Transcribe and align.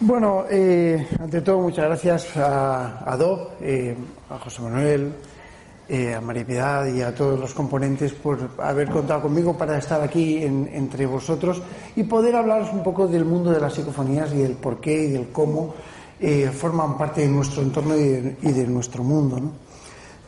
Bueno, 0.00 0.44
eh, 0.50 1.06
ante 1.18 1.40
todo, 1.40 1.60
muchas 1.60 1.86
gracias 1.86 2.36
a, 2.36 3.10
a 3.10 3.16
eh, 3.60 3.96
a 4.28 4.38
José 4.38 4.60
Manuel, 4.60 5.12
eh, 5.88 6.14
a 6.14 6.20
María 6.20 6.44
Piedad 6.46 6.86
y 6.86 7.00
a 7.00 7.14
todos 7.14 7.38
los 7.38 7.54
componentes 7.54 8.12
por 8.12 8.50
haber 8.58 8.90
contado 8.90 9.22
conmigo 9.22 9.56
para 9.56 9.78
estar 9.78 10.02
aquí 10.02 10.42
en- 10.42 10.68
entre 10.74 11.06
vosotros 11.06 11.62
y 11.96 12.02
poder 12.04 12.36
hablaros 12.36 12.70
un 12.72 12.82
poco 12.82 13.06
del 13.06 13.24
mundo 13.24 13.50
de 13.50 13.60
las 13.60 13.74
psicofonías 13.74 14.32
y 14.34 14.38
del 14.38 14.52
por 14.52 14.80
qué 14.80 15.04
y 15.04 15.10
del 15.12 15.28
cómo 15.30 15.74
forman 16.52 16.96
parte 16.98 17.20
de 17.22 17.28
nuestro 17.28 17.62
entorno 17.62 17.94
y 17.96 18.02
de, 18.08 18.36
y 18.42 18.52
de 18.52 18.66
nuestro 18.66 19.02
mundo. 19.04 19.38
¿no? 19.40 19.63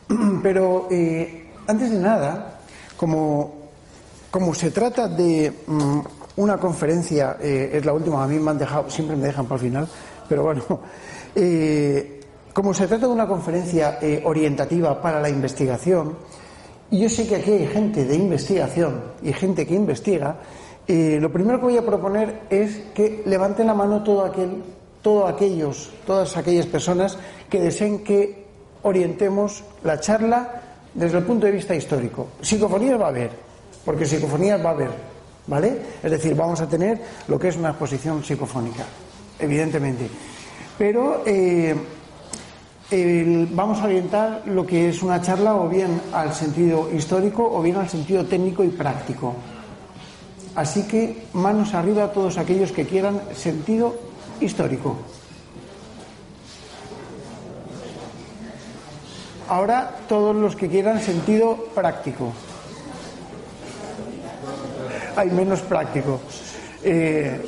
Pero 0.43 0.87
eh, 0.89 1.47
antes 1.67 1.91
de 1.91 1.99
nada, 1.99 2.59
como, 2.95 3.55
como 4.31 4.53
se 4.53 4.71
trata 4.71 5.07
de 5.07 5.51
mm, 5.67 5.99
una 6.37 6.57
conferencia, 6.57 7.37
eh, 7.41 7.71
es 7.73 7.85
la 7.85 7.93
última, 7.93 8.23
a 8.23 8.27
mí 8.27 8.39
me 8.39 8.51
han 8.51 8.57
dejado, 8.57 8.89
siempre 8.89 9.15
me 9.15 9.25
dejan 9.25 9.45
para 9.45 9.55
el 9.55 9.67
final, 9.67 9.87
pero 10.29 10.43
bueno, 10.43 10.63
eh, 11.35 12.21
como 12.53 12.73
se 12.73 12.87
trata 12.87 13.05
de 13.05 13.13
una 13.13 13.27
conferencia 13.27 13.99
orientativa 14.23 14.99
para 14.99 15.21
la 15.21 15.29
investigación, 15.29 16.15
y 16.89 16.99
yo 16.99 17.09
sé 17.09 17.27
que 17.27 17.35
aquí 17.35 17.51
hay 17.51 17.67
gente 17.67 18.05
de 18.05 18.15
investigación 18.15 19.01
y 19.21 19.31
gente 19.33 19.67
que 19.67 19.75
investiga, 19.75 20.37
lo 20.87 21.31
primero 21.31 21.59
que 21.59 21.65
voy 21.65 21.77
a 21.77 21.85
proponer 21.85 22.43
es 22.49 22.77
que 22.95 23.21
levanten 23.25 23.67
la 23.67 23.75
mano 23.75 24.01
todo 24.01 24.25
aquel, 24.25 24.63
todos 25.03 25.29
aquellos, 25.29 25.91
todas 26.07 26.35
aquellas 26.35 26.65
personas 26.65 27.19
que 27.49 27.59
deseen 27.59 28.03
que 28.03 28.46
orientemos 28.87 29.63
la 29.83 29.99
charla 29.99 30.61
desde 30.93 31.19
el 31.19 31.23
punto 31.23 31.45
de 31.45 31.51
vista 31.51 31.75
histórico. 31.75 32.29
Psicofonías 32.41 32.99
va 32.99 33.05
a 33.05 33.09
haber, 33.09 33.31
porque 33.85 34.05
psicofonías 34.05 34.63
va 34.63 34.69
a 34.69 34.73
haber, 34.73 34.89
¿vale? 35.47 35.77
Es 36.01 36.11
decir, 36.11 36.35
vamos 36.35 36.59
a 36.61 36.67
tener 36.67 36.99
lo 37.27 37.37
que 37.37 37.49
es 37.49 37.57
una 37.57 37.69
exposición 37.69 38.23
psicofónica, 38.23 38.83
evidentemente. 39.39 40.09
Pero 40.77 41.23
eh, 41.25 41.75
vamos 43.51 43.79
a 43.79 43.85
orientar 43.85 44.43
lo 44.45 44.65
que 44.65 44.89
es 44.89 45.03
una 45.03 45.21
charla 45.21 45.55
o 45.55 45.67
bien 45.67 46.01
al 46.13 46.33
sentido 46.33 46.89
histórico 46.93 47.47
o 47.51 47.61
bien 47.61 47.75
al 47.75 47.89
sentido 47.89 48.25
técnico 48.25 48.63
y 48.63 48.69
práctico. 48.69 49.35
Así 50.55 50.87
que 50.87 51.25
manos 51.33 51.73
arriba 51.73 52.05
a 52.05 52.11
todos 52.11 52.37
aquellos 52.37 52.71
que 52.71 52.85
quieran 52.85 53.21
sentido 53.35 53.95
histórico. 54.39 54.97
Ahora 59.49 59.91
todos 60.09 60.35
los 60.35 60.55
que 60.55 60.67
quieran 60.67 61.01
sentido 61.01 61.55
práctico. 61.73 62.33
Hay 65.15 65.31
menos 65.31 65.61
práctico. 65.61 66.19
Eh, 66.83 67.41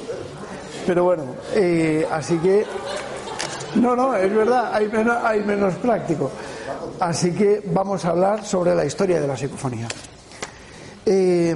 pero 0.87 1.03
bueno, 1.03 1.23
eh, 1.53 2.07
así 2.09 2.37
que 2.37 2.65
no, 3.75 3.95
no, 3.95 4.15
es 4.15 4.33
verdad, 4.33 4.73
hay 4.73 4.87
menos, 4.87 5.17
hay 5.23 5.43
menos 5.43 5.75
práctico. 5.75 6.31
Así 6.99 7.31
que 7.31 7.61
vamos 7.65 8.03
a 8.05 8.09
hablar 8.09 8.45
sobre 8.45 8.73
la 8.73 8.85
historia 8.85 9.19
de 9.19 9.27
la 9.27 9.35
psicofonía. 9.35 9.87
Eh, 11.05 11.51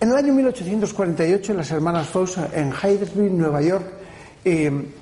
en 0.00 0.10
el 0.10 0.16
año 0.16 0.34
1848, 0.34 1.54
las 1.54 1.70
hermanas 1.70 2.08
Fox 2.08 2.36
en 2.52 2.72
Hydesville, 2.72 3.30
Nueva 3.30 3.62
York, 3.62 3.86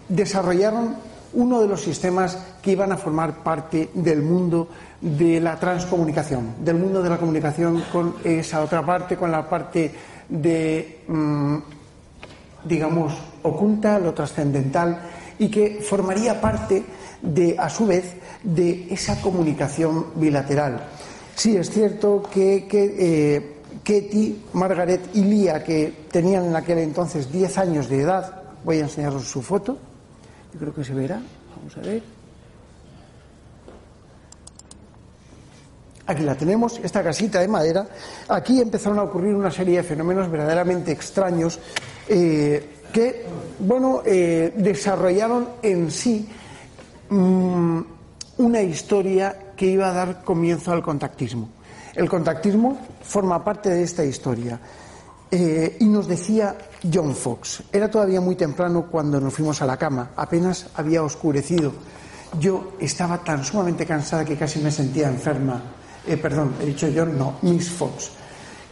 desarrollaron 0.08 0.96
uno 1.34 1.61
de 1.61 1.69
los 1.69 1.80
sistemas 1.80 2.36
que 2.61 2.72
iban 2.72 2.92
a 2.92 2.97
formar 2.97 3.42
parte 3.42 3.91
del 3.94 4.22
mundo 4.22 4.69
de 5.00 5.41
la 5.41 5.58
transcomunicación, 5.58 6.55
del 6.64 6.77
mundo 6.77 7.02
de 7.02 7.11
la 7.11 7.19
comunicación 7.19 7.83
con 7.92 8.16
esa 8.22 8.62
otra 8.62 8.84
parte, 8.84 9.16
con 9.16 9.30
la 9.30 9.48
parte 9.48 9.92
de, 10.29 11.01
mm, 11.08 11.56
digamos, 12.64 13.12
oculta, 13.42 13.98
lo 13.98 14.14
trascendental, 14.14 15.01
y 15.39 15.48
que 15.51 15.80
formaría 15.83 16.40
parte 16.40 16.84
de, 17.20 17.56
a 17.58 17.68
su 17.68 17.86
vez, 17.86 18.14
de 18.42 18.86
esa 18.90 19.20
comunicación 19.20 20.06
bilateral. 20.17 20.83
Sí, 21.35 21.56
es 21.56 21.70
cierto 21.70 22.23
que, 22.33 22.67
que 22.68 22.96
eh, 22.98 24.42
Margaret 24.52 25.11
y 25.14 25.24
Lía, 25.24 25.64
que 25.64 26.06
tenían 26.11 26.45
en 26.45 26.56
aquel 26.56 26.79
entonces 26.79 27.33
10 27.33 27.58
años 27.58 27.89
de 27.89 28.02
edad, 28.02 28.42
voy 28.64 28.79
a 28.79 28.83
enseñaros 28.83 29.24
su 29.24 29.42
foto, 29.42 29.79
yo 30.52 30.58
creo 30.58 30.74
que 30.74 30.85
se 30.85 30.95
verá, 30.95 31.20
vamos 31.57 31.77
a 31.77 31.80
ver. 31.80 32.02
Aquí 36.07 36.23
la 36.24 36.35
tenemos, 36.35 36.80
esta 36.83 37.02
casita 37.02 37.40
de 37.40 37.48
madera. 37.48 37.86
Aquí 38.29 38.61
empezaron 38.61 38.98
a 38.98 39.05
ocurrir 39.05 39.35
una 39.35 39.51
serie 39.51 39.79
de 39.79 39.83
fenómenos 39.83 40.30
verdaderamente 40.30 40.91
extraños 40.91 41.61
eh, 42.08 42.83
que, 42.92 43.24
bueno, 43.61 44.02
eh, 44.05 44.52
desarrollaron 44.57 45.48
en 45.62 45.91
sí 45.91 46.29
mm, 47.08 47.80
una 48.39 48.61
historia 48.62 49.52
que 49.57 49.67
iba 49.67 49.89
a 49.89 49.92
dar 49.92 50.24
comienzo 50.24 50.73
al 50.73 50.83
contactismo. 50.83 51.48
El 51.95 52.08
contactismo 52.08 52.79
forma 53.02 53.45
parte 53.45 53.70
de 53.70 53.83
esta 53.83 54.05
historia. 54.05 54.58
Eh, 55.30 55.77
y 55.80 55.86
nos 55.86 56.08
decía 56.08 56.57
John 56.90 57.14
Fox, 57.14 57.62
era 57.72 57.90
todavía 57.90 58.20
muy 58.20 58.34
temprano 58.34 58.86
cuando 58.90 59.20
nos 59.20 59.34
fuimos 59.34 59.62
a 59.62 59.66
la 59.66 59.76
cama, 59.76 60.10
apenas 60.16 60.66
había 60.74 61.02
oscurecido. 61.02 61.72
Yo 62.40 62.72
estaba 62.80 63.18
tan 63.22 63.44
sumamente 63.44 63.86
cansada 63.86 64.24
que 64.24 64.36
casi 64.36 64.58
me 64.58 64.70
sentía 64.70 65.08
enferma. 65.08 65.62
Eh, 66.06 66.16
perdón, 66.16 66.54
he 66.60 66.66
dicho 66.66 66.88
John, 66.94 67.16
no, 67.16 67.36
Miss 67.42 67.70
Fox. 67.70 68.10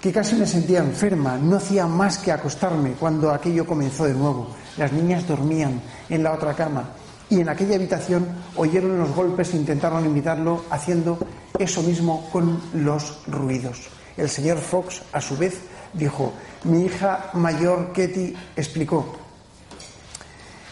Que 0.00 0.10
casi 0.10 0.34
me 0.34 0.46
sentía 0.46 0.80
enferma, 0.80 1.36
no 1.36 1.56
hacía 1.56 1.86
más 1.86 2.18
que 2.18 2.32
acostarme 2.32 2.92
cuando 2.92 3.30
aquello 3.30 3.66
comenzó 3.66 4.04
de 4.04 4.14
nuevo. 4.14 4.48
Las 4.78 4.92
niñas 4.92 5.28
dormían 5.28 5.80
en 6.08 6.22
la 6.22 6.32
otra 6.32 6.54
cama 6.54 6.90
y 7.30 7.40
en 7.40 7.48
aquella 7.48 7.76
habitación 7.76 8.26
oyeron 8.56 8.98
los 8.98 9.14
golpes 9.14 9.54
e 9.54 9.56
intentaron 9.56 10.04
imitarlo 10.04 10.64
haciendo 10.70 11.16
eso 11.58 11.82
mismo 11.82 12.28
con 12.32 12.60
los 12.74 13.18
ruidos. 13.28 13.88
El 14.16 14.28
señor 14.28 14.58
Fox, 14.58 15.02
a 15.12 15.20
su 15.20 15.36
vez, 15.36 15.60
dijo, 15.92 16.32
mi 16.64 16.84
hija 16.84 17.30
mayor 17.34 17.92
Ketty 17.92 18.34
explicó, 18.56 19.16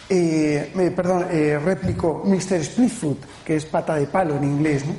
eh, 0.08 0.72
eh, 0.74 0.92
perdón, 0.94 1.26
eh, 1.30 1.58
replicó 1.62 2.22
Mr. 2.24 2.64
Splitfoot, 2.64 3.18
que 3.44 3.56
es 3.56 3.64
pata 3.66 3.94
de 3.94 4.06
palo 4.06 4.36
en 4.36 4.44
inglés, 4.44 4.86
¿no? 4.86 4.94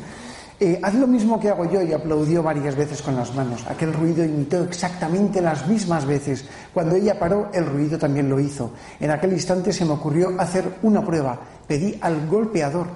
Eh, 0.62 0.78
haz 0.84 0.94
lo 0.96 1.07
mismo 1.07 1.40
que 1.40 1.47
hago 1.47 1.72
yo 1.72 1.81
y 1.81 1.94
aplaudió 1.94 2.44
varias 2.44 2.75
veces 2.75 3.02
con 3.02 3.16
las 3.16 3.34
manos. 3.34 3.66
Aquel 3.66 3.94
ruido 3.94 4.25
imitó 4.25 4.62
exactamente 4.66 5.41
las 5.41 5.66
mismas 5.68 6.06
veces. 6.06 6.44
Cuando 6.74 6.97
ella 6.97 7.18
paró, 7.18 7.50
el 7.53 7.66
ruido 7.66 7.97
también 7.97 8.30
lo 8.30 8.41
hizo. 8.41 8.74
En 9.00 9.09
aquel 9.09 9.31
instante 9.31 9.72
se 9.72 9.86
me 9.86 9.94
ocurrió 9.94 10.36
hacer 10.38 10.66
una 10.81 11.01
prueba. 11.01 11.40
Pedí 11.66 11.97
al 12.01 12.28
golpeador 12.28 12.88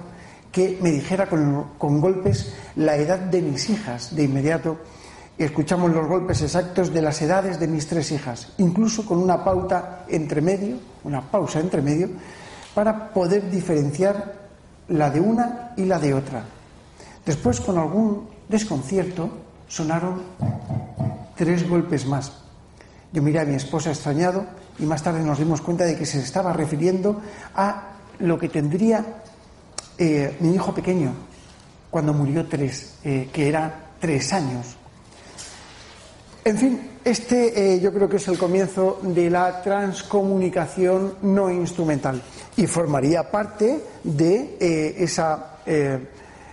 que 0.52 0.78
me 0.82 0.90
dijera 0.90 1.26
con, 1.26 1.70
con 1.78 2.02
golpes 2.02 2.54
la 2.76 2.96
edad 2.96 3.18
de 3.18 3.40
mis 3.40 3.70
hijas. 3.70 4.14
De 4.14 4.24
inmediato 4.24 4.76
escuchamos 5.38 5.92
los 5.92 6.06
golpes 6.06 6.42
exactos 6.42 6.92
de 6.92 7.02
las 7.02 7.20
edades 7.22 7.58
de 7.58 7.68
mis 7.68 7.86
tres 7.86 8.12
hijas, 8.12 8.52
incluso 8.58 9.04
con 9.04 9.18
una 9.18 9.42
pauta 9.42 10.04
entre 10.08 10.40
medio, 10.40 10.76
una 11.04 11.20
pausa 11.20 11.60
entre 11.60 11.82
medio, 11.82 12.08
para 12.74 13.12
poder 13.12 13.50
diferenciar 13.50 14.34
la 14.88 15.10
de 15.10 15.20
una 15.20 15.72
y 15.76 15.84
la 15.84 15.98
de 15.98 16.14
otra. 16.14 16.44
Después, 17.24 17.60
con 17.60 17.78
algún 17.78 18.28
desconcierto, 18.48 19.30
sonaron 19.68 20.22
tres 21.36 21.68
golpes 21.68 22.06
más. 22.06 22.32
Yo 23.12 23.22
miré 23.22 23.40
a 23.40 23.44
mi 23.44 23.54
esposa 23.54 23.90
extrañado 23.90 24.44
y 24.78 24.84
más 24.84 25.02
tarde 25.02 25.22
nos 25.22 25.38
dimos 25.38 25.60
cuenta 25.60 25.84
de 25.84 25.96
que 25.96 26.06
se 26.06 26.18
estaba 26.18 26.52
refiriendo 26.52 27.20
a 27.54 27.94
lo 28.18 28.38
que 28.38 28.48
tendría 28.48 29.04
eh, 29.96 30.36
mi 30.40 30.54
hijo 30.54 30.74
pequeño 30.74 31.12
cuando 31.90 32.12
murió 32.12 32.46
tres, 32.46 32.96
eh, 33.04 33.30
que 33.32 33.48
era 33.48 33.92
tres 34.00 34.32
años. 34.32 34.76
En 36.44 36.58
fin, 36.58 36.90
este 37.02 37.74
eh, 37.74 37.80
yo 37.80 37.90
creo 37.92 38.06
que 38.06 38.16
es 38.16 38.28
el 38.28 38.36
comienzo 38.36 39.00
de 39.02 39.30
la 39.30 39.62
transcomunicación 39.62 41.14
no 41.22 41.50
instrumental 41.50 42.20
y 42.56 42.66
formaría 42.66 43.30
parte 43.30 43.80
de 44.02 44.56
eh, 44.60 45.06
eh, 45.66 45.98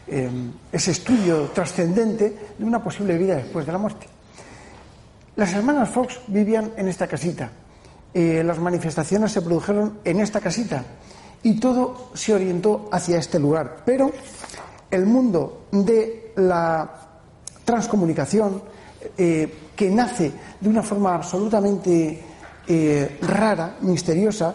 eh, 0.08 0.30
ese 0.72 0.92
estudio 0.92 1.50
trascendente 1.54 2.36
de 2.58 2.66
una 2.66 2.84
posible 2.84 3.18
vida 3.18 3.36
después 3.36 3.66
de 3.66 3.72
la 3.72 3.78
muerte. 3.78 4.08
Las 5.36 5.54
hermanas 5.54 5.90
Fox 5.90 6.20
vivían 6.28 6.72
en 6.78 6.88
esta 6.88 7.08
casita. 7.08 7.52
Las 8.14 8.60
manifestaciones 8.60 9.32
se 9.32 9.42
produjeron 9.42 10.00
en 10.04 10.20
esta 10.20 10.42
casita 10.42 10.84
y 11.44 11.58
todo 11.62 12.10
se 12.14 12.34
orientó 12.34 12.90
hacia 12.92 13.18
este 13.18 13.40
lugar. 13.40 13.84
Pero 13.86 14.12
el 14.90 15.06
mundo 15.06 15.68
de 15.72 16.34
la 16.36 16.92
transcomunicación, 17.64 18.62
que 19.82 19.90
nace 19.90 20.32
de 20.60 20.70
una 20.70 20.84
forma 20.84 21.16
absolutamente 21.16 22.22
eh, 22.68 23.18
rara, 23.24 23.78
misteriosa, 23.82 24.54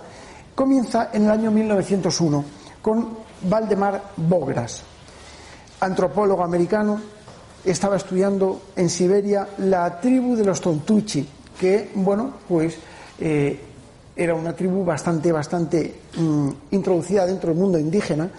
comienza 0.54 1.10
en 1.12 1.24
el 1.24 1.30
año 1.30 1.50
1901 1.50 2.44
con 2.80 3.08
Valdemar 3.42 4.12
Bogras. 4.18 4.84
antropólogo 5.80 6.44
americano, 6.44 7.00
estaba 7.64 7.96
estudiando 7.96 8.70
en 8.76 8.88
Siberia 8.88 9.48
la 9.58 10.00
tribu 10.00 10.36
de 10.36 10.44
los 10.44 10.60
Tontuchi, 10.60 11.28
que, 11.58 11.90
bueno, 11.96 12.34
pues 12.46 12.78
eh, 13.18 13.60
era 14.14 14.32
una 14.32 14.54
tribu 14.54 14.84
bastante, 14.84 15.32
bastante 15.32 16.02
mm, 16.16 16.50
introducida 16.70 17.26
dentro 17.26 17.48
del 17.48 17.58
mundo 17.58 17.80
indígena 17.80 18.30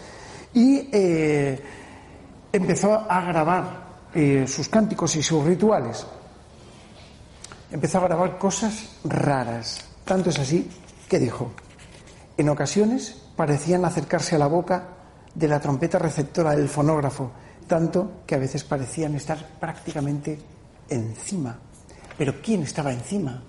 y 0.54 0.88
eh, 0.90 1.60
empezó 2.54 2.94
a 2.94 3.22
grabar 3.26 3.88
sus 4.48 4.68
cánticos 4.70 5.16
y 5.18 5.22
sus 5.22 5.44
rituales. 5.44 6.08
Empezó 7.70 7.98
a 7.98 8.08
grabar 8.08 8.38
cosas 8.38 8.98
raras. 9.04 9.84
Tanto 10.06 10.30
es 10.30 10.40
así 10.40 10.70
que 11.10 11.20
dijo, 11.20 11.52
en 12.38 12.50
ocasiones 12.50 13.22
parecían 13.36 13.84
acercarse 13.84 14.36
a 14.36 14.40
la 14.40 14.48
boca 14.48 14.84
de 15.36 15.48
la 15.48 15.60
trompeta 15.60 16.00
receptora 16.00 16.56
del 16.56 16.70
fonógrafo, 16.70 17.32
tanto 17.68 18.24
que 18.26 18.36
a 18.36 18.40
veces 18.40 18.64
parecían 18.64 19.16
estar 19.16 19.38
prácticamente 19.60 20.40
encima. 20.90 21.58
Pero 22.18 22.42
¿quién 22.42 22.64
estaba 22.64 22.94
encima? 22.94 23.44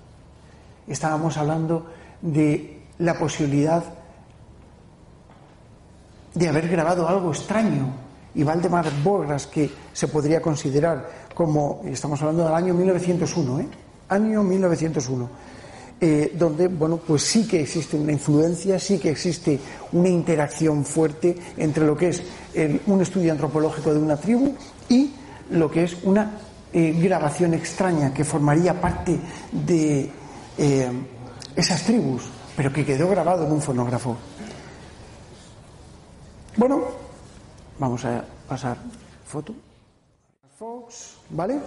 Estábamos 0.86 1.36
hablando 1.36 1.86
de 2.20 2.82
la 2.98 3.14
posibilidad 3.16 3.84
de 6.34 6.48
haber 6.48 6.68
grabado 6.68 7.06
algo 7.08 7.30
extraño. 7.30 8.08
Y 8.34 8.42
Valdemar 8.42 8.86
Borgas, 9.02 9.46
que 9.46 9.70
se 9.92 10.08
podría 10.08 10.42
considerar 10.42 11.08
como, 11.34 11.82
estamos 11.86 12.20
hablando 12.20 12.44
del 12.44 12.54
año 12.54 12.74
1901, 12.74 13.60
¿eh? 13.60 13.68
Año 14.08 14.42
1901 14.42 15.48
eh, 16.00 16.32
donde 16.38 16.68
bueno, 16.68 16.98
pues 16.98 17.22
sí 17.22 17.48
que 17.48 17.60
existe 17.60 17.96
una 17.96 18.12
influencia, 18.12 18.78
sí 18.78 19.00
que 19.00 19.10
existe 19.10 19.58
una 19.90 20.08
interacción 20.08 20.84
fuerte 20.84 21.36
entre 21.56 21.84
lo 21.84 21.96
que 21.96 22.10
es 22.10 22.22
un 22.86 23.00
estudio 23.00 23.32
antropológico 23.32 23.92
de 23.92 23.98
una 23.98 24.16
tribu 24.16 24.54
y 24.88 25.12
lo 25.50 25.68
que 25.68 25.84
es 25.84 25.96
una 26.04 26.38
eh, 26.72 26.92
grabación 27.02 27.54
extraña 27.54 28.14
que 28.14 28.24
formaría 28.24 28.80
parte 28.80 29.18
de 29.50 30.08
eh, 30.56 30.90
esas 31.56 31.82
tribus, 31.82 32.22
pero 32.56 32.72
que 32.72 32.84
quedó 32.84 33.08
grabado 33.08 33.44
en 33.44 33.52
un 33.52 33.60
fonógrafo. 33.60 34.16
Bueno, 36.56 36.84
vamos 37.78 38.04
a 38.04 38.24
pasar 38.46 38.76
foto. 39.26 39.52
Fox, 40.58 41.16
¿vale? 41.30 41.58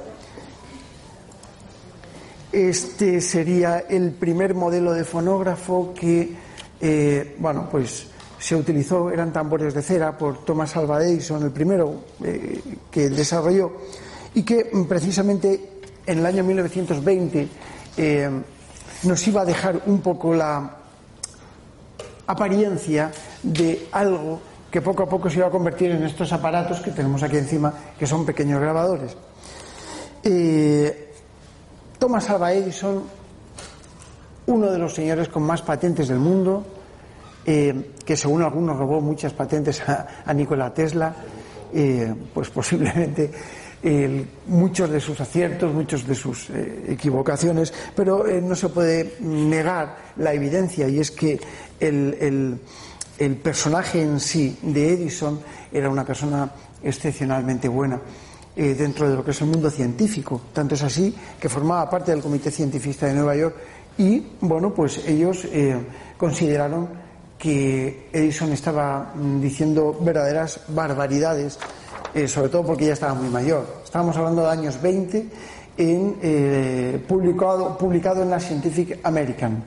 Este 2.51 3.21
sería 3.21 3.85
el 3.87 4.11
primer 4.11 4.55
modelo 4.55 4.91
de 4.91 5.05
fonógrafo 5.05 5.93
que, 5.93 6.35
eh, 6.81 7.35
bueno, 7.39 7.69
pues 7.71 8.07
se 8.37 8.55
utilizó, 8.55 9.09
eran 9.09 9.31
tambores 9.31 9.73
de 9.73 9.81
cera 9.81 10.17
por 10.17 10.43
Thomas 10.43 10.75
Alva 10.75 11.01
Edison, 11.01 11.41
el 11.43 11.51
primero 11.51 12.03
eh, 12.23 12.61
que 12.91 13.09
desarrolló, 13.09 13.71
y 14.33 14.43
que 14.43 14.69
precisamente 14.87 15.69
en 16.05 16.19
el 16.19 16.25
año 16.25 16.43
1920 16.43 17.47
eh, 17.95 18.29
nos 19.03 19.27
iba 19.27 19.41
a 19.41 19.45
dejar 19.45 19.83
un 19.85 20.01
poco 20.01 20.33
la 20.33 20.77
apariencia 22.27 23.11
de 23.43 23.87
algo 23.93 24.41
que 24.69 24.81
poco 24.81 25.03
a 25.03 25.09
poco 25.09 25.29
se 25.29 25.37
iba 25.37 25.47
a 25.47 25.51
convertir 25.51 25.91
en 25.91 26.03
estos 26.03 26.33
aparatos 26.33 26.81
que 26.81 26.91
tenemos 26.91 27.23
aquí 27.23 27.37
encima, 27.37 27.73
que 27.97 28.07
son 28.07 28.25
pequeños 28.25 28.59
grabadores. 28.59 29.15
Thomas 32.01 32.27
Alva 32.31 32.51
Edison, 32.51 33.03
uno 34.47 34.71
de 34.71 34.79
los 34.79 34.91
señores 34.91 35.29
con 35.29 35.43
más 35.43 35.61
patentes 35.61 36.07
del 36.07 36.17
mundo, 36.17 36.65
eh, 37.45 37.91
que 38.03 38.17
según 38.17 38.41
algunos 38.41 38.75
robó 38.75 38.99
muchas 39.01 39.33
patentes 39.33 39.87
a, 39.87 40.33
Nikola 40.33 40.73
Tesla, 40.73 41.13
eh, 41.71 42.11
pues 42.33 42.49
posiblemente 42.57 43.29
muchos 44.47 44.89
de 44.89 44.99
sus 44.99 45.21
aciertos, 45.21 45.71
muchos 45.71 46.07
de 46.07 46.15
sus 46.15 46.49
eh, 46.49 46.85
equivocaciones, 46.87 47.71
pero 47.95 48.25
no 48.41 48.55
se 48.55 48.69
puede 48.69 49.17
negar 49.19 49.95
la 50.17 50.33
evidencia 50.33 50.89
y 50.89 50.99
es 50.99 51.11
que 51.11 51.39
el, 51.79 52.59
el 53.19 53.35
personaje 53.35 54.01
en 54.01 54.19
sí 54.19 54.57
de 54.63 54.93
Edison 54.93 55.39
era 55.71 55.87
una 55.87 56.03
persona 56.03 56.49
excepcionalmente 56.81 57.67
buena. 57.67 58.01
Eh, 58.53 58.75
dentro 58.75 59.09
de 59.09 59.15
lo 59.15 59.23
que 59.23 59.31
es 59.31 59.39
el 59.39 59.47
mundo 59.47 59.69
científico. 59.69 60.41
Tanto 60.51 60.75
es 60.75 60.83
así 60.83 61.15
que 61.39 61.47
formaba 61.47 61.89
parte 61.89 62.11
del 62.11 62.21
Comité 62.21 62.51
Científico 62.51 63.05
de 63.05 63.13
Nueva 63.13 63.33
York 63.33 63.55
y, 63.97 64.27
bueno, 64.41 64.73
pues 64.73 65.07
ellos 65.07 65.45
eh, 65.45 65.79
consideraron 66.17 66.89
que 67.37 68.09
Edison 68.11 68.51
estaba 68.51 69.13
mm, 69.15 69.39
diciendo 69.39 69.97
verdaderas 70.01 70.59
barbaridades, 70.67 71.57
eh, 72.13 72.27
sobre 72.27 72.49
todo 72.49 72.65
porque 72.65 72.87
ya 72.87 72.93
estaba 72.93 73.13
muy 73.13 73.29
mayor. 73.29 73.65
Estábamos 73.85 74.17
hablando 74.17 74.41
de 74.41 74.49
años 74.49 74.81
20, 74.81 75.29
en, 75.77 77.03
publicado, 77.07 77.77
publicado 77.77 78.21
en 78.21 78.29
la 78.29 78.39
Scientific 78.41 78.99
American. 79.01 79.63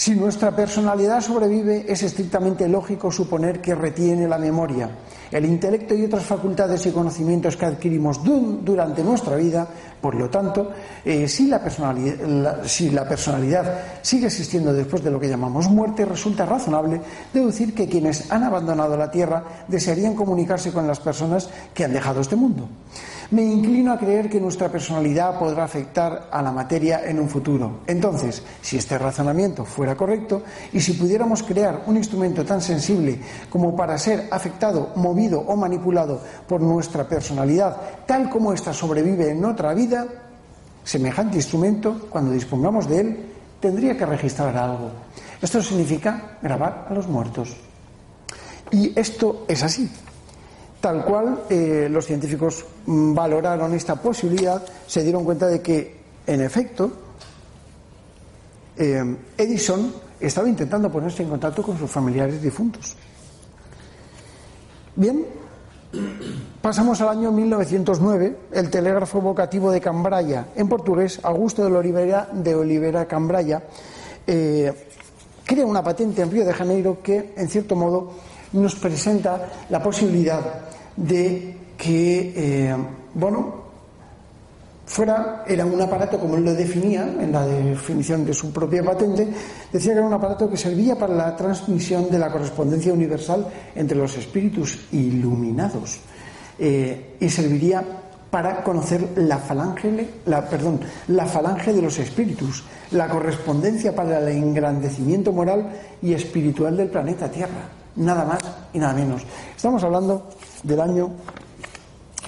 Si 0.00 0.14
nuestra 0.14 0.56
personalidad 0.56 1.20
sobrevive, 1.20 1.84
es 1.86 2.02
estrictamente 2.02 2.66
lógico 2.66 3.12
suponer 3.12 3.60
que 3.60 3.74
retiene 3.74 4.26
la 4.26 4.38
memoria 4.38 4.88
el 5.30 5.44
intelecto 5.44 5.94
y 5.94 6.04
otras 6.04 6.24
facultades 6.24 6.84
y 6.86 6.90
conocimientos 6.90 7.56
que 7.56 7.66
adquirimos 7.66 8.20
durante 8.24 9.04
nuestra 9.04 9.36
vida, 9.36 9.66
por 10.00 10.14
lo 10.14 10.28
tanto, 10.28 10.72
eh, 11.04 11.28
si, 11.28 11.46
la 11.46 11.62
personalidad, 11.62 12.64
si 12.64 12.90
la 12.90 13.08
personalidad 13.08 14.00
sigue 14.02 14.26
existiendo 14.26 14.72
después 14.72 15.04
de 15.04 15.10
lo 15.10 15.20
que 15.20 15.28
llamamos 15.28 15.70
muerte, 15.70 16.04
resulta 16.04 16.46
razonable 16.46 17.00
deducir 17.32 17.74
que 17.74 17.88
quienes 17.88 18.30
han 18.32 18.42
abandonado 18.42 18.96
la 18.96 19.10
Tierra 19.10 19.44
desearían 19.68 20.14
comunicarse 20.14 20.72
con 20.72 20.86
las 20.86 20.98
personas 20.98 21.48
que 21.74 21.84
han 21.84 21.92
dejado 21.92 22.20
este 22.20 22.36
mundo. 22.36 22.68
Me 23.30 23.44
inclino 23.44 23.92
a 23.92 23.98
creer 23.98 24.28
que 24.28 24.40
nuestra 24.40 24.68
personalidad 24.68 25.38
podrá 25.38 25.62
afectar 25.62 26.28
a 26.32 26.42
la 26.42 26.50
materia 26.50 27.08
en 27.08 27.20
un 27.20 27.28
futuro. 27.28 27.82
Entonces, 27.86 28.42
si 28.60 28.76
este 28.76 28.98
razonamiento 28.98 29.64
fuera 29.64 29.94
correcto 29.94 30.42
y 30.72 30.80
si 30.80 30.94
pudiéramos 30.94 31.44
crear 31.44 31.84
un 31.86 31.96
instrumento 31.96 32.44
tan 32.44 32.60
sensible 32.60 33.20
como 33.48 33.76
para 33.76 33.96
ser 33.98 34.26
afectado, 34.32 34.90
movido 34.96 35.38
o 35.38 35.54
manipulado 35.54 36.20
por 36.48 36.60
nuestra 36.60 37.08
personalidad, 37.08 37.76
tal 38.04 38.28
como 38.28 38.52
ésta 38.52 38.72
sobrevive 38.72 39.30
en 39.30 39.44
otra 39.44 39.74
vida, 39.74 40.08
semejante 40.82 41.36
instrumento, 41.36 42.08
cuando 42.10 42.32
dispongamos 42.32 42.88
de 42.88 43.00
él, 43.00 43.26
tendría 43.60 43.96
que 43.96 44.06
registrar 44.06 44.56
algo. 44.56 44.90
Esto 45.40 45.62
significa 45.62 46.36
grabar 46.42 46.88
a 46.90 46.94
los 46.94 47.06
muertos. 47.06 47.56
Y 48.72 48.92
esto 48.98 49.44
es 49.46 49.62
así. 49.62 49.88
Tal 50.80 51.04
cual, 51.04 51.44
eh, 51.50 51.88
los 51.90 52.06
científicos 52.06 52.64
valoraron 52.86 53.74
esta 53.74 53.96
posibilidad, 53.96 54.62
se 54.86 55.02
dieron 55.02 55.24
cuenta 55.24 55.46
de 55.46 55.60
que, 55.60 56.00
en 56.26 56.40
efecto, 56.40 56.90
eh, 58.78 59.16
Edison 59.36 59.92
estaba 60.18 60.48
intentando 60.48 60.90
ponerse 60.90 61.22
en 61.22 61.28
contacto 61.28 61.62
con 61.62 61.78
sus 61.78 61.90
familiares 61.90 62.40
difuntos. 62.40 62.96
Bien, 64.96 65.26
pasamos 66.62 66.98
al 67.02 67.10
año 67.10 67.30
1909, 67.30 68.36
el 68.52 68.70
telégrafo 68.70 69.20
vocativo 69.20 69.70
de 69.70 69.82
Cambraya, 69.82 70.46
en 70.56 70.66
portugués, 70.66 71.20
Augusto 71.22 71.62
de 71.64 71.76
Oliveira 71.76 72.28
de 72.32 72.54
Oliveira 72.54 73.06
Cambraya, 73.06 73.62
eh, 74.26 74.72
crea 75.44 75.66
una 75.66 75.82
patente 75.82 76.22
en 76.22 76.30
Río 76.30 76.44
de 76.44 76.54
Janeiro 76.54 76.98
que, 77.02 77.34
en 77.36 77.48
cierto 77.48 77.76
modo, 77.76 78.12
nos 78.52 78.74
presenta 78.74 79.48
la 79.68 79.82
posibilidad 79.82 80.40
de 80.96 81.56
que, 81.76 82.32
eh, 82.36 82.76
bueno, 83.14 83.60
fuera, 84.86 85.44
era 85.46 85.64
un 85.64 85.80
aparato 85.80 86.18
como 86.18 86.36
él 86.36 86.44
lo 86.44 86.52
definía 86.52 87.02
en 87.04 87.32
la 87.32 87.46
definición 87.46 88.24
de 88.24 88.34
su 88.34 88.52
propia 88.52 88.82
patente, 88.82 89.28
decía 89.72 89.92
que 89.92 89.98
era 89.98 90.06
un 90.06 90.12
aparato 90.12 90.50
que 90.50 90.56
servía 90.56 90.98
para 90.98 91.14
la 91.14 91.36
transmisión 91.36 92.10
de 92.10 92.18
la 92.18 92.30
correspondencia 92.30 92.92
universal 92.92 93.46
entre 93.74 93.96
los 93.96 94.16
espíritus 94.16 94.88
iluminados 94.92 96.00
eh, 96.58 97.16
y 97.20 97.28
serviría 97.28 97.84
para 98.30 98.62
conocer 98.62 99.08
la 99.16 99.38
falange, 99.38 100.08
la, 100.26 100.48
perdón, 100.48 100.80
la 101.08 101.26
falange 101.26 101.72
de 101.72 101.82
los 101.82 101.98
espíritus, 101.98 102.64
la 102.92 103.08
correspondencia 103.08 103.94
para 103.94 104.18
el 104.18 104.28
engrandecimiento 104.28 105.32
moral 105.32 105.70
y 106.02 106.12
espiritual 106.14 106.76
del 106.76 106.88
planeta 106.88 107.30
Tierra 107.30 107.79
nada 107.96 108.24
más 108.24 108.38
y 108.72 108.78
nada 108.78 108.94
menos. 108.94 109.22
Estamos 109.54 109.82
hablando 109.82 110.28
del 110.62 110.80
año 110.80 111.10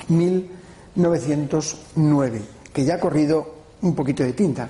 1909, 0.09 2.43
que 2.73 2.85
ya 2.85 2.95
ha 2.95 3.01
corrido 3.01 3.55
un 3.83 3.95
poquito 3.95 4.23
de 4.23 4.33
tinta. 4.33 4.69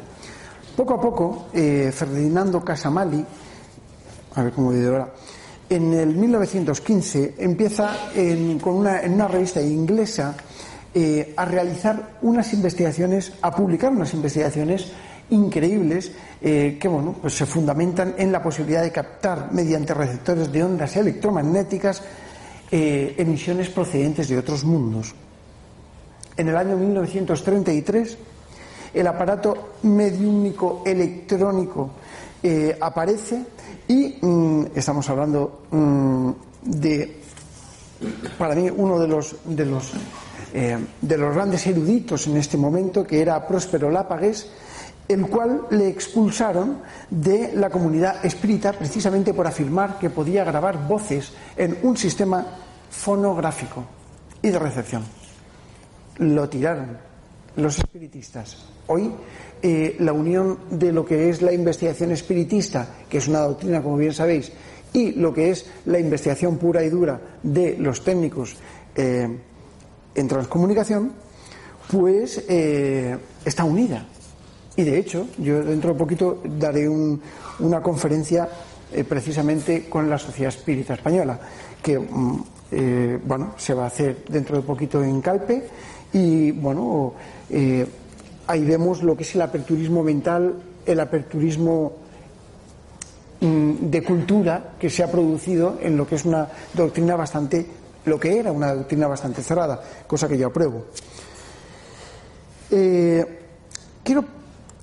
Poco 0.77 0.95
a 0.95 1.01
poco, 1.01 1.47
eh, 1.53 1.93
Ferdinando 1.95 2.65
Casamali, 2.65 3.25
a 4.35 4.43
ver 4.43 4.53
cómo 4.53 4.73
digo 4.73 4.93
ahora, 4.93 5.13
en 5.69 5.93
el 5.95 6.17
1915 6.17 7.35
empieza 7.39 8.11
en, 8.15 8.59
con 8.59 8.75
una, 8.75 9.03
en 9.03 9.15
una 9.15 9.29
revista 9.29 9.61
inglesa 9.61 10.35
eh, 10.95 11.33
a 11.37 11.45
realizar 11.45 12.19
unas 12.23 12.53
investigaciones, 12.53 13.33
a 13.41 13.55
publicar 13.55 13.91
unas 13.91 14.13
investigaciones 14.13 14.93
increíbles 15.33 16.13
eh, 16.41 16.79
que 16.81 16.89
bueno, 16.89 17.17
pues 17.21 17.35
se 17.35 17.47
fundamentan 17.47 18.15
en 18.19 18.33
la 18.33 18.43
posibilidad 18.43 18.83
de 18.83 18.93
captar 18.93 19.53
mediante 19.53 19.95
receptores 19.95 20.51
de 20.51 20.65
ondas 20.65 20.97
electromagnéticas 20.97 22.03
eh, 22.71 23.15
emisiones 23.19 23.69
procedentes 23.69 24.29
de 24.29 24.39
otros 24.39 24.65
mundos. 24.65 25.15
En 26.37 26.49
el 26.49 26.57
año 26.57 26.77
1933, 26.77 28.17
el 28.95 29.07
aparato 29.07 29.75
mediúnico 29.83 30.83
electrónico 30.85 31.91
eh, 32.43 32.77
aparece 32.81 33.45
y 33.89 34.19
mm, 34.21 34.67
estamos 34.75 35.09
hablando 35.11 35.65
mm, 35.71 36.31
de, 36.63 37.21
para 38.39 38.55
mí, 38.55 38.71
uno 38.75 38.99
de 38.99 39.09
los, 39.09 39.37
de 39.45 39.67
los, 39.67 39.93
eh, 40.55 40.79
de 41.01 41.17
los 41.19 41.35
grandes 41.35 41.67
eruditos 41.67 42.27
en 42.27 42.37
este 42.37 42.57
momento, 42.57 43.07
que 43.07 43.21
era 43.21 43.47
Próspero 43.47 43.91
Lápagues, 43.91 44.49
el 45.09 45.27
cual 45.27 45.63
le 45.71 45.89
expulsaron 45.89 46.79
de 47.11 47.53
la 47.55 47.71
comunidad 47.71 48.25
espírita 48.25 48.73
precisamente 48.73 49.35
por 49.35 49.47
afirmar 49.47 49.99
que 49.99 50.11
podía 50.11 50.45
grabar 50.45 50.87
voces 50.87 51.33
en 51.57 51.79
un 51.83 51.97
sistema 51.97 52.47
fonográfico 52.91 53.85
y 54.41 54.49
de 54.49 54.59
recepción. 54.59 55.05
Lo 56.19 56.49
tiraron 56.49 56.99
los 57.57 57.79
espiritistas. 57.79 58.57
Hoy 58.87 59.13
eh, 59.63 59.97
la 60.01 60.13
unión 60.13 60.59
de 60.71 60.93
lo 60.93 61.05
que 61.05 61.29
es 61.29 61.43
la 61.43 61.53
investigación 61.53 62.11
espiritista, 62.13 62.89
que 63.09 63.19
es 63.19 63.29
una 63.29 63.41
doctrina, 63.41 63.83
como 63.83 63.97
bien 63.97 64.13
sabéis, 64.13 64.53
y 64.93 65.13
lo 65.13 65.33
que 65.33 65.51
es 65.51 65.67
la 65.87 65.99
investigación 65.99 66.59
pura 66.59 66.83
y 66.83 66.91
dura 66.91 67.21
de 67.43 67.77
los 67.79 68.05
técnicos 68.05 68.57
eh, 68.95 69.29
en 70.15 70.29
transcomunicación, 70.29 71.13
pues 71.91 72.45
eh, 72.49 73.17
está 73.45 73.65
unida. 73.65 74.07
Y 74.77 74.85
de 74.85 74.99
hecho, 74.99 75.27
yo 75.39 75.63
dentro 75.63 75.93
de 75.93 75.99
poquito 75.99 76.41
daré 76.45 76.89
una 76.89 77.83
conferencia 77.83 78.49
eh, 78.95 79.05
precisamente 79.05 79.89
con 79.89 80.09
la 80.09 80.19
Sociedad 80.19 80.53
Espírita 80.53 80.93
Española, 80.93 81.39
que 81.83 81.99
mm, 81.99 82.45
eh, 82.73 83.19
bueno, 83.25 83.55
se 83.57 83.73
va 83.73 83.85
a 83.85 83.87
hacer 83.87 84.25
dentro 84.29 84.57
de 84.57 84.63
poquito 84.63 85.03
en 85.03 85.23
Calpe 85.23 85.67
y 86.13 86.51
bueno, 86.53 87.15
eh, 87.49 87.87
ahí 88.47 88.65
vemos 88.65 89.03
lo 89.03 89.17
que 89.17 89.23
es 89.23 89.35
el 89.35 89.41
aperturismo 89.41 90.03
mental, 90.03 90.55
el 90.85 91.01
aperturismo 91.01 91.93
mm, 93.41 93.73
de 93.91 94.03
cultura 94.03 94.75
que 94.79 94.91
se 94.91 95.03
ha 95.03 95.11
producido 95.11 95.79
en 95.81 95.97
lo 95.97 96.07
que 96.07 96.17
es 96.17 96.27
una 96.27 96.49
doctrina 96.75 97.17
bastante, 97.17 97.67
lo 98.05 98.21
que 98.21 98.39
era 98.39 98.53
una 98.53 98.75
doctrina 98.75 99.07
bastante 99.07 99.43
cerrada, 99.43 99.83
cosa 100.07 100.29
que 100.29 100.37
yo 100.37 100.49
apruebo. 100.49 100.85
quiero 102.69 104.42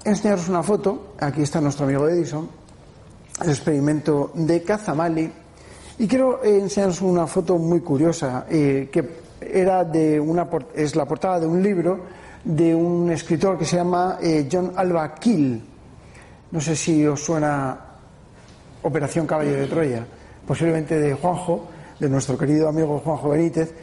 enseñaros 0.10 0.50
una 0.50 0.64
foto. 0.64 1.14
Aquí 1.20 1.42
está 1.42 1.62
nuestro 1.62 1.86
amigo 1.86 2.08
Edison, 2.08 2.50
el 3.42 3.50
experimento 3.50 4.32
de 4.34 4.64
Cazamali. 4.64 5.32
Y 6.00 6.08
quiero 6.08 6.44
eh, 6.44 6.60
enseñaros 6.60 7.02
una 7.02 7.28
foto 7.28 7.58
muy 7.58 7.82
curiosa, 7.82 8.46
eh, 8.50 8.90
que 8.92 9.30
era 9.42 9.84
de 9.84 10.20
una, 10.20 10.48
es 10.74 10.96
la 10.96 11.06
portada 11.06 11.40
de 11.42 11.48
un 11.48 11.62
libro 11.62 12.00
de 12.44 12.74
un 12.74 13.12
escritor 13.12 13.58
que 13.58 13.66
se 13.66 13.76
llama 13.76 14.18
eh, 14.22 14.48
John 14.52 14.74
Alba 14.76 15.14
Kill. 15.16 15.62
No 16.52 16.62
sé 16.62 16.76
si 16.76 17.06
os 17.06 17.24
suena 17.24 17.78
Operación 18.82 19.28
Caballo 19.28 19.54
de 19.54 19.68
Troya, 19.68 20.06
posiblemente 20.48 21.00
de 21.00 21.14
Juanjo, 21.14 21.68
de 22.00 22.10
nuestro 22.10 22.38
querido 22.38 22.70
amigo 22.70 23.00
Juanjo 23.00 23.30
Benítez, 23.30 23.74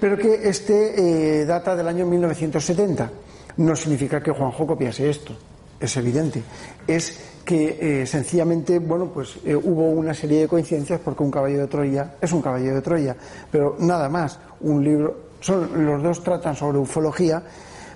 pero 0.00 0.16
que 0.16 0.48
este 0.48 1.44
data 1.44 1.76
del 1.76 1.86
año 1.86 2.06
1970. 2.06 3.10
No 3.58 3.76
significa 3.76 4.22
que 4.22 4.32
Juanjo 4.32 4.66
copiase 4.66 5.08
esto 5.08 5.34
es 5.80 5.96
evidente, 5.96 6.42
es 6.86 7.18
que 7.46 8.02
eh, 8.02 8.06
sencillamente, 8.06 8.80
bueno, 8.80 9.06
pues 9.06 9.38
eh, 9.44 9.54
hubo 9.54 9.90
una 9.90 10.12
serie 10.12 10.40
de 10.40 10.48
coincidencias 10.48 11.00
porque 11.00 11.22
un 11.22 11.30
caballo 11.30 11.60
de 11.60 11.66
Troya 11.68 12.16
es 12.20 12.32
un 12.32 12.42
caballo 12.42 12.74
de 12.74 12.82
Troya, 12.82 13.16
pero 13.50 13.76
nada 13.78 14.08
más, 14.08 14.38
un 14.60 14.82
libro, 14.82 15.16
son, 15.40 15.86
los 15.86 16.02
dos 16.02 16.24
tratan 16.24 16.56
sobre 16.56 16.78
ufología, 16.78 17.40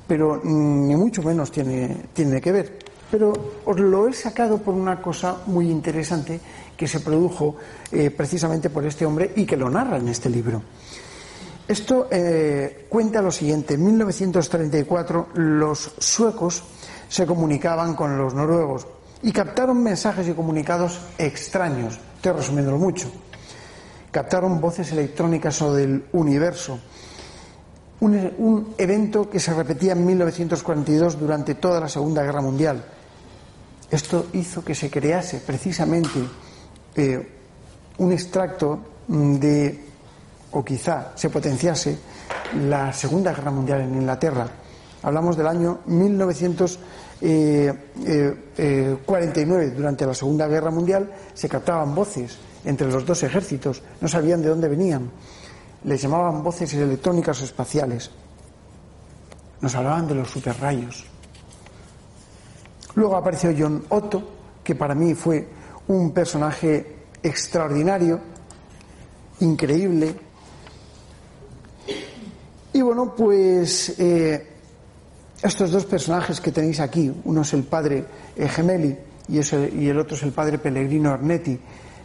pero 0.07 0.41
mm, 0.43 0.87
ni 0.87 0.95
mucho 0.95 1.21
menos 1.23 1.51
tiene, 1.51 2.07
tiene 2.15 2.41
que 2.41 2.53
ver. 2.53 2.79
Pero 3.11 3.33
os 3.65 3.81
lo 3.81 4.07
he 4.07 4.13
sacado 4.13 4.59
por 4.59 4.73
una 4.73 5.03
cosa 5.03 5.39
muy 5.47 5.69
interesante 5.69 6.39
que 6.77 6.87
se 6.87 7.01
produjo 7.01 7.57
eh, 7.91 8.13
precisamente 8.13 8.71
por 8.71 8.87
este 8.87 9.05
hombre 9.05 9.33
y 9.35 9.45
que 9.45 9.57
lo 9.57 9.69
narra 9.69 9.97
en 9.97 10.09
este 10.09 10.31
libro. 10.31 10.63
Esto 11.67 12.09
cuenta 12.89 13.23
lo 13.23 13.31
siguiente, 13.31 13.75
en 13.75 13.85
1934 13.85 15.29
los 15.35 15.93
suecos 15.99 16.65
se 17.11 17.27
comunicaban 17.27 17.95
con 17.95 18.17
los 18.17 18.33
noruegos 18.35 18.87
y 19.23 19.33
captaron 19.33 19.83
mensajes 19.83 20.29
y 20.29 20.33
comunicados 20.33 21.01
extraños, 21.19 21.99
estoy 22.17 22.33
resumiéndolo 22.33 22.79
mucho. 22.79 23.11
Captaron 24.11 24.61
voces 24.61 24.91
electrónicas 24.93 25.61
o 25.63 25.75
del 25.75 26.05
universo, 26.13 26.79
un, 28.01 28.75
evento 28.79 29.29
que 29.29 29.39
se 29.39 29.53
repetía 29.53 29.93
en 29.93 30.07
1942 30.07 31.19
durante 31.19 31.57
toda 31.57 31.81
la 31.81 31.89
Segunda 31.89 32.23
Guerra 32.23 32.41
Mundial. 32.41 32.83
Esto 33.91 34.27
hizo 34.33 34.65
que 34.65 34.75
se 34.75 34.89
crease 34.89 35.39
precisamente 35.39 36.21
eh, 36.95 37.29
un 37.99 38.13
extracto 38.13 38.81
de, 39.07 39.85
o 40.53 40.65
quizá 40.65 41.13
se 41.15 41.29
potenciase, 41.29 41.99
la 42.69 42.93
Segunda 42.93 43.33
Guerra 43.33 43.51
Mundial 43.51 43.83
en 43.83 43.95
Inglaterra. 43.95 44.60
Hablamos 45.03 45.37
del 45.37 45.47
año 45.47 45.81
1942 45.87 47.01
49, 47.21 49.65
eh, 49.65 49.69
eh, 49.69 49.73
durante 49.77 50.07
la 50.07 50.15
Segunda 50.15 50.49
Guerra 50.49 50.71
Mundial, 50.71 51.11
se 51.35 51.49
captaban 51.49 51.95
voces 51.95 52.39
entre 52.65 52.91
los 52.91 53.05
dos 53.05 53.23
ejércitos, 53.23 53.83
no 54.01 54.09
sabían 54.09 54.43
de 54.43 54.49
dónde 54.49 54.69
venían, 54.69 55.11
les 55.85 56.01
llamaban 56.01 56.43
voces 56.43 56.73
electrónicas 56.75 57.43
espaciales, 57.43 58.11
nos 59.61 59.75
hablaban 59.75 60.09
de 60.09 60.15
los 60.15 60.31
superrayos. 60.31 61.05
Luego 62.95 63.17
apareció 63.17 63.55
John 63.57 63.85
Otto, 63.91 64.23
que 64.65 64.75
para 64.75 64.95
mí 64.95 65.15
fue 65.15 65.47
un 65.89 66.13
personaje 66.13 67.01
extraordinario, 67.23 68.19
increíble. 69.41 70.15
Y 72.73 72.81
bueno, 72.81 73.15
pues 73.15 73.99
eh, 73.99 74.60
estos 75.43 75.71
dos 75.71 75.87
personajes 75.87 76.41
que 76.41 76.53
tenéis 76.53 76.81
aquí, 76.81 77.11
uno 77.25 77.43
es 77.43 77.53
el 77.55 77.65
padre 77.65 78.05
eh, 78.37 78.49
Gemelli 78.49 78.97
y, 79.29 79.89
el 79.89 79.99
otro 79.99 80.17
es 80.17 80.23
el 80.23 80.33
padre 80.33 80.59
Pellegrino 80.59 81.11
Arnetti, 81.11 81.59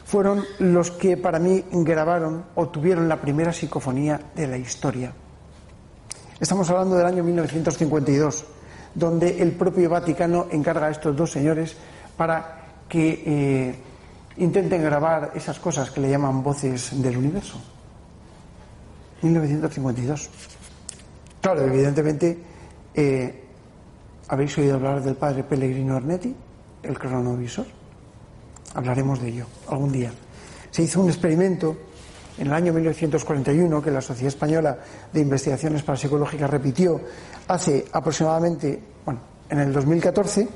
fueron 0.05 0.43
los 0.59 0.91
que 0.91 1.17
para 1.17 1.39
mí 1.39 1.63
grabaron 1.71 2.45
o 2.55 2.69
tuvieron 2.69 3.09
la 3.09 3.19
primera 3.19 3.51
psicofonía 3.51 4.21
de 4.35 4.47
la 4.47 4.57
historia. 4.57 5.11
Estamos 6.39 6.69
hablando 6.69 6.95
del 6.95 7.07
año 7.07 7.23
1952, 7.23 8.45
donde 8.93 9.41
el 9.41 9.53
propio 9.53 9.89
Vaticano 9.89 10.47
encarga 10.51 10.87
a 10.87 10.91
estos 10.91 11.15
dos 11.15 11.31
señores 11.31 11.75
para 12.15 12.61
que 12.87 13.23
eh, 13.25 13.75
intenten 14.37 14.83
grabar 14.83 15.31
esas 15.35 15.59
cosas 15.59 15.89
que 15.89 16.01
le 16.01 16.09
llaman 16.09 16.43
voces 16.43 17.01
del 17.01 17.17
universo. 17.17 17.59
1952. 19.21 20.29
Claro, 21.41 21.61
evidentemente 21.61 22.54
eh, 22.95 23.41
¿Habéis 24.27 24.57
oído 24.57 24.75
hablar 24.75 25.03
del 25.03 25.15
padre 25.15 25.43
Pellegrino 25.43 25.95
Arnetti, 25.95 26.35
el 26.81 26.97
cronovisor? 26.97 27.67
Hablaremos 28.73 29.21
de 29.21 29.29
ello 29.29 29.45
algún 29.69 29.91
día. 29.91 30.11
Se 30.71 30.81
hizo 30.81 31.01
un 31.01 31.09
experimento 31.09 31.77
en 32.37 32.47
el 32.47 32.53
año 32.53 32.73
1941 32.73 33.81
que 33.81 33.91
la 33.91 34.01
Sociedad 34.01 34.29
Española 34.29 34.77
de 35.13 35.21
Investigaciones 35.21 35.83
Parapsicológicas 35.83 36.49
repitió 36.49 36.99
hace 37.47 37.85
aproximadamente, 37.91 38.79
bueno, 39.05 39.19
en 39.47 39.59
el 39.59 39.71
2014. 39.71 40.47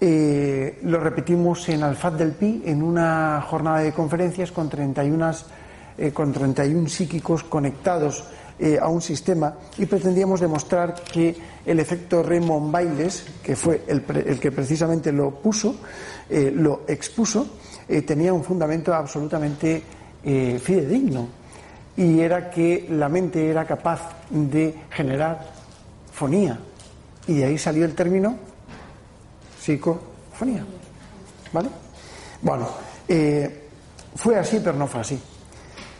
Eh, 0.00 0.78
lo 0.84 0.98
repetimos 0.98 1.68
en 1.68 1.82
Alfaz 1.82 2.16
del 2.16 2.32
Pi 2.32 2.62
en 2.64 2.82
una 2.82 3.44
jornada 3.46 3.80
de 3.80 3.92
conferencias 3.92 4.52
con 4.52 4.68
31, 4.70 5.32
eh, 5.98 6.12
con 6.12 6.32
31 6.32 6.88
psíquicos 6.88 7.44
conectados 7.44 8.24
eh, 8.58 8.78
a 8.80 8.88
un 8.88 9.02
sistema 9.02 9.54
y 9.76 9.84
pretendíamos 9.84 10.40
demostrar 10.40 10.94
que 10.94 11.36
el 11.66 11.78
efecto 11.78 12.22
Raymond 12.22 12.72
Bailes, 12.72 13.24
que 13.42 13.54
fue 13.54 13.82
el, 13.86 14.00
que 14.40 14.50
precisamente 14.50 15.12
lo 15.12 15.30
puso, 15.30 15.76
eh, 16.30 16.50
lo 16.54 16.84
expuso, 16.88 17.46
eh, 17.86 18.00
tenía 18.00 18.32
un 18.32 18.42
fundamento 18.42 18.94
absolutamente 18.94 19.82
fidedigno 20.24 21.28
y 21.96 22.18
era 22.18 22.50
que 22.50 22.88
la 22.90 23.08
mente 23.08 23.48
era 23.48 23.64
capaz 23.64 24.00
de 24.28 24.74
generar 24.90 25.40
fonía 26.10 26.58
y 27.28 27.34
de 27.34 27.44
ahí 27.44 27.58
salió 27.58 27.84
el 27.84 27.94
término 27.94 28.36
psicofonía. 29.60 30.64
¿Vale? 31.52 31.68
Bueno, 32.42 32.66
fue 34.16 34.36
así, 34.36 34.58
pero 34.64 34.76
no 34.76 34.88
fue 34.88 35.02
así 35.02 35.20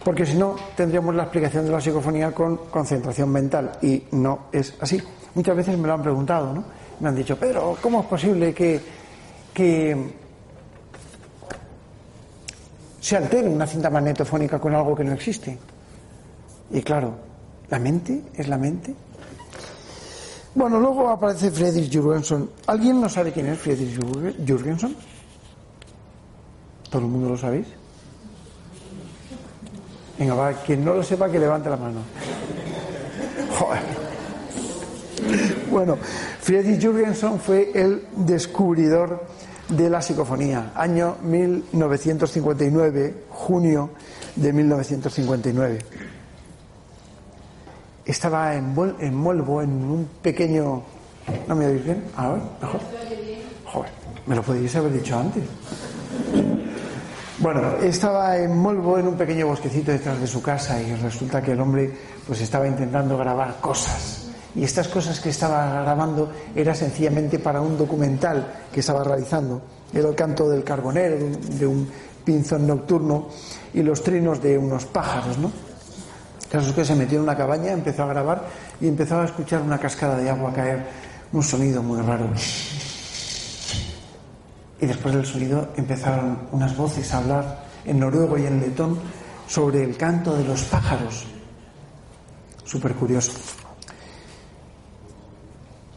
porque 0.07 0.25
si 0.25 0.37
no 0.37 0.55
tendríamos 0.77 1.17
la 1.17 1.25
explicación 1.25 1.65
de 1.65 1.73
la 1.73 1.81
psicofonía 1.81 2.31
con 2.31 2.69
concentración 2.71 3.29
mental 3.29 3.73
y 3.83 4.05
no 4.13 4.47
es 4.53 4.75
así. 4.79 5.03
Muchas 5.35 5.57
veces 5.57 5.77
me 5.77 5.89
lo 5.89 5.95
han 5.95 6.03
preguntado, 6.03 6.55
¿no? 6.55 6.63
Me 7.01 7.09
han 7.09 7.17
dicho, 7.17 7.37
pero 7.37 7.77
¿cómo 7.83 8.03
es 8.03 8.07
posible 8.07 8.55
que, 8.55 8.81
que 9.53 9.97
se 13.01 13.17
altere 13.17 13.49
una 13.49 13.67
cinta 13.67 13.91
magnetofónica 13.91 14.61
con 14.61 14.77
algo 14.77 14.95
que 14.95 15.03
no 15.03 15.13
existe? 15.13 15.59
Y 16.71 16.83
claro, 16.83 17.13
¿la 17.69 17.81
mente 17.81 18.27
es 18.37 18.47
la 18.47 18.59
mente? 18.59 18.95
Bueno, 20.55 20.79
luego 20.79 21.09
aparece 21.09 21.51
Friedrich 21.51 21.91
Jürgensen. 21.91 22.49
¿Alguien 22.69 23.01
no 23.01 23.09
sabe 23.09 23.33
quién 23.33 23.49
es 23.49 23.59
Friedrich 23.59 23.99
Jürgensen? 24.47 24.95
¿Todo 26.91 27.03
el 27.03 27.09
mundo 27.09 27.31
lo 27.31 27.37
sabéis? 27.37 27.67
Venga, 30.19 30.35
va, 30.35 30.53
quien 30.53 30.85
no 30.85 30.95
lo 30.95 31.03
sepa 31.03 31.31
que 31.31 31.39
levante 31.39 31.69
la 31.69 31.77
mano. 31.77 32.01
Joder. 33.59 33.83
Bueno, 35.71 35.99
Friedrich 36.41 36.81
Jürgensen 36.81 37.39
fue 37.39 37.71
el 37.75 38.07
descubridor 38.17 39.27
de 39.69 39.91
la 39.91 40.01
psicofonía, 40.01 40.73
año 40.75 41.17
1959, 41.23 43.25
junio 43.29 43.91
de 44.37 44.53
1959. 44.53 45.79
Estaba 48.05 48.55
en, 48.55 48.75
en 49.01 49.15
Molvo, 49.15 49.61
en 49.61 49.71
un 49.71 50.09
pequeño... 50.23 50.83
¿No 51.49 51.57
me 51.57 51.67
oís 51.67 51.85
bien? 51.85 52.05
A 52.17 52.29
ver, 52.29 52.43
mejor. 52.63 52.81
Joder, 53.65 53.91
me 54.27 54.37
lo 54.37 54.43
podéis 54.43 54.77
haber 54.77 54.93
dicho 54.93 55.19
antes. 55.19 55.43
Bueno, 57.39 57.77
estaba 57.83 58.37
en 58.39 58.57
Molvo, 58.57 58.99
en 58.99 59.09
un 59.09 59.15
pequeño 59.15 59.47
bosquecito 59.47 59.93
detrás 59.93 60.19
de 60.19 60.27
su 60.27 60.41
casa, 60.41 60.81
y 60.81 60.95
resulta 60.95 61.43
que 61.43 61.53
el 61.53 61.61
hombre 61.61 61.91
pues 62.27 62.41
estaba 62.41 62.67
intentando 62.67 63.19
grabar 63.19 63.61
cosas. 63.61 64.29
Y 64.55 64.65
estas 64.65 64.89
cosas 64.89 65.21
que 65.21 65.29
estaba 65.29 65.83
grabando 65.83 66.33
era 66.55 66.75
sencillamente 66.75 67.39
para 67.39 67.61
un 67.61 67.77
documental 67.77 68.67
que 68.73 68.81
estaba 68.81 69.05
realizando. 69.05 69.61
Era 69.93 70.09
el 70.09 70.15
canto 70.15 70.49
del 70.49 70.65
carbonero, 70.65 71.17
de 71.59 71.67
un, 71.67 71.89
pinzón 72.27 72.67
nocturno 72.67 73.29
y 73.73 73.83
los 73.83 74.03
trinos 74.03 74.43
de 74.43 74.59
unos 74.59 74.85
pájaros, 74.87 75.39
¿no? 75.39 75.51
Caso 76.51 76.71
es 76.71 76.75
que 76.75 76.85
se 76.85 76.95
metió 76.95 77.19
en 77.19 77.23
una 77.23 77.37
cabaña, 77.37 77.71
empezó 77.71 78.03
a 78.03 78.07
grabar 78.07 78.49
y 78.81 78.89
empezó 78.89 79.21
a 79.21 79.25
escuchar 79.25 79.63
una 79.63 79.79
cascada 79.79 80.19
de 80.19 80.29
agua 80.29 80.53
caer, 80.53 80.85
un 81.33 81.43
sonido 81.43 81.83
muy 81.83 82.01
raro. 82.03 82.29
Y 84.81 84.87
después 84.87 85.15
del 85.15 85.25
sonido 85.25 85.73
empezaron 85.77 86.49
unas 86.53 86.77
voces 86.77 87.13
a 87.13 87.19
hablar 87.19 87.67
en 87.85 87.99
noruego 87.99 88.37
y 88.37 88.47
en 88.47 88.61
letón 88.61 88.99
sobre 89.49 89.83
el 89.83 89.97
canto 89.97 90.37
de 90.37 90.45
los 90.45 90.63
pájaros. 90.65 91.25
Súper 92.65 92.95
curioso. 92.95 93.33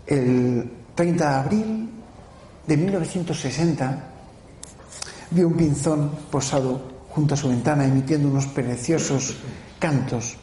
El 0.05 0.71
30 0.95 1.29
de 1.29 1.35
abril 1.35 1.89
de 2.65 2.77
1960 2.77 4.03
vio 5.31 5.47
un 5.47 5.53
pinzón 5.53 6.11
posado 6.31 6.99
junto 7.09 7.33
a 7.33 7.37
su 7.37 7.49
ventana 7.49 7.85
emitiendo 7.85 8.27
unos 8.27 8.45
preciosos 8.47 9.35
cantos. 9.79 10.37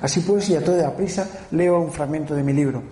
Así 0.00 0.20
pues, 0.20 0.48
y 0.50 0.56
a 0.56 0.64
toda 0.64 0.94
prisa, 0.94 1.28
leo 1.52 1.80
un 1.80 1.92
fragmento 1.92 2.34
de 2.34 2.42
mi 2.42 2.52
libro. 2.52 2.82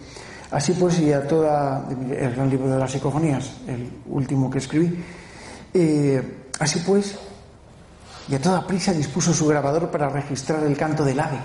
Así 0.54 0.72
pues, 0.74 1.00
y 1.00 1.12
a 1.12 1.26
toda. 1.26 1.84
el 1.90 2.32
gran 2.32 2.48
libro 2.48 2.68
de 2.68 2.78
las 2.78 2.92
psicofonías, 2.92 3.50
el 3.66 3.90
último 4.06 4.48
que 4.48 4.58
escribí. 4.58 5.04
Eh, 5.74 6.46
así 6.60 6.78
pues, 6.86 7.18
y 8.28 8.36
a 8.36 8.40
toda 8.40 8.64
prisa 8.64 8.92
dispuso 8.92 9.34
su 9.34 9.48
grabador 9.48 9.90
para 9.90 10.08
registrar 10.08 10.62
el 10.62 10.76
canto 10.76 11.04
del 11.04 11.18
ave. 11.18 11.38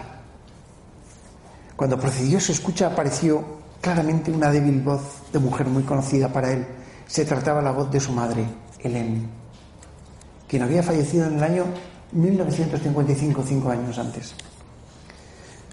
Cuando 1.75 1.99
procedió 1.99 2.39
su 2.39 2.51
escucha 2.51 2.85
apareció 2.85 3.43
claramente 3.81 4.29
una 4.31 4.51
débil 4.51 4.79
voz 4.81 5.01
de 5.33 5.39
mujer 5.39 5.65
muy 5.65 5.81
conocida 5.81 6.31
para 6.31 6.51
él. 6.51 6.67
Se 7.07 7.25
trataba 7.25 7.63
la 7.63 7.71
voz 7.71 7.89
de 7.89 7.99
su 7.99 8.11
madre, 8.11 8.45
Helen, 8.77 9.27
quien 10.47 10.61
había 10.61 10.83
fallecido 10.83 11.25
en 11.25 11.37
el 11.37 11.43
año 11.43 11.65
1955, 12.11 13.43
cinco 13.47 13.71
años 13.71 13.97
antes 13.97 14.35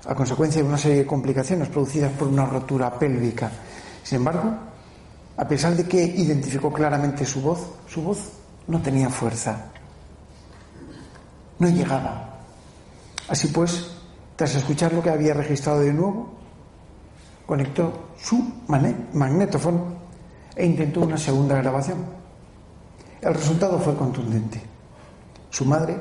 a 0.07 0.15
consecuencia 0.15 0.63
de 0.63 0.69
una 0.69 0.79
serie 0.79 0.99
de 0.99 1.07
complicaciones 1.07 1.69
producidas 1.69 2.13
por 2.13 2.29
una 2.29 2.47
rotura 2.47 2.97
pélvica. 2.97 3.51
Sin 4.03 4.19
embargo, 4.19 4.55
a 5.37 5.49
pesar 5.49 5.75
de 5.75 5.85
que 5.85 6.03
identificó 6.03 6.73
claramente 6.73 7.27
su 7.27 7.41
voz, 7.43 7.67
su 7.89 8.03
voz 8.03 8.19
no 8.69 8.81
tenía 8.81 9.11
fuerza, 9.11 9.67
no 11.59 11.69
llegaba. 11.69 12.39
Así 13.29 13.49
pues, 13.49 13.91
tras 14.37 14.55
escuchar 14.55 14.93
lo 14.93 15.03
que 15.03 15.11
había 15.11 15.35
registrado 15.35 15.81
de 15.81 15.93
nuevo, 15.93 16.31
conectó 17.45 18.11
su 18.17 18.53
magnetófono 18.69 20.07
e 20.55 20.65
intentó 20.65 21.01
una 21.01 21.19
segunda 21.19 21.57
grabación. 21.57 21.99
El 23.21 23.35
resultado 23.35 23.79
fue 23.81 23.97
contundente. 23.97 24.63
Su 25.51 25.65
madre 25.65 25.97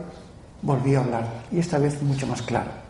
volvió 0.62 1.00
a 1.00 1.04
hablar 1.04 1.44
y 1.52 1.60
esta 1.60 1.80
vez 1.80 2.02
mucho 2.04 2.28
más 2.28 2.42
claro 2.44 2.85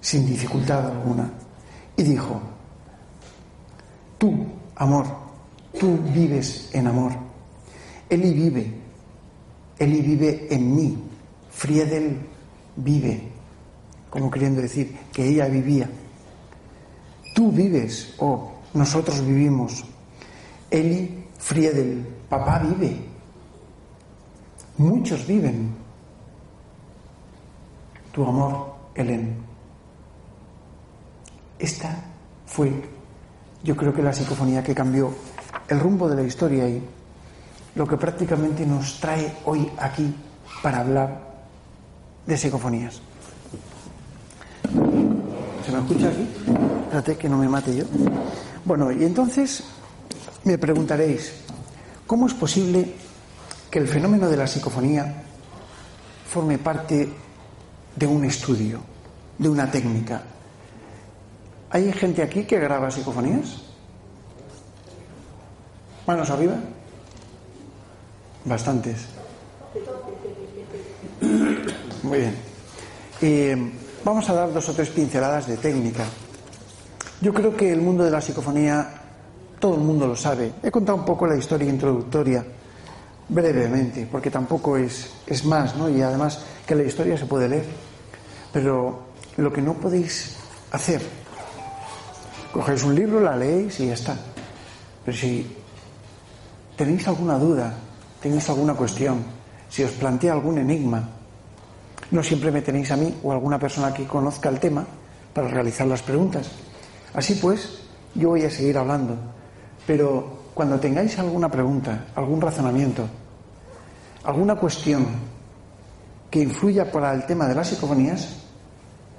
sin 0.00 0.26
dificultad 0.26 0.86
alguna, 0.86 1.30
y 1.96 2.02
dijo, 2.02 2.40
tú, 4.18 4.46
amor, 4.76 5.06
tú 5.78 5.98
vives 6.14 6.70
en 6.72 6.86
amor. 6.86 7.12
Eli 8.08 8.32
vive, 8.32 8.74
Eli 9.78 10.02
vive 10.02 10.46
en 10.50 10.74
mí, 10.74 10.98
Friedel 11.50 12.18
vive, 12.76 13.28
como 14.08 14.30
queriendo 14.30 14.60
decir 14.60 14.96
que 15.12 15.28
ella 15.28 15.46
vivía. 15.46 15.88
Tú 17.34 17.52
vives, 17.52 18.14
o 18.18 18.26
oh, 18.26 18.52
nosotros 18.74 19.24
vivimos. 19.24 19.84
Eli, 20.70 21.24
Friedel, 21.38 22.06
papá 22.28 22.58
vive. 22.58 22.96
Muchos 24.78 25.26
viven. 25.26 25.74
Tu 28.12 28.24
amor, 28.24 28.74
Helen. 28.94 29.36
Esta 31.60 31.94
fue, 32.46 32.72
yo 33.62 33.76
creo 33.76 33.92
que 33.92 34.02
la 34.02 34.14
psicofonía 34.14 34.64
que 34.64 34.74
cambió 34.74 35.14
el 35.68 35.78
rumbo 35.78 36.08
de 36.08 36.16
la 36.16 36.22
historia 36.22 36.66
y 36.66 36.82
lo 37.74 37.86
que 37.86 37.98
prácticamente 37.98 38.64
nos 38.64 38.98
trae 38.98 39.36
hoy 39.44 39.70
aquí 39.78 40.14
para 40.62 40.80
hablar 40.80 41.20
de 42.26 42.36
psicofonías. 42.36 43.02
¿Se 45.64 45.72
me 45.72 45.78
escucha 45.78 46.08
aquí? 46.08 46.26
Espérate 46.84 47.16
que 47.18 47.28
no 47.28 47.36
me 47.36 47.48
mate 47.48 47.76
yo. 47.76 47.84
Bueno, 48.64 48.90
y 48.90 49.04
entonces 49.04 49.62
me 50.44 50.56
preguntaréis, 50.56 51.34
¿cómo 52.06 52.26
es 52.26 52.32
posible 52.32 52.94
que 53.70 53.78
el 53.78 53.86
fenómeno 53.86 54.30
de 54.30 54.36
la 54.38 54.46
psicofonía 54.46 55.24
forme 56.26 56.56
parte 56.56 57.12
de 57.94 58.06
un 58.06 58.24
estudio, 58.24 58.80
de 59.38 59.48
una 59.48 59.70
técnica, 59.70 60.22
¿Hay 61.70 61.92
gente 61.92 62.22
aquí 62.22 62.44
que 62.44 62.58
graba 62.58 62.90
psicofonías? 62.90 63.62
¿Manos 66.04 66.28
arriba? 66.30 66.54
Bastantes. 68.44 69.06
Muy 72.02 72.18
bien. 72.18 72.34
Eh, 73.22 73.72
vamos 74.04 74.28
a 74.28 74.34
dar 74.34 74.52
dos 74.52 74.68
o 74.68 74.72
tres 74.72 74.88
pinceladas 74.90 75.46
de 75.46 75.58
técnica. 75.58 76.04
Yo 77.20 77.32
creo 77.32 77.56
que 77.56 77.70
el 77.72 77.80
mundo 77.80 78.02
de 78.02 78.10
la 78.10 78.20
psicofonía 78.20 79.02
todo 79.60 79.76
el 79.76 79.82
mundo 79.82 80.08
lo 80.08 80.16
sabe. 80.16 80.52
He 80.64 80.72
contado 80.72 80.98
un 80.98 81.04
poco 81.04 81.24
la 81.26 81.36
historia 81.36 81.68
introductoria, 81.68 82.44
brevemente, 83.28 84.08
porque 84.10 84.30
tampoco 84.30 84.76
es, 84.76 85.08
es 85.24 85.44
más, 85.44 85.76
¿no? 85.76 85.88
Y 85.88 86.02
además 86.02 86.42
que 86.66 86.74
la 86.74 86.82
historia 86.82 87.16
se 87.16 87.26
puede 87.26 87.48
leer. 87.48 87.66
Pero 88.52 89.04
lo 89.36 89.52
que 89.52 89.62
no 89.62 89.74
podéis 89.74 90.34
hacer 90.72 91.19
Cogéis 92.52 92.82
un 92.82 92.94
libro, 92.94 93.20
la 93.20 93.36
leéis 93.36 93.78
y 93.80 93.86
ya 93.86 93.94
está. 93.94 94.16
Pero 95.04 95.16
si 95.16 95.56
tenéis 96.76 97.06
alguna 97.06 97.38
duda, 97.38 97.72
tenéis 98.20 98.48
alguna 98.48 98.74
cuestión, 98.74 99.22
si 99.68 99.84
os 99.84 99.92
plantea 99.92 100.32
algún 100.32 100.58
enigma, 100.58 101.08
no 102.10 102.22
siempre 102.22 102.50
me 102.50 102.62
tenéis 102.62 102.90
a 102.90 102.96
mí 102.96 103.14
o 103.22 103.30
a 103.30 103.34
alguna 103.34 103.58
persona 103.58 103.94
que 103.94 104.06
conozca 104.06 104.48
el 104.48 104.58
tema 104.58 104.84
para 105.32 105.46
realizar 105.46 105.86
las 105.86 106.02
preguntas. 106.02 106.50
Así 107.14 107.34
pues, 107.36 107.82
yo 108.14 108.30
voy 108.30 108.44
a 108.44 108.50
seguir 108.50 108.76
hablando. 108.78 109.16
Pero 109.86 110.50
cuando 110.54 110.78
tengáis 110.80 111.18
alguna 111.18 111.48
pregunta, 111.48 112.06
algún 112.16 112.40
razonamiento, 112.40 113.06
alguna 114.24 114.56
cuestión 114.56 115.06
que 116.30 116.40
influya 116.40 116.90
para 116.90 117.12
el 117.14 117.26
tema 117.26 117.46
de 117.46 117.54
las 117.54 117.68
psicofonías, 117.68 118.36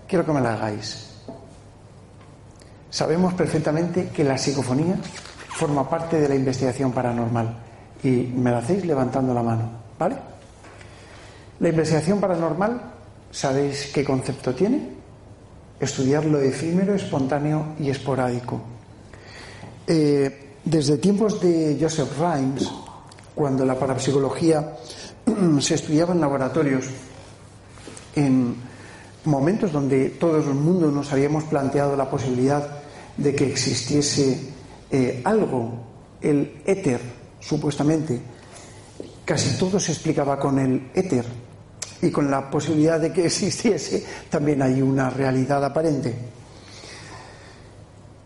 quiero 0.08 0.26
que 0.26 0.32
me 0.32 0.42
la 0.42 0.54
hagáis. 0.54 1.11
Sabemos 2.92 3.34
perfectamente 3.34 4.10
que 4.10 4.26
la 4.26 4.38
psicofonía 4.38 4.98
forma 5.56 5.90
parte 5.90 6.20
de 6.20 6.28
la 6.28 6.36
investigación 6.36 6.92
paranormal 6.92 7.56
y 8.04 8.10
me 8.10 8.52
lo 8.52 8.58
hacéis 8.58 8.86
levantando 8.86 9.34
la 9.34 9.42
mano, 9.42 9.70
¿vale? 9.98 10.18
La 11.62 11.70
investigación 11.70 12.20
paranormal, 12.20 12.82
¿sabéis 13.32 13.92
qué 13.94 14.04
concepto 14.04 14.54
tiene? 14.54 14.90
Estudiar 15.80 16.26
lo 16.26 16.42
efímero, 16.42 16.94
espontáneo 16.94 17.76
y 17.80 17.90
esporádico. 17.90 18.62
Eh, 19.88 20.56
desde 20.66 20.98
tiempos 20.98 21.40
de 21.40 21.78
Joseph 21.80 22.20
Rhimes, 22.20 22.70
cuando 23.34 23.66
la 23.66 23.80
parapsicología 23.80 24.74
se 25.62 25.76
estudiaba 25.76 26.14
en 26.14 26.20
laboratorios 26.20 26.88
en 28.16 28.56
momentos 29.24 29.72
donde 29.72 30.10
todo 30.10 30.38
el 30.38 30.56
mundo 30.56 30.92
nos 30.92 31.14
habíamos 31.14 31.46
planteado 31.46 31.96
la 31.96 32.10
posibilidad 32.10 32.81
de 33.18 33.36
que 33.36 33.48
existiese 33.48 34.40
eh, 34.90 35.22
algo, 35.24 35.72
el 36.22 36.62
éter, 36.66 37.00
supuestamente. 37.40 38.20
Casi 39.26 39.58
todo 39.58 39.80
se 39.80 39.92
explicaba 39.92 40.40
con 40.40 40.60
el 40.60 40.92
éter 40.94 41.26
y 42.02 42.10
con 42.10 42.30
la 42.30 42.50
posibilidad 42.50 43.00
de 43.00 43.14
que 43.14 43.26
existiese 43.26 44.04
también 44.30 44.62
hay 44.62 44.82
una 44.82 45.10
realidad 45.10 45.64
aparente. 45.64 46.14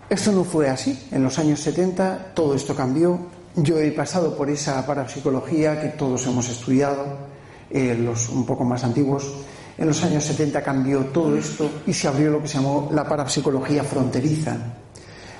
Esto 0.10 0.32
no 0.32 0.44
fue 0.44 0.70
así. 0.70 1.08
En 1.12 1.24
los 1.24 1.40
años 1.40 1.60
70 1.62 2.34
todo 2.34 2.56
esto 2.56 2.76
cambió. 2.76 3.20
Yo 3.56 3.80
he 3.80 3.92
pasado 3.92 4.36
por 4.36 4.50
esa 4.50 4.86
parapsicología 4.86 5.82
que 5.82 5.90
todos 5.90 6.28
hemos 6.28 6.50
estudiado, 6.50 7.06
eh, 7.70 7.96
los 7.96 8.30
un 8.30 8.46
poco 8.46 8.64
más 8.64 8.84
antiguos. 8.84 9.34
En 9.78 9.88
los 9.88 10.02
años 10.04 10.24
70 10.24 10.64
cambió 10.64 11.06
todo 11.08 11.36
esto 11.36 11.70
y 11.86 11.94
se 11.94 12.08
abrió 12.08 12.32
lo 12.32 12.42
que 12.42 12.48
se 12.48 12.56
llamó 12.56 12.90
la 12.94 13.08
parapsicología 13.08 13.84
fronteriza, 13.84 14.58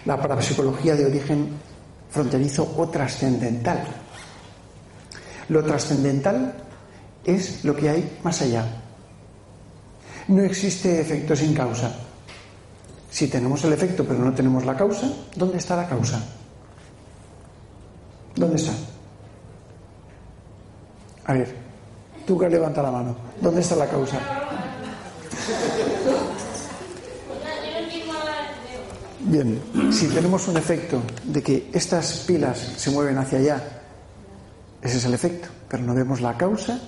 la 0.06 0.22
parapsicología 0.22 0.96
de 0.96 1.06
origen 1.06 1.50
fronterizo 2.10 2.74
o 2.78 2.90
trascendental. 2.90 3.86
Lo 5.50 5.64
trascendental 5.64 6.54
es 7.24 7.64
lo 7.64 7.76
que 7.76 7.90
hay 7.90 8.20
más 8.24 8.42
allá. 8.42 8.66
No 10.28 10.44
existe 10.44 11.00
efecto 11.00 11.36
sin 11.36 11.54
causa. 11.54 11.96
Si 13.10 13.28
tenemos 13.28 13.64
el 13.64 13.72
efecto 13.72 14.04
pero 14.04 14.20
no 14.20 14.34
tenemos 14.34 14.66
la 14.66 14.76
causa, 14.76 15.10
¿dónde 15.36 15.58
está 15.58 15.78
la 15.78 15.88
causa? 15.88 16.22
¿Dónde 18.36 18.58
está? 18.58 18.74
A 21.26 21.34
ver, 21.34 21.65
tú 22.26 22.38
que 22.38 22.50
levanta 22.50 22.82
la 22.82 22.92
mano. 22.92 23.16
¿Dónde 23.42 23.62
está 23.62 23.76
la 23.76 23.88
causa? 23.88 24.20
Bien, 29.20 29.60
si 29.92 30.08
tenemos 30.08 30.48
un 30.48 30.58
efecto 30.58 31.02
de 31.24 31.42
que 31.42 31.70
estas 31.74 32.20
pilas 32.28 32.60
se 32.78 32.92
mueven 32.92 33.18
hacia 33.18 33.40
allá, 33.40 33.82
ese 34.82 34.98
es 34.98 35.06
el 35.06 35.16
efecto, 35.16 35.48
pero 35.68 35.84
no 35.84 35.96
vemos 35.96 36.22
la 36.22 36.38
causa, 36.38 36.80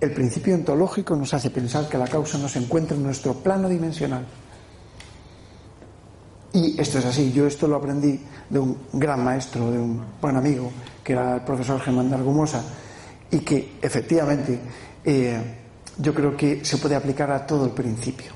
el 0.00 0.12
principio 0.12 0.54
ontológico 0.54 1.14
nos 1.14 1.34
hace 1.34 1.50
pensar 1.50 1.88
que 1.88 1.98
la 1.98 2.06
causa 2.06 2.38
no 2.38 2.48
se 2.48 2.60
encuentra 2.60 2.96
en 2.96 3.02
nuestro 3.02 3.34
plano 3.34 3.68
dimensional. 3.68 4.24
Y 6.52 6.80
esto 6.80 6.98
es 6.98 7.04
así, 7.04 7.30
yo 7.32 7.46
esto 7.46 7.68
lo 7.68 7.76
aprendí 7.76 8.18
de 8.48 8.58
un 8.58 8.78
gran 8.94 9.22
maestro, 9.22 9.70
de 9.70 9.78
un 9.78 10.02
buen 10.20 10.36
amigo, 10.36 10.70
que 11.04 11.12
era 11.12 11.34
el 11.34 11.40
profesor 11.42 11.78
Germán 11.80 12.08
de 12.08 12.14
Argumosa, 12.16 12.62
y 13.30 13.40
que 13.40 13.78
efectivamente 13.82 14.58
eh, 15.04 15.40
yo 15.98 16.14
creo 16.14 16.36
que 16.36 16.64
se 16.64 16.78
puede 16.78 16.94
aplicar 16.94 17.30
a 17.30 17.46
todo 17.46 17.64
el 17.64 17.72
principio. 17.72 18.32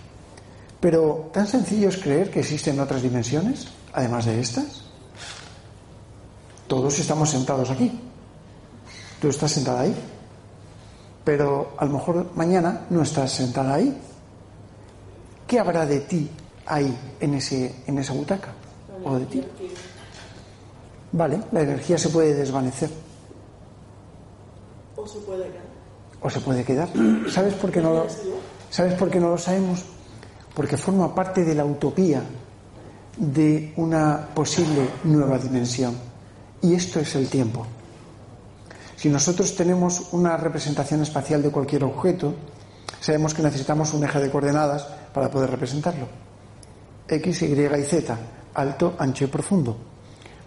Pero 0.80 1.30
tan 1.32 1.46
sencillo 1.46 1.88
es 1.88 1.98
creer 1.98 2.30
que 2.30 2.40
existen 2.40 2.80
otras 2.80 3.02
dimensiones, 3.02 3.68
además 3.92 4.24
de 4.24 4.40
estas. 4.40 4.84
Todos 6.66 6.98
estamos 6.98 7.30
sentados 7.30 7.70
aquí. 7.70 8.00
Tú 9.20 9.28
estás 9.28 9.52
sentada 9.52 9.80
ahí 9.80 9.94
pero 11.24 11.74
a 11.76 11.84
lo 11.84 11.92
mejor 11.92 12.30
mañana 12.34 12.86
no 12.90 13.02
estás 13.02 13.32
sentada 13.32 13.74
ahí. 13.74 13.96
¿Qué 15.46 15.58
habrá 15.58 15.84
de 15.84 16.00
ti 16.00 16.30
ahí 16.66 16.96
en, 17.20 17.34
ese, 17.34 17.74
en 17.86 17.98
esa 17.98 18.12
butaca? 18.12 18.52
¿O 19.04 19.18
de 19.18 19.26
ti? 19.26 19.44
Vale, 21.12 21.40
la 21.52 21.62
energía 21.62 21.98
se 21.98 22.08
puede 22.08 22.34
desvanecer. 22.34 22.90
O 26.20 26.30
se 26.30 26.40
puede 26.40 26.64
quedar. 26.64 26.88
¿Sabes 27.28 27.54
por 27.54 27.70
qué 27.70 27.80
no 27.80 27.94
lo, 27.94 28.06
¿sabes 28.70 28.94
por 28.94 29.10
qué 29.10 29.20
no 29.20 29.30
lo 29.30 29.38
sabemos? 29.38 29.84
Porque 30.54 30.76
forma 30.76 31.14
parte 31.14 31.44
de 31.44 31.54
la 31.54 31.64
utopía 31.64 32.22
de 33.16 33.72
una 33.76 34.28
posible 34.34 34.88
nueva 35.04 35.38
dimensión. 35.38 35.96
Y 36.62 36.74
esto 36.74 37.00
es 37.00 37.14
el 37.14 37.28
tiempo. 37.28 37.66
Si 38.96 39.08
nosotros 39.08 39.56
tenemos 39.56 40.12
una 40.12 40.36
representación 40.36 41.00
espacial 41.02 41.42
de 41.42 41.50
cualquier 41.50 41.84
objeto, 41.84 42.34
sabemos 43.00 43.32
que 43.32 43.42
necesitamos 43.42 43.94
un 43.94 44.04
eje 44.04 44.20
de 44.20 44.30
coordenadas 44.30 44.86
para 45.14 45.30
poder 45.30 45.50
representarlo. 45.50 46.06
X, 47.08 47.42
Y 47.42 47.46
y 47.46 47.84
Z, 47.84 48.18
alto, 48.54 48.94
ancho 48.98 49.24
y 49.24 49.28
profundo. 49.28 49.76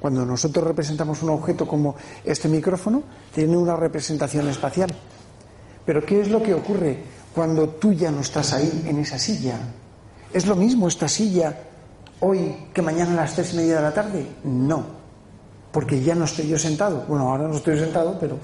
Cuando 0.04 0.26
nosotros 0.26 0.68
representamos 0.68 1.24
un 1.24 1.30
objeto 1.30 1.66
como 1.66 1.96
este 2.26 2.50
micrófono, 2.50 3.04
tiene 3.34 3.56
una 3.56 3.78
representación 3.78 4.50
espacial. 4.50 4.94
Pero 5.86 6.06
¿qué 6.06 6.20
es 6.20 6.28
lo 6.28 6.44
que 6.44 6.54
ocurre 6.54 6.98
cuando 7.34 7.70
tú 7.70 7.94
ya 7.94 8.12
no 8.12 8.20
estás 8.20 8.52
ahí, 8.52 8.84
en 8.86 9.00
esa 9.00 9.18
silla? 9.18 9.58
¿Es 10.34 10.46
lo 10.46 10.58
mismo 10.58 10.90
esta 10.90 11.08
silla 11.08 11.58
hoy 12.20 12.68
que 12.74 12.82
mañana 12.82 13.14
a 13.14 13.16
las 13.16 13.36
tres 13.36 13.54
y 13.54 13.56
media 13.56 13.78
de 13.78 13.82
la 13.82 13.94
tarde? 13.94 14.28
No 14.44 15.02
porque 15.74 16.00
ya 16.00 16.14
no 16.14 16.26
estoy 16.26 16.48
yo 16.48 16.60
sentado. 16.60 17.04
Bueno, 17.08 17.32
ahora 17.32 17.48
no 17.48 17.58
estoy 17.58 17.78
sentado, 17.78 18.16
pero... 18.20 18.38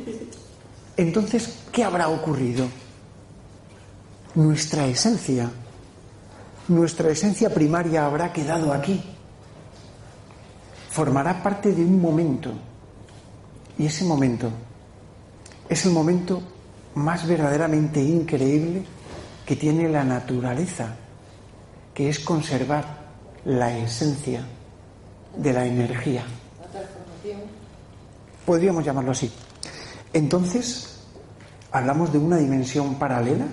Entonces, 0.96 1.58
¿qué 1.72 1.82
habrá 1.82 2.08
ocurrido? 2.08 2.66
Nuestra 4.36 4.86
esencia, 4.86 5.50
nuestra 6.68 7.10
esencia 7.10 7.52
primaria 7.52 8.06
habrá 8.06 8.32
quedado 8.32 8.72
aquí. 8.72 9.15
Formará 10.96 11.42
parte 11.42 11.72
de 11.72 11.84
un 11.84 12.00
momento. 12.00 12.54
Y 13.76 13.84
ese 13.84 14.02
momento 14.02 14.48
es 15.68 15.84
el 15.84 15.92
momento 15.92 16.40
más 16.94 17.28
verdaderamente 17.28 18.00
increíble 18.00 18.82
que 19.44 19.56
tiene 19.56 19.90
la 19.90 20.04
naturaleza, 20.04 20.96
que 21.92 22.08
es 22.08 22.20
conservar 22.20 22.86
la 23.44 23.76
esencia 23.76 24.40
de 25.36 25.52
la 25.52 25.66
energía. 25.66 26.24
Podríamos 28.46 28.82
llamarlo 28.82 29.10
así. 29.10 29.30
Entonces, 30.14 31.00
¿hablamos 31.72 32.10
de 32.10 32.16
una 32.16 32.38
dimensión 32.38 32.94
paralela? 32.94 33.48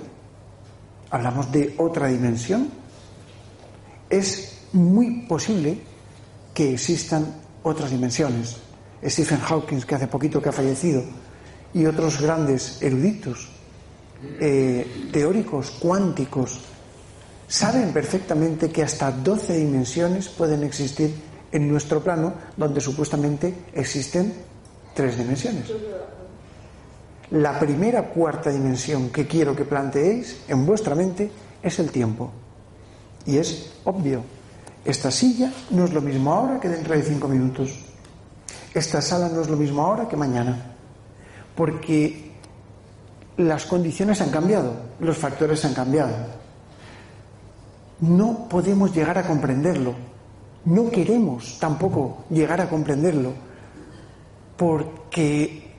¿Hablamos 1.12 1.52
de 1.52 1.76
otra 1.78 2.08
dimensión? 2.08 2.70
Es 4.10 4.62
muy 4.72 5.24
posible 5.28 5.92
que 6.54 6.74
existan 6.74 7.36
otras 7.64 7.92
dimensiones. 7.92 8.58
Stephen 9.04 9.40
Hawking, 9.40 9.82
que 9.82 9.96
hace 9.96 10.08
poquito 10.08 10.42
que 10.42 10.50
ha 10.50 10.54
fallecido, 10.54 11.04
y 11.74 11.86
otros 11.86 12.22
grandes 12.22 12.82
eruditos, 12.82 13.50
eh, 14.40 15.10
teóricos, 15.12 15.72
cuánticos, 15.72 16.60
saben 17.48 17.92
perfectamente 17.92 18.70
que 18.70 18.84
hasta 18.84 19.12
12 19.12 19.58
dimensiones 19.58 20.30
pueden 20.30 20.64
existir 20.64 21.14
en 21.52 21.68
nuestro 21.68 22.04
plano 22.04 22.34
donde 22.56 22.80
supuestamente 22.82 23.54
existen 23.74 24.34
tres 24.94 25.18
dimensiones. 25.18 25.72
La 27.32 27.60
primera 27.60 28.10
cuarta 28.10 28.52
dimensión 28.52 29.10
que 29.10 29.28
quiero 29.28 29.56
que 29.56 29.66
planteéis 29.66 30.42
en 30.48 30.66
vuestra 30.66 30.94
mente 30.94 31.32
es 31.62 31.80
el 31.80 31.92
tiempo. 31.92 32.32
Y 33.26 33.38
es 33.38 33.72
obvio, 33.86 34.24
esta 34.86 35.12
silla 35.12 35.52
no 35.70 35.86
es 35.86 35.94
lo 35.94 36.02
mismo 36.02 36.34
ahora 36.34 36.60
que 36.60 36.70
dentro 36.70 36.94
de 36.94 37.02
cinco 37.04 37.28
minutos. 37.28 37.80
Esta 38.74 39.02
sala 39.02 39.30
no 39.30 39.42
es 39.42 39.50
lo 39.50 39.56
mismo 39.56 39.82
ahora 39.82 40.08
que 40.08 40.18
mañana. 40.18 40.58
Porque 41.56 42.32
las 43.38 43.66
condiciones 43.66 44.20
han 44.22 44.30
cambiado, 44.30 44.74
los 45.00 45.18
factores 45.18 45.64
han 45.66 45.74
cambiado. 45.74 46.14
No 48.02 48.50
podemos 48.50 48.94
llegar 48.94 49.18
a 49.18 49.26
comprenderlo, 49.26 49.94
no 50.66 50.90
queremos 50.90 51.58
tampoco 51.60 52.26
llegar 52.30 52.60
a 52.60 52.70
comprenderlo 52.70 53.32
porque 54.58 55.72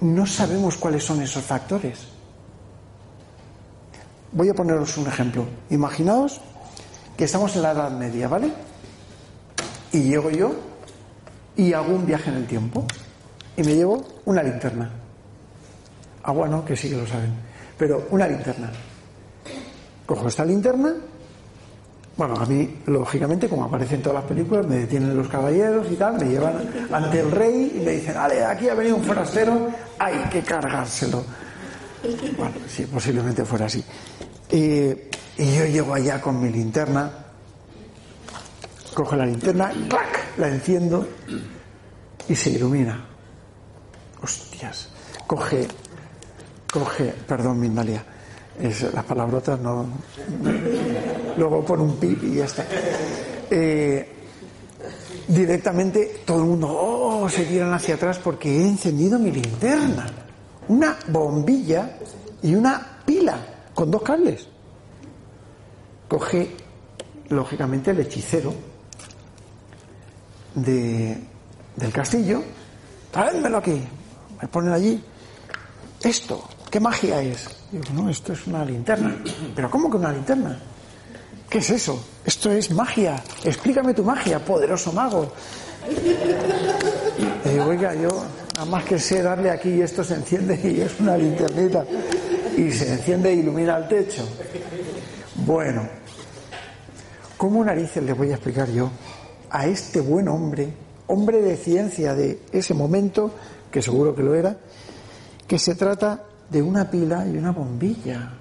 no 0.00 0.26
sabemos 0.26 0.76
cuáles 0.76 1.04
son 1.04 1.22
esos 1.22 1.44
factores. 1.44 2.08
Voy 4.32 4.48
a 4.48 4.54
poneros 4.54 4.96
un 4.96 5.06
ejemplo. 5.06 5.44
Imaginaos 5.70 6.40
que 7.22 7.26
estamos 7.26 7.54
en 7.54 7.62
la 7.62 7.70
Edad 7.70 7.92
Media, 7.92 8.26
¿vale? 8.26 8.50
Y 9.92 10.02
llego 10.02 10.28
yo 10.28 10.52
y 11.54 11.72
hago 11.72 11.94
un 11.94 12.04
viaje 12.04 12.30
en 12.30 12.38
el 12.38 12.46
tiempo 12.48 12.84
y 13.56 13.62
me 13.62 13.76
llevo 13.76 14.04
una 14.24 14.42
linterna. 14.42 14.90
Agua 16.24 16.48
no, 16.48 16.64
que 16.64 16.76
sí 16.76 16.90
que 16.90 16.96
lo 16.96 17.06
saben, 17.06 17.32
pero 17.78 18.08
una 18.10 18.26
linterna. 18.26 18.72
Cojo 20.04 20.26
esta 20.26 20.44
linterna 20.44 20.94
bueno, 22.16 22.34
a 22.34 22.44
mí, 22.44 22.78
lógicamente, 22.86 23.48
como 23.48 23.66
aparece 23.66 23.94
en 23.94 24.02
todas 24.02 24.16
las 24.16 24.24
películas, 24.24 24.66
me 24.66 24.78
detienen 24.78 25.16
los 25.16 25.28
caballeros 25.28 25.86
y 25.92 25.94
tal, 25.94 26.18
me 26.18 26.24
llevan 26.24 26.54
ante 26.90 27.20
el 27.20 27.30
rey 27.30 27.72
y 27.76 27.84
me 27.84 27.92
dicen, 27.92 28.14
vale, 28.14 28.44
aquí 28.44 28.68
ha 28.68 28.74
venido 28.74 28.96
un 28.96 29.04
forastero, 29.04 29.68
hay 29.96 30.16
que 30.28 30.42
cargárselo. 30.42 31.22
Bueno, 32.36 32.56
sí, 32.68 32.84
posiblemente 32.86 33.44
fuera 33.44 33.66
así. 33.66 33.82
Y 35.38 35.56
yo 35.56 35.66
llego 35.66 35.94
allá 35.94 36.20
con 36.20 36.40
mi 36.40 36.50
linterna, 36.50 37.10
cojo 38.94 39.16
la 39.16 39.26
linterna, 39.26 39.72
¡clac! 39.88 40.38
la 40.38 40.48
enciendo 40.48 41.06
y 42.28 42.34
se 42.34 42.50
ilumina. 42.50 43.04
Hostias. 44.22 44.88
Coge, 45.26 45.66
coge, 46.70 47.12
perdón, 47.26 47.58
Mindalia, 47.58 48.04
Es, 48.60 48.82
las 48.92 49.04
palabrotas 49.04 49.58
no. 49.60 49.86
Luego 51.36 51.64
pon 51.64 51.80
un 51.80 51.96
pip 51.96 52.22
y 52.22 52.34
ya 52.36 52.44
está. 52.44 52.66
Eh, 53.50 54.08
directamente 55.28 56.22
todo 56.24 56.38
el 56.38 56.44
mundo 56.44 56.68
oh, 56.70 57.28
se 57.28 57.44
tiran 57.44 57.72
hacia 57.72 57.94
atrás 57.94 58.18
porque 58.18 58.50
he 58.50 58.68
encendido 58.68 59.18
mi 59.18 59.30
linterna. 59.30 60.06
Una 60.68 60.96
bombilla 61.08 61.98
y 62.42 62.54
una 62.54 63.00
pila 63.04 63.38
con 63.74 63.90
dos 63.90 64.02
cables. 64.02 64.51
Coge, 66.12 66.46
lógicamente, 67.30 67.90
el 67.90 68.00
hechicero 68.00 68.52
de, 70.54 71.16
del 71.74 71.90
castillo. 71.90 72.42
Tráemelo 73.10 73.56
aquí. 73.56 73.82
Me 74.38 74.46
ponen 74.46 74.74
allí. 74.74 75.02
Esto, 76.02 76.46
¿qué 76.70 76.78
magia 76.80 77.22
es? 77.22 77.48
Digo, 77.70 77.84
no, 77.94 78.10
esto 78.10 78.34
es 78.34 78.46
una 78.46 78.62
linterna. 78.62 79.16
¿Pero 79.56 79.70
cómo 79.70 79.90
que 79.90 79.96
una 79.96 80.12
linterna? 80.12 80.60
¿Qué 81.48 81.58
es 81.58 81.70
eso? 81.70 82.04
Esto 82.26 82.50
es 82.52 82.70
magia. 82.72 83.16
Explícame 83.42 83.94
tu 83.94 84.04
magia, 84.04 84.38
poderoso 84.44 84.92
mago. 84.92 85.32
Y 85.88 87.48
digo, 87.48 87.64
oiga, 87.64 87.94
yo 87.94 88.22
nada 88.56 88.66
más 88.66 88.84
que 88.84 88.98
sé 88.98 89.22
darle 89.22 89.50
aquí 89.50 89.70
y 89.70 89.80
esto 89.80 90.04
se 90.04 90.16
enciende 90.16 90.60
y 90.62 90.82
es 90.82 91.00
una 91.00 91.16
linternita. 91.16 91.86
Y 92.54 92.70
se 92.70 92.92
enciende 92.92 93.30
e 93.30 93.36
ilumina 93.36 93.78
el 93.78 93.88
techo. 93.88 94.28
Bueno, 95.36 96.01
¿cómo 97.42 97.64
narices 97.64 98.00
le 98.04 98.12
voy 98.12 98.30
a 98.30 98.34
explicar 98.34 98.70
yo 98.70 98.88
a 99.50 99.66
este 99.66 100.00
buen 100.00 100.28
hombre, 100.28 100.72
hombre 101.08 101.42
de 101.42 101.56
ciencia 101.56 102.14
de 102.14 102.40
ese 102.52 102.72
momento, 102.72 103.34
que 103.68 103.82
seguro 103.82 104.14
que 104.14 104.22
lo 104.22 104.32
era, 104.32 104.56
que 105.48 105.58
se 105.58 105.74
trata 105.74 106.22
de 106.48 106.62
una 106.62 106.88
pila 106.88 107.26
y 107.26 107.36
una 107.36 107.50
bombilla. 107.50 108.34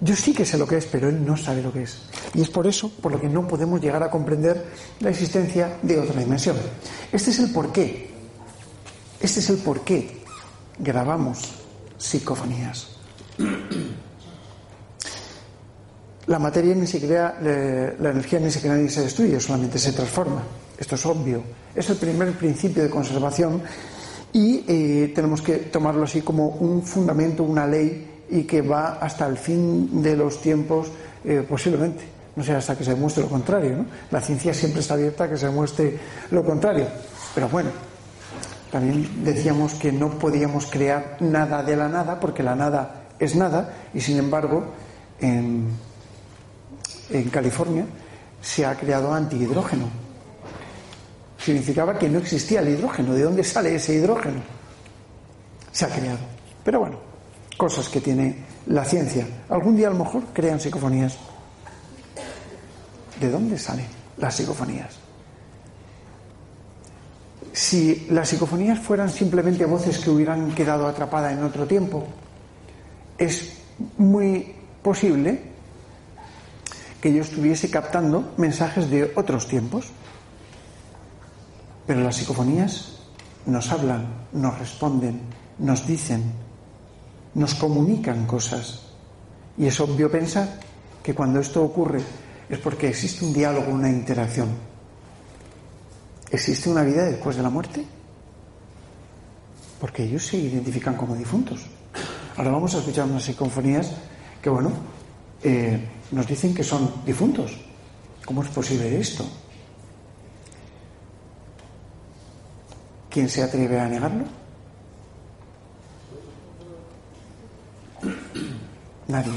Yo 0.00 0.16
sí 0.16 0.34
que 0.34 0.44
sé 0.44 0.58
lo 0.58 0.66
que 0.66 0.78
es, 0.78 0.86
pero 0.86 1.08
él 1.08 1.24
no 1.24 1.36
sabe 1.36 1.62
lo 1.62 1.72
que 1.72 1.84
es. 1.84 2.02
Y 2.34 2.42
es 2.42 2.50
por 2.50 2.66
eso 2.66 2.90
por 2.90 3.12
lo 3.12 3.20
que 3.20 3.28
no 3.28 3.46
podemos 3.46 3.80
llegar 3.80 4.02
a 4.02 4.10
comprender 4.10 4.66
la 4.98 5.10
existencia 5.10 5.78
de 5.82 6.00
otra 6.00 6.18
dimensión. 6.18 6.56
Este 7.12 7.30
es 7.30 7.38
el 7.38 7.52
porqué. 7.52 8.10
Este 9.20 9.38
es 9.38 9.50
el 9.50 9.58
porqué 9.58 10.20
grabamos 10.80 11.48
psicofonías. 11.96 12.88
La 16.26 16.38
materia 16.40 16.74
ni 16.74 16.86
se 16.86 17.00
crea, 17.00 17.38
la 17.40 18.10
energía 18.10 18.40
ni 18.40 18.50
se 18.50 18.60
crea 18.60 18.74
ni 18.74 18.88
se 18.88 19.02
destruye, 19.02 19.38
solamente 19.38 19.78
se 19.78 19.92
transforma. 19.92 20.42
Esto 20.78 20.96
es 20.96 21.06
obvio. 21.06 21.42
Es 21.74 21.88
el 21.88 21.96
primer 21.96 22.32
principio 22.32 22.82
de 22.82 22.90
conservación 22.90 23.62
y 24.32 24.64
eh, 24.66 25.12
tenemos 25.14 25.40
que 25.40 25.56
tomarlo 25.56 26.04
así 26.04 26.22
como 26.22 26.48
un 26.48 26.82
fundamento, 26.82 27.44
una 27.44 27.66
ley 27.66 28.24
y 28.28 28.42
que 28.42 28.60
va 28.60 28.94
hasta 28.94 29.26
el 29.26 29.36
fin 29.36 30.02
de 30.02 30.16
los 30.16 30.40
tiempos 30.40 30.88
eh, 31.24 31.46
posiblemente. 31.48 32.04
No 32.34 32.42
sé, 32.42 32.52
hasta 32.52 32.76
que 32.76 32.84
se 32.84 32.90
demuestre 32.90 33.22
lo 33.22 33.30
contrario. 33.30 33.76
¿no? 33.76 33.86
La 34.10 34.20
ciencia 34.20 34.52
siempre 34.52 34.80
está 34.80 34.94
abierta 34.94 35.24
a 35.24 35.30
que 35.30 35.38
se 35.38 35.46
demuestre 35.46 35.98
lo 36.32 36.44
contrario. 36.44 36.86
Pero 37.34 37.48
bueno, 37.48 37.70
también 38.70 39.24
decíamos 39.24 39.74
que 39.74 39.92
no 39.92 40.18
podíamos 40.18 40.66
crear 40.66 41.16
nada 41.20 41.62
de 41.62 41.76
la 41.76 41.88
nada 41.88 42.20
porque 42.20 42.42
la 42.42 42.56
nada 42.56 43.06
es 43.18 43.36
nada 43.36 43.74
y 43.94 44.00
sin 44.00 44.18
embargo 44.18 44.64
en, 45.20 45.68
en 47.10 47.28
California 47.30 47.86
se 48.40 48.64
ha 48.64 48.74
creado 48.74 49.12
antihidrógeno 49.12 50.06
significaba 51.46 51.96
que 51.96 52.08
no 52.08 52.18
existía 52.18 52.58
el 52.58 52.70
hidrógeno. 52.70 53.14
¿De 53.14 53.22
dónde 53.22 53.44
sale 53.44 53.76
ese 53.76 53.94
hidrógeno? 53.94 54.40
Se 55.70 55.84
ha 55.84 55.88
creado. 55.88 56.18
Pero 56.64 56.80
bueno, 56.80 56.98
cosas 57.56 57.88
que 57.88 58.00
tiene 58.00 58.44
la 58.66 58.84
ciencia. 58.84 59.24
Algún 59.48 59.76
día 59.76 59.86
a 59.86 59.90
lo 59.92 60.04
mejor 60.04 60.24
crean 60.32 60.58
psicofonías. 60.58 61.16
¿De 63.20 63.30
dónde 63.30 63.56
salen 63.58 63.86
las 64.16 64.34
psicofonías? 64.34 64.96
Si 67.52 68.08
las 68.10 68.28
psicofonías 68.28 68.80
fueran 68.80 69.08
simplemente 69.08 69.64
voces 69.66 69.98
que 69.98 70.10
hubieran 70.10 70.52
quedado 70.52 70.88
atrapadas 70.88 71.32
en 71.32 71.44
otro 71.44 71.64
tiempo, 71.64 72.04
es 73.16 73.52
muy 73.98 74.52
posible 74.82 75.55
que 77.00 77.12
yo 77.12 77.22
estuviese 77.22 77.70
captando 77.70 78.32
mensajes 78.36 78.90
de 78.90 79.12
otros 79.16 79.48
tiempos. 79.48 79.86
Pero 81.86 82.00
las 82.00 82.16
psicofonías 82.16 82.98
nos 83.46 83.70
hablan, 83.70 84.06
nos 84.32 84.58
responden, 84.58 85.20
nos 85.58 85.86
dicen, 85.86 86.32
nos 87.34 87.54
comunican 87.54 88.26
cosas. 88.26 88.82
Y 89.56 89.66
es 89.66 89.80
obvio 89.80 90.10
pensar 90.10 90.60
que 91.02 91.14
cuando 91.14 91.40
esto 91.40 91.62
ocurre 91.62 92.00
es 92.48 92.58
porque 92.58 92.88
existe 92.88 93.24
un 93.24 93.32
diálogo, 93.32 93.72
una 93.72 93.88
interacción. 93.88 94.48
¿Existe 96.30 96.68
una 96.68 96.82
vida 96.82 97.04
después 97.04 97.36
de 97.36 97.42
la 97.42 97.50
muerte? 97.50 97.84
Porque 99.80 100.04
ellos 100.04 100.26
se 100.26 100.36
identifican 100.36 100.96
como 100.96 101.14
difuntos. 101.14 101.66
Ahora 102.36 102.50
vamos 102.50 102.74
a 102.74 102.78
escuchar 102.78 103.06
unas 103.06 103.22
psicofonías 103.22 103.92
que, 104.42 104.50
bueno, 104.50 104.70
eh, 105.42 105.80
nos 106.10 106.26
dicen 106.26 106.54
que 106.54 106.62
son 106.62 106.90
difuntos. 107.04 107.56
¿Cómo 108.24 108.42
es 108.42 108.48
posible 108.48 108.98
esto? 108.98 109.24
¿Quién 113.10 113.28
se 113.28 113.42
atreve 113.42 113.78
a 113.80 113.88
negarlo? 113.88 114.24
Nadie. 119.08 119.32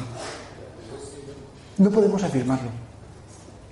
No 1.78 1.90
podemos 1.90 2.22
afirmarlo. 2.24 2.70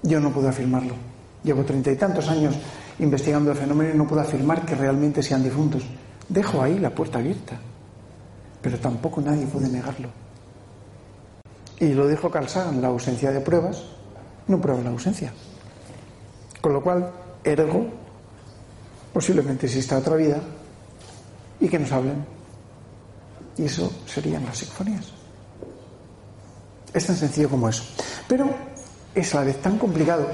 Yo 0.03 0.19
no 0.19 0.31
puedo 0.31 0.47
afirmarlo. 0.47 0.95
Llevo 1.43 1.65
treinta 1.65 1.91
y 1.91 1.95
tantos 1.95 2.29
años 2.29 2.55
investigando 2.99 3.51
el 3.51 3.57
fenómeno 3.57 3.93
y 3.93 3.97
no 3.97 4.07
puedo 4.07 4.21
afirmar 4.21 4.65
que 4.65 4.75
realmente 4.75 5.21
sean 5.21 5.43
difuntos. 5.43 5.83
Dejo 6.29 6.61
ahí 6.61 6.79
la 6.79 6.91
puerta 6.91 7.19
abierta. 7.19 7.57
Pero 8.61 8.79
tampoco 8.79 9.21
nadie 9.21 9.45
puede 9.45 9.67
negarlo. 9.67 10.09
Y 11.79 11.93
lo 11.93 12.07
dijo 12.07 12.31
Carl 12.31 12.47
la 12.81 12.87
ausencia 12.87 13.31
de 13.31 13.39
pruebas 13.39 13.83
no 14.47 14.59
prueba 14.59 14.81
la 14.81 14.89
ausencia. 14.89 15.31
Con 16.61 16.73
lo 16.73 16.81
cual, 16.81 17.11
ergo, 17.43 17.87
posiblemente 19.13 19.65
exista 19.65 19.97
otra 19.97 20.15
vida 20.15 20.39
y 21.59 21.67
que 21.67 21.79
nos 21.79 21.91
hablen. 21.91 22.25
Y 23.57 23.65
eso 23.65 23.91
serían 24.05 24.45
las 24.45 24.57
sinfonías. 24.57 25.11
Es 26.93 27.05
tan 27.05 27.15
sencillo 27.15 27.49
como 27.49 27.69
eso. 27.69 27.83
Pero 28.27 28.49
es 29.13 29.33
a 29.35 29.39
la 29.39 29.45
vez 29.45 29.61
tan 29.61 29.77
complicado 29.77 30.27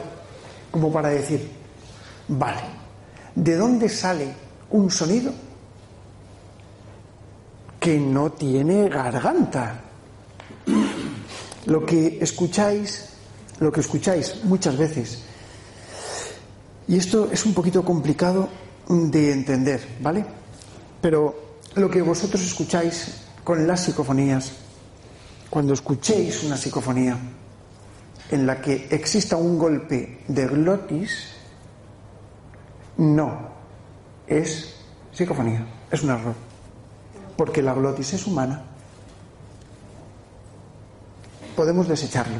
como 0.71 0.91
para 0.91 1.09
decir, 1.09 1.51
vale, 2.27 2.61
¿de 3.35 3.55
dónde 3.55 3.89
sale 3.89 4.33
un 4.71 4.89
sonido 4.89 5.31
que 7.79 7.99
no 7.99 8.31
tiene 8.31 8.89
garganta? 8.89 9.82
Lo 11.65 11.85
que 11.85 12.19
escucháis, 12.21 13.09
lo 13.59 13.71
que 13.71 13.81
escucháis 13.81 14.43
muchas 14.43 14.77
veces, 14.77 15.23
y 16.87 16.97
esto 16.97 17.29
es 17.31 17.45
un 17.45 17.53
poquito 17.53 17.83
complicado 17.83 18.49
de 18.87 19.31
entender, 19.31 19.81
¿vale? 20.01 20.25
Pero 21.01 21.59
lo 21.75 21.89
que 21.89 22.01
vosotros 22.01 22.41
escucháis 22.41 23.21
con 23.43 23.65
las 23.65 23.85
psicofonías, 23.85 24.51
cuando 25.49 25.73
escuchéis 25.73 26.43
una 26.43 26.57
psicofonía 26.57 27.17
en 28.31 28.45
la 28.45 28.59
que 28.59 28.87
exista 28.89 29.37
un 29.37 29.57
golpe 29.57 30.23
de 30.27 30.47
glotis, 30.47 31.27
no 32.97 33.53
es 34.27 34.75
psicofonía, 35.11 35.65
es 35.91 36.03
un 36.03 36.09
error, 36.09 36.33
porque 37.37 37.61
la 37.61 37.73
glotis 37.73 38.13
es 38.13 38.27
humana. 38.27 38.63
Podemos 41.55 41.87
desecharlo. 41.87 42.37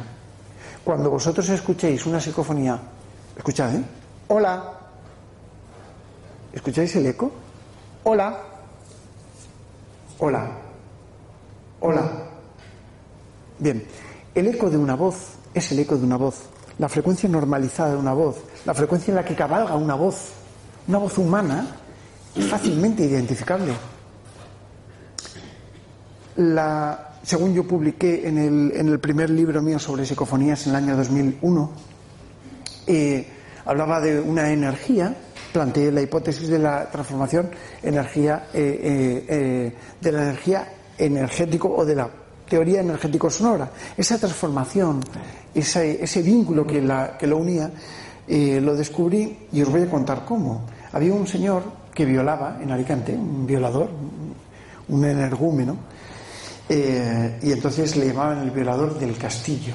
Cuando 0.84 1.10
vosotros 1.10 1.48
escuchéis 1.48 2.04
una 2.06 2.20
psicofonía, 2.20 2.78
escuchad, 3.36 3.74
¿eh? 3.74 3.84
Hola, 4.28 4.74
¿Escucháis 6.54 6.94
el 6.94 7.06
eco? 7.06 7.32
Hola. 8.04 8.38
Hola. 10.20 10.48
Hola. 11.80 12.12
Bien, 13.58 13.84
el 14.34 14.46
eco 14.46 14.70
de 14.70 14.76
una 14.76 14.94
voz 14.94 15.32
es 15.52 15.72
el 15.72 15.80
eco 15.80 15.96
de 15.96 16.04
una 16.04 16.16
voz, 16.16 16.42
la 16.78 16.88
frecuencia 16.88 17.28
normalizada 17.28 17.90
de 17.90 17.96
una 17.96 18.12
voz, 18.12 18.36
la 18.64 18.72
frecuencia 18.72 19.10
en 19.10 19.16
la 19.16 19.24
que 19.24 19.34
cabalga 19.34 19.74
una 19.74 19.96
voz, 19.96 20.30
una 20.86 20.98
voz 20.98 21.18
humana, 21.18 21.66
es 22.36 22.46
fácilmente 22.46 23.04
identificable. 23.04 23.72
La, 26.36 27.13
según 27.24 27.54
yo 27.54 27.66
publiqué 27.66 28.28
en 28.28 28.38
el, 28.38 28.72
en 28.76 28.88
el 28.88 29.00
primer 29.00 29.30
libro 29.30 29.60
mío 29.62 29.78
sobre 29.78 30.06
psicofonías 30.06 30.66
en 30.66 30.70
el 30.70 30.76
año 30.76 30.96
2001, 30.96 31.70
eh, 32.86 33.26
hablaba 33.64 34.00
de 34.00 34.20
una 34.20 34.50
energía 34.52 35.16
planteé 35.54 35.92
la 35.92 36.02
hipótesis 36.02 36.48
de 36.48 36.58
la 36.58 36.90
transformación 36.90 37.48
energía, 37.80 38.48
eh, 38.52 38.80
eh, 38.82 39.24
eh, 39.28 39.74
de 40.00 40.12
la 40.12 40.22
energía 40.22 40.68
energético 40.98 41.72
o 41.72 41.84
de 41.84 41.94
la 41.94 42.10
teoría 42.48 42.80
energético 42.80 43.30
sonora. 43.30 43.70
Esa 43.96 44.18
transformación, 44.18 45.00
ese, 45.54 46.22
vínculo 46.22 46.66
que, 46.66 46.82
la, 46.82 47.16
que 47.16 47.28
lo 47.28 47.38
unía, 47.38 47.70
lo 48.26 48.74
descubrí 48.74 49.46
y 49.52 49.62
os 49.62 49.70
voy 49.70 49.82
a 49.82 49.90
contar 49.90 50.24
cómo. 50.24 50.66
Había 50.92 51.14
un 51.14 51.26
señor 51.26 51.62
que 51.94 52.04
violaba 52.04 52.58
en 52.60 52.72
Alicante, 52.72 53.14
un 53.14 53.46
violador, 53.46 53.90
un 54.88 55.04
energúmeno, 55.04 55.76
eh, 56.68 57.38
y 57.42 57.52
entonces 57.52 57.96
le 57.96 58.06
llamaban 58.06 58.42
el 58.42 58.50
violador 58.50 58.98
del 58.98 59.16
castillo. 59.16 59.74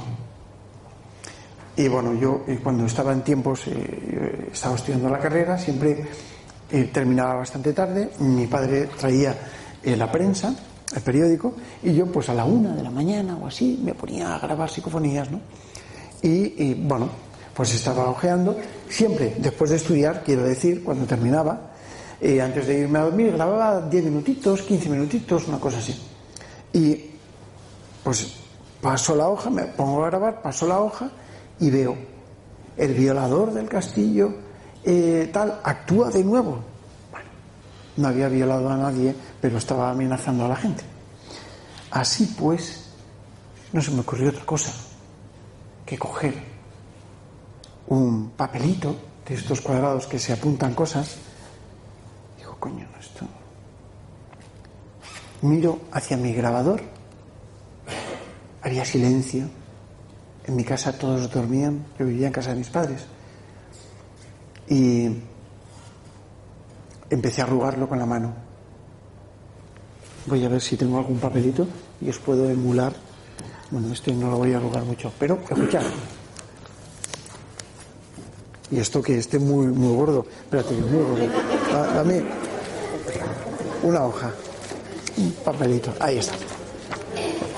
Y 1.75 1.87
bueno, 1.87 2.13
yo 2.13 2.43
eh, 2.47 2.59
cuando 2.61 2.85
estaba 2.85 3.13
en 3.13 3.21
tiempos, 3.21 3.61
estaba 4.51 4.75
estudiando 4.75 5.09
la 5.09 5.19
carrera, 5.19 5.57
siempre 5.57 6.05
terminaba 6.91 7.35
bastante 7.35 7.73
tarde, 7.73 8.11
mi 8.19 8.45
padre 8.45 8.89
traía 8.99 9.35
la 9.83 10.11
prensa, 10.11 10.53
el 10.95 11.01
periódico, 11.01 11.53
y 11.83 11.93
yo 11.93 12.05
pues 12.07 12.29
a 12.29 12.33
la 12.33 12.45
una 12.45 12.75
de 12.75 12.83
la 12.83 12.91
mañana 12.91 13.37
o 13.37 13.47
así 13.47 13.79
me 13.83 13.93
ponía 13.93 14.35
a 14.35 14.39
grabar 14.39 14.69
psicofonías, 14.69 15.31
¿no? 15.31 15.39
Y, 16.21 16.73
bueno, 16.73 17.09
pues 17.53 17.73
estaba 17.73 18.09
ojeando, 18.09 18.57
siempre 18.89 19.35
después 19.37 19.69
de 19.69 19.77
estudiar, 19.77 20.23
quiero 20.23 20.43
decir, 20.43 20.83
cuando 20.83 21.05
terminaba, 21.05 21.71
eh, 22.19 22.41
antes 22.41 22.67
de 22.67 22.79
irme 22.79 22.99
a 22.99 23.03
dormir, 23.03 23.31
grababa 23.31 23.81
10 23.87 24.05
minutitos, 24.05 24.61
15 24.63 24.89
minutitos, 24.89 25.47
una 25.47 25.59
cosa 25.59 25.77
así. 25.77 25.95
Y 26.73 27.11
pues 28.03 28.35
paso 28.81 29.15
la 29.15 29.27
hoja, 29.29 29.49
me 29.49 29.63
pongo 29.63 30.03
a 30.03 30.09
grabar, 30.09 30.41
paso 30.41 30.67
la 30.67 30.79
hoja 30.79 31.09
y 31.59 31.69
veo 31.69 31.97
el 32.77 32.93
violador 32.93 33.53
del 33.53 33.67
castillo, 33.67 34.33
eh, 34.83 35.29
tal, 35.33 35.59
actúa 35.63 36.09
de 36.09 36.23
nuevo 36.23 36.69
no 37.99 38.07
había 38.07 38.29
violado 38.29 38.69
a 38.69 38.77
nadie, 38.77 39.13
pero 39.41 39.57
estaba 39.57 39.91
amenazando 39.91 40.45
a 40.45 40.47
la 40.47 40.55
gente. 40.55 40.83
Así 41.91 42.25
pues, 42.39 42.89
no 43.73 43.81
se 43.81 43.91
me 43.91 44.01
ocurrió 44.01 44.29
otra 44.29 44.45
cosa 44.45 44.71
que 45.85 45.97
coger 45.97 46.33
un 47.87 48.31
papelito 48.31 48.95
de 49.27 49.35
estos 49.35 49.61
cuadrados 49.61 50.07
que 50.07 50.17
se 50.17 50.33
apuntan 50.33 50.73
cosas. 50.73 51.17
Digo, 52.37 52.55
coño, 52.59 52.87
esto. 52.99 53.25
Miro 55.41 55.79
hacia 55.91 56.17
mi 56.17 56.33
grabador. 56.33 56.81
Había 58.61 58.83
silencio. 58.83 59.49
En 60.45 60.55
mi 60.55 60.63
casa 60.63 60.97
todos 60.97 61.31
dormían. 61.31 61.85
Yo 61.97 62.05
vivía 62.05 62.27
en 62.27 62.33
casa 62.33 62.49
de 62.51 62.57
mis 62.57 62.69
padres. 62.69 63.05
Y 64.67 65.09
empecé 67.09 67.41
a 67.41 67.45
arrugarlo 67.45 67.87
con 67.87 67.99
la 67.99 68.05
mano. 68.05 68.33
Voy 70.25 70.43
a 70.43 70.49
ver 70.49 70.61
si 70.61 70.75
tengo 70.75 70.97
algún 70.97 71.19
papelito 71.19 71.67
y 72.01 72.09
os 72.09 72.19
puedo 72.19 72.49
emular. 72.49 72.93
Bueno, 73.71 73.93
este 73.93 74.13
no 74.13 74.29
lo 74.29 74.37
voy 74.37 74.53
a 74.53 74.57
arrugar 74.57 74.83
mucho, 74.83 75.11
pero 75.17 75.39
escuchad. 75.49 75.83
Y 78.71 78.79
esto 78.79 79.01
que 79.01 79.17
esté 79.17 79.39
muy, 79.39 79.67
muy 79.67 79.95
gordo. 79.95 80.25
Espérate, 80.43 80.75
muy 80.75 81.03
gordo. 81.03 81.27
Dame 81.95 82.23
una 83.83 84.03
hoja. 84.03 84.31
Un 85.19 85.31
papelito. 85.43 85.93
Ahí 85.99 86.17
está. 86.17 86.35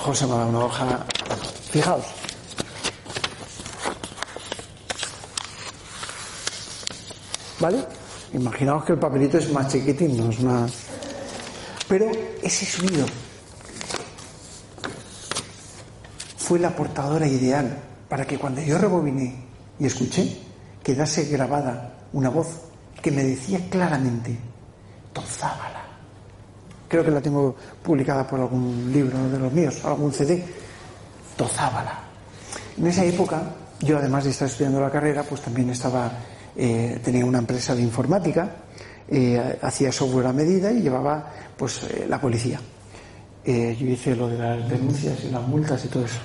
José 0.03 0.25
me 0.25 0.31
da 0.31 0.45
una 0.47 0.65
hoja. 0.65 1.05
Fijaos. 1.69 2.05
¿Vale? 7.59 7.85
Imaginaos 8.33 8.83
que 8.83 8.93
el 8.93 8.99
papelito 8.99 9.37
es 9.37 9.51
más 9.51 9.67
chiquitín, 9.67 10.17
no 10.17 10.31
es 10.31 10.39
más. 10.39 10.71
Pero 11.87 12.09
ese 12.41 12.65
sonido 12.65 13.05
fue 16.37 16.57
la 16.57 16.75
portadora 16.75 17.27
ideal 17.27 17.77
para 18.09 18.25
que 18.25 18.39
cuando 18.39 18.61
yo 18.61 18.79
rebobiné 18.79 19.45
y 19.79 19.85
escuché, 19.85 20.35
quedase 20.81 21.25
grabada 21.25 22.07
una 22.13 22.29
voz 22.29 22.47
que 23.01 23.11
me 23.11 23.23
decía 23.23 23.69
claramente, 23.69 24.35
Tozábala. 25.13 25.80
Creo 26.91 27.05
que 27.05 27.11
la 27.11 27.21
tengo 27.21 27.55
publicada 27.81 28.27
por 28.27 28.41
algún 28.41 28.91
libro 28.91 29.17
de 29.29 29.39
los 29.39 29.53
míos, 29.53 29.79
algún 29.85 30.11
CD. 30.11 30.43
Tozábala. 31.37 32.01
En 32.77 32.85
esa 32.85 33.05
época, 33.05 33.43
yo 33.79 33.97
además 33.97 34.25
de 34.25 34.31
estar 34.31 34.49
estudiando 34.49 34.81
la 34.81 34.91
carrera, 34.91 35.23
pues 35.23 35.39
también 35.39 35.69
estaba 35.69 36.11
eh, 36.53 36.99
tenía 37.01 37.23
una 37.23 37.37
empresa 37.37 37.73
de 37.73 37.81
informática, 37.81 38.57
eh, 39.07 39.57
hacía 39.61 39.89
software 39.89 40.27
a 40.27 40.33
medida 40.33 40.69
y 40.69 40.81
llevaba 40.81 41.31
pues 41.55 41.83
eh, 41.83 42.05
la 42.09 42.19
policía. 42.19 42.59
yo 43.45 43.87
hice 43.87 44.13
lo 44.13 44.27
de 44.27 44.37
las 44.37 44.69
denuncias 44.69 45.23
y 45.23 45.29
las 45.29 45.47
multas 45.47 45.85
y 45.85 45.87
todo 45.87 46.03
eso. 46.03 46.19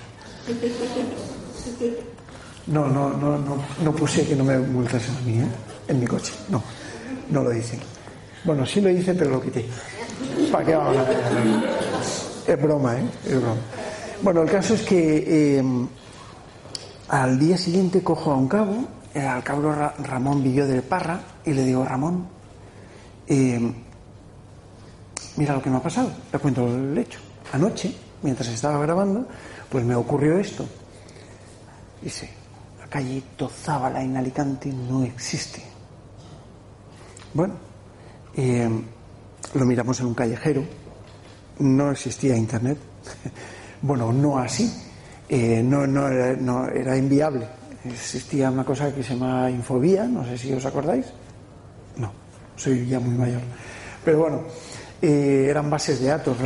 No, 2.67 2.89
no, 2.89 3.11
no, 3.11 3.39
no, 3.39 3.57
no 3.85 3.93
puse 3.95 4.27
que 4.27 4.35
no 4.35 4.43
me 4.43 4.59
multasen 4.59 5.15
a 5.15 5.21
mí, 5.21 5.41
en 5.87 6.01
mi 6.01 6.07
coche. 6.09 6.33
No, 6.49 6.61
no 7.31 7.45
lo 7.45 7.55
hice. 7.55 7.79
Bueno, 8.43 8.67
sí 8.67 8.81
lo 8.81 8.91
hice, 8.91 9.15
pero 9.15 9.31
lo 9.31 9.41
quité. 9.41 9.65
¿Para 10.53 10.65
qué 10.65 10.75
vamos 10.75 10.97
Es 12.47 12.63
broma, 12.63 12.99
¿eh? 12.99 13.05
Es 13.27 13.41
broma. 13.41 13.61
Bueno, 14.23 14.43
el 14.43 14.51
caso 14.51 14.75
es 14.75 14.83
que 14.83 15.63
al 17.09 17.39
día 17.39 17.57
siguiente 17.57 18.03
cojo 18.03 18.33
a 18.33 18.37
un 18.37 18.49
cabo 18.49 18.97
al 19.21 19.43
cabo 19.43 19.73
Ramón 19.73 20.43
Villó 20.43 20.67
de 20.67 20.83
Parra 20.83 21.21
y 21.45 21.53
le 21.53 21.65
digo, 21.65 21.85
Ramón, 21.85 22.27
eh, 23.27 23.73
mira 25.37 25.55
lo 25.55 25.63
que 25.63 25.71
me 25.71 25.77
ha 25.77 25.83
pasado, 25.83 26.11
le 26.33 26.39
cuento 26.39 26.67
el 26.67 26.97
hecho. 26.99 27.19
Anoche, 27.53 27.95
mientras 28.23 28.49
estaba 28.49 28.79
grabando, 28.79 29.27
pues 29.71 29.85
me 29.85 29.95
ocurrió 29.95 30.39
esto. 30.39 30.67
Dice, 32.03 32.29
la 32.79 32.87
calle 32.89 33.23
Tozábala 33.37 34.03
en 34.03 34.17
Alicante 34.17 34.71
no 34.73 35.03
existe. 35.05 35.63
Bueno, 37.33 37.55
eh, 38.35 38.69
lo 39.55 39.65
miramos 39.65 40.01
en 40.01 40.07
un 40.07 40.15
callejero, 40.15 40.65
no 41.59 41.91
existía 41.91 42.37
internet. 42.37 42.79
bueno, 43.83 44.13
no 44.13 44.39
así, 44.39 44.73
eh, 45.29 45.63
no, 45.63 45.87
no, 45.87 46.09
no 46.09 46.69
era 46.69 46.97
inviable 46.97 47.47
existía 47.91 48.51
una 48.51 48.65
cosa 48.65 48.95
que 48.95 49.03
se 49.03 49.15
llama 49.15 49.51
infobía, 49.51 50.05
no 50.05 50.25
sé 50.25 50.39
si 50.39 50.53
os 50.53 50.65
acordáis. 50.65 51.07
No, 51.97 52.13
soy 52.57 52.87
ya 52.87 53.01
muy 53.01 53.15
mayor. 53.15 53.41
Pero 54.05 54.19
bueno, 54.19 54.43
eh, 55.01 55.47
eran 55.49 55.71
bases 55.71 56.01
de 56.01 56.09
datos 56.09 56.37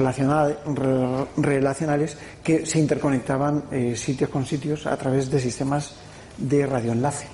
relacionales 1.36 2.16
que 2.42 2.66
se 2.66 2.78
interconectaban 2.78 3.64
eh, 3.70 3.94
sitios 3.96 4.30
con 4.30 4.46
sitios 4.46 4.86
a 4.86 4.96
través 4.96 5.30
de 5.30 5.40
sistemas 5.40 5.94
de 6.36 6.66
radioenlace. 6.66 7.26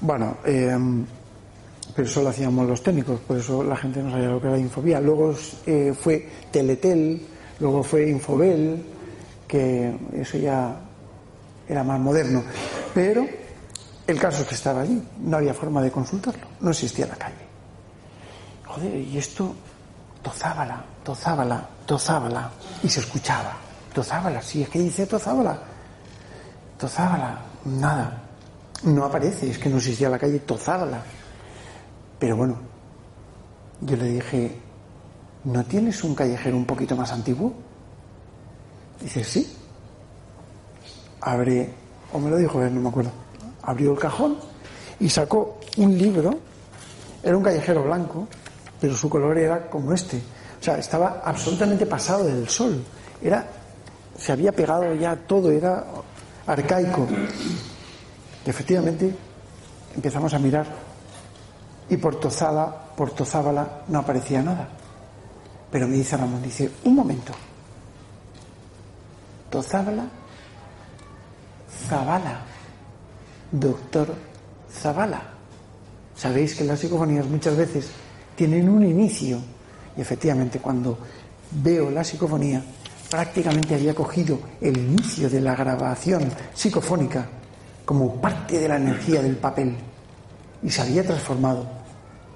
Bueno, 0.00 0.38
em, 0.44 1.04
pero 1.94 2.08
eso 2.08 2.22
lo 2.22 2.30
hacíamos 2.30 2.66
los 2.66 2.82
técnicos, 2.82 3.20
por 3.20 3.36
eso 3.36 3.62
la 3.62 3.76
gente 3.76 4.02
no 4.02 4.10
sabía 4.10 4.28
lo 4.28 4.40
que 4.40 4.48
era 4.48 4.58
infobía. 4.58 5.00
Luego 5.00 5.34
eh, 5.66 5.94
fue 5.98 6.28
Teletel, 6.50 7.26
luego 7.60 7.82
fue 7.82 8.08
Infobel, 8.08 8.82
que 9.46 9.94
eso 10.14 10.38
ya 10.38 10.80
era 11.68 11.84
más 11.84 12.00
moderno. 12.00 12.42
Pero 12.94 13.26
el 14.06 14.18
caso 14.18 14.42
es 14.42 14.48
que 14.48 14.54
estaba 14.54 14.82
allí, 14.82 15.02
no 15.20 15.36
había 15.36 15.54
forma 15.54 15.82
de 15.82 15.90
consultarlo, 15.90 16.46
no 16.60 16.70
existía 16.70 17.06
la 17.06 17.16
calle. 17.16 17.46
Joder, 18.66 18.96
y 18.96 19.18
esto 19.18 19.54
tozábala, 20.22 20.84
tozábala, 21.04 21.68
tozábala, 21.84 22.50
y 22.82 22.88
se 22.88 23.00
escuchaba, 23.00 23.56
tozábala, 23.94 24.40
sí, 24.40 24.62
es 24.62 24.68
que 24.68 24.78
dice 24.78 25.06
tozábala, 25.06 25.58
tozábala, 26.78 27.38
nada, 27.66 28.22
no 28.84 29.04
aparece, 29.04 29.50
es 29.50 29.58
que 29.58 29.68
no 29.68 29.76
existía 29.76 30.08
la 30.08 30.18
calle, 30.18 30.38
tozábala. 30.40 31.02
Pero 32.22 32.36
bueno, 32.36 32.54
yo 33.80 33.96
le 33.96 34.04
dije, 34.04 34.56
¿no 35.42 35.64
tienes 35.64 36.04
un 36.04 36.14
callejero 36.14 36.56
un 36.56 36.64
poquito 36.64 36.94
más 36.94 37.10
antiguo? 37.10 37.52
Dice, 39.00 39.24
sí. 39.24 39.56
Abre 41.20 41.68
o 42.12 42.20
me 42.20 42.30
lo 42.30 42.36
dijo 42.36 42.60
no 42.60 42.80
me 42.80 42.88
acuerdo. 42.90 43.10
Abrió 43.62 43.90
el 43.90 43.98
cajón 43.98 44.36
y 45.00 45.08
sacó 45.08 45.58
un 45.78 45.98
libro, 45.98 46.38
era 47.24 47.36
un 47.36 47.42
callejero 47.42 47.82
blanco, 47.82 48.28
pero 48.80 48.94
su 48.94 49.10
color 49.10 49.36
era 49.36 49.68
como 49.68 49.92
este. 49.92 50.18
O 50.60 50.62
sea, 50.62 50.78
estaba 50.78 51.22
absolutamente 51.24 51.86
pasado 51.86 52.22
del 52.22 52.48
sol. 52.48 52.84
Era, 53.20 53.48
se 54.16 54.30
había 54.30 54.52
pegado 54.52 54.94
ya 54.94 55.16
todo, 55.16 55.50
era 55.50 55.86
arcaico. 56.46 57.04
Y 58.46 58.48
efectivamente 58.48 59.12
empezamos 59.96 60.32
a 60.34 60.38
mirar 60.38 60.91
y 61.88 61.96
por 61.96 62.18
Tozada, 62.20 62.92
por 62.96 63.10
Tozábala 63.10 63.82
no 63.88 63.98
aparecía 63.98 64.42
nada. 64.42 64.68
Pero 65.70 65.88
me 65.88 65.96
dice 65.96 66.16
Ramón, 66.16 66.42
dice, 66.42 66.70
un 66.84 66.94
momento. 66.94 67.32
Tozábala 69.50 70.04
Zavala, 71.88 72.40
doctor 73.50 74.14
Zavala. 74.70 75.22
Sabéis 76.14 76.54
que 76.54 76.64
las 76.64 76.78
psicofonías 76.78 77.26
muchas 77.26 77.56
veces 77.56 77.90
tienen 78.36 78.68
un 78.68 78.84
inicio 78.84 79.38
y 79.96 80.00
efectivamente 80.00 80.58
cuando 80.58 80.98
veo 81.50 81.90
la 81.90 82.04
psicofonía, 82.04 82.62
prácticamente 83.10 83.74
había 83.74 83.94
cogido 83.94 84.38
el 84.60 84.76
inicio 84.76 85.28
de 85.28 85.40
la 85.40 85.54
grabación 85.54 86.30
psicofónica 86.54 87.28
como 87.84 88.20
parte 88.20 88.58
de 88.58 88.68
la 88.68 88.76
energía 88.76 89.20
del 89.20 89.36
papel 89.36 89.76
y 90.62 90.70
se 90.70 90.82
había 90.82 91.04
transformado 91.04 91.66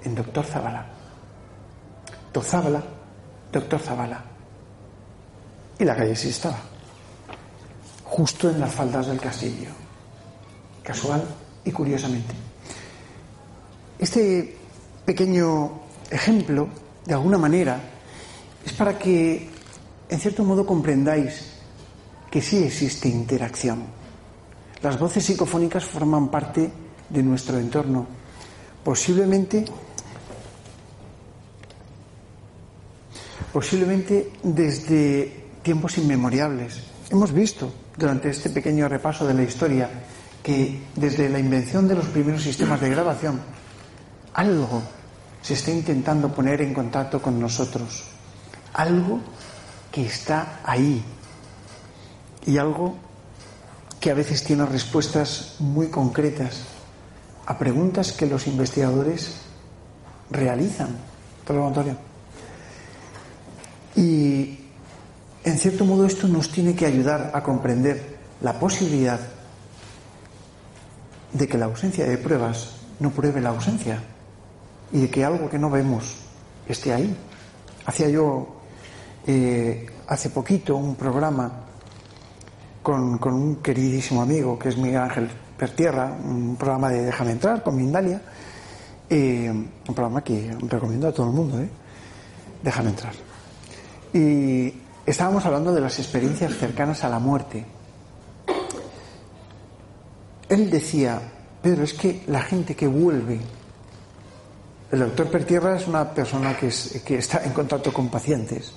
en 0.03 0.15
Doctor 0.15 0.45
Zabala. 0.45 0.85
Doctor 2.33 2.83
Doctor 3.51 3.79
Zabala. 3.79 4.23
Y 5.79 5.85
la 5.85 5.95
calle 5.95 6.15
sí 6.15 6.29
estaba, 6.29 6.57
justo 8.03 8.49
en 8.49 8.59
las 8.59 8.73
faldas 8.73 9.07
del 9.07 9.19
castillo, 9.19 9.69
casual 10.83 11.23
y 11.63 11.71
curiosamente. 11.71 12.33
Este 13.99 14.57
pequeño 15.05 15.71
ejemplo, 16.09 16.67
de 17.05 17.13
alguna 17.13 17.37
manera, 17.37 17.79
es 18.65 18.73
para 18.73 18.97
que, 18.97 19.49
en 20.09 20.19
cierto 20.19 20.43
modo, 20.43 20.65
comprendáis 20.65 21.53
que 22.29 22.41
sí 22.41 22.63
existe 22.63 23.07
interacción. 23.07 23.85
Las 24.81 24.99
voces 24.99 25.25
psicofónicas 25.25 25.85
forman 25.85 26.29
parte 26.29 26.71
de 27.09 27.23
nuestro 27.23 27.57
entorno. 27.57 28.16
Posiblemente, 28.87 29.65
posiblemente 33.51 34.31
desde 34.41 35.59
tiempos 35.61 35.97
inmemoriales. 35.97 36.83
Hemos 37.09 37.33
visto 37.33 37.69
durante 37.97 38.29
este 38.29 38.49
pequeño 38.49 38.87
repaso 38.87 39.27
de 39.27 39.33
la 39.33 39.43
historia 39.43 39.89
que 40.41 40.83
desde 40.95 41.27
la 41.27 41.37
invención 41.37 41.85
de 41.85 41.95
los 41.95 42.05
primeros 42.05 42.43
sistemas 42.43 42.79
de 42.79 42.89
grabación, 42.89 43.41
algo 44.33 44.81
se 45.41 45.55
está 45.55 45.71
intentando 45.71 46.33
poner 46.33 46.61
en 46.61 46.73
contacto 46.73 47.21
con 47.21 47.41
nosotros. 47.41 48.05
Algo 48.71 49.19
que 49.91 50.05
está 50.05 50.61
ahí. 50.63 51.03
Y 52.45 52.57
algo 52.57 52.95
que 53.99 54.11
a 54.11 54.13
veces 54.13 54.45
tiene 54.45 54.65
respuestas 54.65 55.55
muy 55.59 55.89
concretas 55.89 56.76
a 57.47 57.57
preguntas 57.57 58.11
que 58.11 58.27
los 58.27 58.45
investigadores 58.47 59.41
realizan. 60.29 60.89
Antonio. 61.47 61.95
Y 63.95 64.59
en 65.45 65.57
cierto 65.57 65.85
modo 65.85 66.05
esto 66.05 66.27
nos 66.27 66.51
tiene 66.51 66.75
que 66.75 66.85
ayudar 66.85 67.31
a 67.33 67.41
comprender 67.41 68.17
la 68.41 68.59
posibilidad 68.59 69.17
de 71.31 71.47
que 71.47 71.57
la 71.57 71.65
ausencia 71.65 72.05
de 72.05 72.17
pruebas 72.17 72.75
no 72.99 73.11
pruebe 73.11 73.39
la 73.39 73.49
ausencia 73.49 74.03
y 74.91 74.99
de 74.99 75.09
que 75.09 75.23
algo 75.23 75.49
que 75.49 75.57
no 75.57 75.69
vemos 75.69 76.15
esté 76.67 76.93
ahí. 76.93 77.15
Hacía 77.85 78.09
yo 78.09 78.57
eh, 79.25 79.85
hace 80.07 80.29
poquito 80.31 80.75
un 80.75 80.95
programa 80.95 81.49
con, 82.83 83.19
un 83.23 83.55
queridísimo 83.57 84.21
amigo 84.21 84.59
que 84.59 84.67
es 84.67 84.77
Miguel 84.77 85.01
Ángel 85.01 85.29
Pertierra, 85.57 86.05
un 86.05 86.55
programa 86.55 86.89
de 86.89 87.05
Déjame 87.05 87.31
entrar 87.31 87.63
con 87.63 87.75
Mindalia, 87.75 88.21
un 89.09 89.69
programa 89.85 90.23
que 90.23 90.55
recomiendo 90.61 91.07
a 91.07 91.11
todo 91.11 91.27
el 91.27 91.33
mundo, 91.33 91.59
¿eh? 91.59 91.69
Déjame 92.61 92.89
entrar. 92.89 93.13
Y 94.13 94.73
estábamos 95.05 95.45
hablando 95.45 95.73
de 95.73 95.81
las 95.81 95.99
experiencias 95.99 96.53
cercanas 96.53 97.03
a 97.03 97.09
la 97.09 97.19
muerte. 97.19 97.65
Él 100.49 100.69
decía, 100.69 101.21
Pedro, 101.61 101.83
es 101.83 101.93
que 101.93 102.23
la 102.27 102.41
gente 102.41 102.75
que 102.75 102.87
vuelve 102.87 103.39
el 104.89 104.99
doctor 104.99 105.29
Pertierra 105.29 105.75
es 105.75 105.85
una 105.85 106.13
persona 106.13 106.55
que, 106.57 106.67
está 107.17 107.43
en 107.43 107.51
contacto 107.51 107.91
con 107.91 108.09
pacientes. 108.09 108.71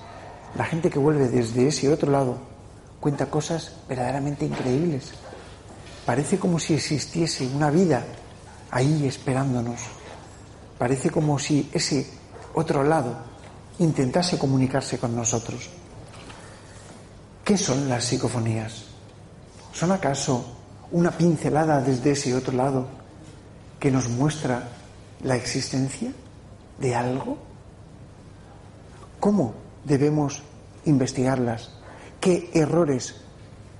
La 0.57 0.65
gente 0.65 0.89
que 0.89 0.99
vuelve 0.99 1.29
desde 1.29 1.67
ese 1.67 1.89
otro 1.89 2.11
lado 2.11 2.37
cuenta 2.99 3.27
cosas 3.27 3.77
verdaderamente 3.87 4.45
increíbles. 4.45 5.13
Parece 6.11 6.37
como 6.37 6.59
si 6.59 6.73
existiese 6.73 7.47
una 7.47 7.69
vida 7.69 8.03
ahí 8.69 9.07
esperándonos. 9.07 9.79
Parece 10.77 11.09
como 11.09 11.39
si 11.39 11.69
ese 11.71 12.05
otro 12.53 12.83
lado 12.83 13.15
intentase 13.79 14.37
comunicarse 14.37 14.99
con 14.99 15.15
nosotros. 15.15 15.69
¿Qué 17.45 17.57
son 17.57 17.87
las 17.87 18.03
psicofonías? 18.03 18.87
¿Son 19.71 19.89
acaso 19.93 20.53
una 20.91 21.11
pincelada 21.11 21.79
desde 21.79 22.11
ese 22.11 22.35
otro 22.35 22.57
lado 22.57 22.89
que 23.79 23.89
nos 23.89 24.09
muestra 24.09 24.67
la 25.23 25.37
existencia 25.37 26.11
de 26.77 26.93
algo? 26.93 27.37
¿Cómo 29.17 29.53
debemos 29.85 30.43
investigarlas? 30.83 31.69
¿Qué 32.19 32.51
errores 32.53 33.15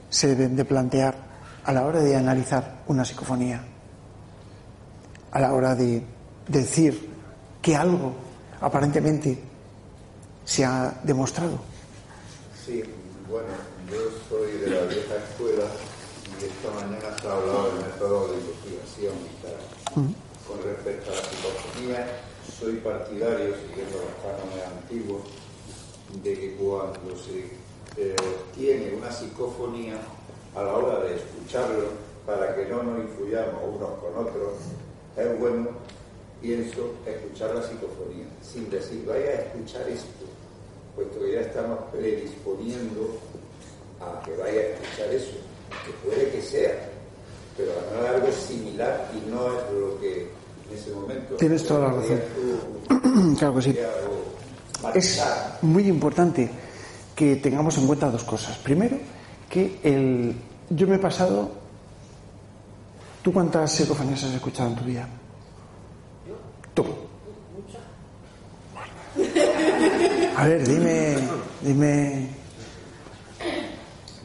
se 0.10 0.28
deben 0.28 0.56
de 0.56 0.64
plantear 0.64 1.31
a 1.64 1.72
la 1.72 1.86
hora 1.86 2.00
de 2.02 2.16
analizar 2.16 2.84
una 2.88 3.06
psicofonía? 3.06 3.64
A 5.32 5.40
la 5.40 5.54
hora 5.54 5.76
de 5.76 6.04
decir 6.48 7.10
que 7.62 7.76
algo 7.76 8.14
aparentemente 8.60 9.40
se 10.46 10.66
ha 10.66 11.00
demostrado. 11.04 11.60
Sí, 12.66 12.84
bueno, 13.30 13.50
yo 13.90 14.00
soy 14.30 14.52
de 14.60 14.70
la 14.70 14.82
vieja 14.88 15.16
escuela 15.16 15.66
y 16.40 16.46
esta 16.46 16.72
mañana 16.76 17.18
se 17.20 17.28
ha 17.28 17.32
hablado 17.32 17.66
del 17.68 17.86
método 17.86 18.28
de 18.28 18.38
investigación 18.40 19.14
y 19.16 19.46
tal 19.46 20.16
con 20.52 20.64
respecto 20.64 21.12
a 21.12 21.16
la 21.16 21.22
psicofonía, 21.22 22.22
soy 22.60 22.76
partidario, 22.78 23.56
siguiendo 23.56 23.98
los 24.00 24.16
cánones 24.20 24.68
antiguos, 24.68 25.22
de 26.24 26.34
que 26.34 26.56
cuando 26.56 27.16
se 27.16 27.46
eh, 27.98 28.16
tiene 28.56 28.96
una 28.96 29.12
psicofonía, 29.12 29.96
a 30.56 30.64
la 30.64 30.74
hora 30.74 31.00
de 31.06 31.16
escucharlo, 31.16 31.86
para 32.26 32.56
que 32.56 32.66
no 32.66 32.84
nos 32.84 33.00
influyamos 33.00 33.62
unos 33.68 33.90
con 34.00 34.26
otros, 34.26 34.54
es 35.18 35.40
bueno, 35.40 35.70
pienso, 36.42 36.94
escuchar 37.06 37.56
la 37.56 37.64
psicofonía, 37.64 38.26
sin 38.42 38.70
decir, 38.70 39.06
vaya 39.06 39.30
a 39.30 39.34
escuchar 39.34 39.88
esto, 39.90 40.26
puesto 40.96 41.20
que 41.20 41.34
ya 41.34 41.42
estamos 41.42 41.80
predisponiendo 41.92 43.18
a 44.00 44.24
que 44.24 44.36
vaya 44.38 44.60
a 44.60 44.64
escuchar 44.64 45.14
eso, 45.14 45.38
que 45.86 45.92
puede 46.08 46.30
que 46.32 46.42
sea, 46.42 46.90
pero 47.58 47.72
no 47.94 48.06
es 48.06 48.12
algo 48.12 48.32
similar 48.32 49.12
y 49.16 49.30
no 49.30 49.48
es 49.48 49.74
lo 49.74 50.00
que 50.00 50.42
Tienes 51.38 51.66
toda 51.66 51.88
la 51.88 51.94
razón. 51.94 52.22
claro 53.38 53.56
que 53.56 53.62
sí. 53.62 53.78
Es 54.96 55.22
muy 55.62 55.88
importante 55.88 56.50
que 57.16 57.36
tengamos 57.38 57.78
en 57.78 57.88
cuenta 57.88 58.10
dos 58.10 58.24
cosas. 58.24 58.58
Primero, 58.60 58.98
que 59.52 59.80
el, 59.84 60.36
yo 60.70 60.88
me 60.88 60.96
he 60.96 61.00
pasado. 61.00 61.52
¿Tú 63.22 63.32
cuántas 63.32 63.72
psicofonías 63.72 64.24
has 64.24 64.34
escuchado 64.34 64.70
en 64.70 64.76
tu 64.76 64.84
vida? 64.84 65.08
Tú. 66.74 66.86
A 70.38 70.48
ver, 70.48 70.68
dime, 70.68 71.18
dime. 71.62 72.28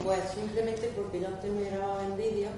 Pues 0.03 0.21
simplemente 0.35 0.91
porque 0.97 1.21
yo 1.21 1.27
antes 1.27 1.53
me 1.53 1.65
grababa 1.65 2.05
en 2.05 2.17
vídeo, 2.17 2.49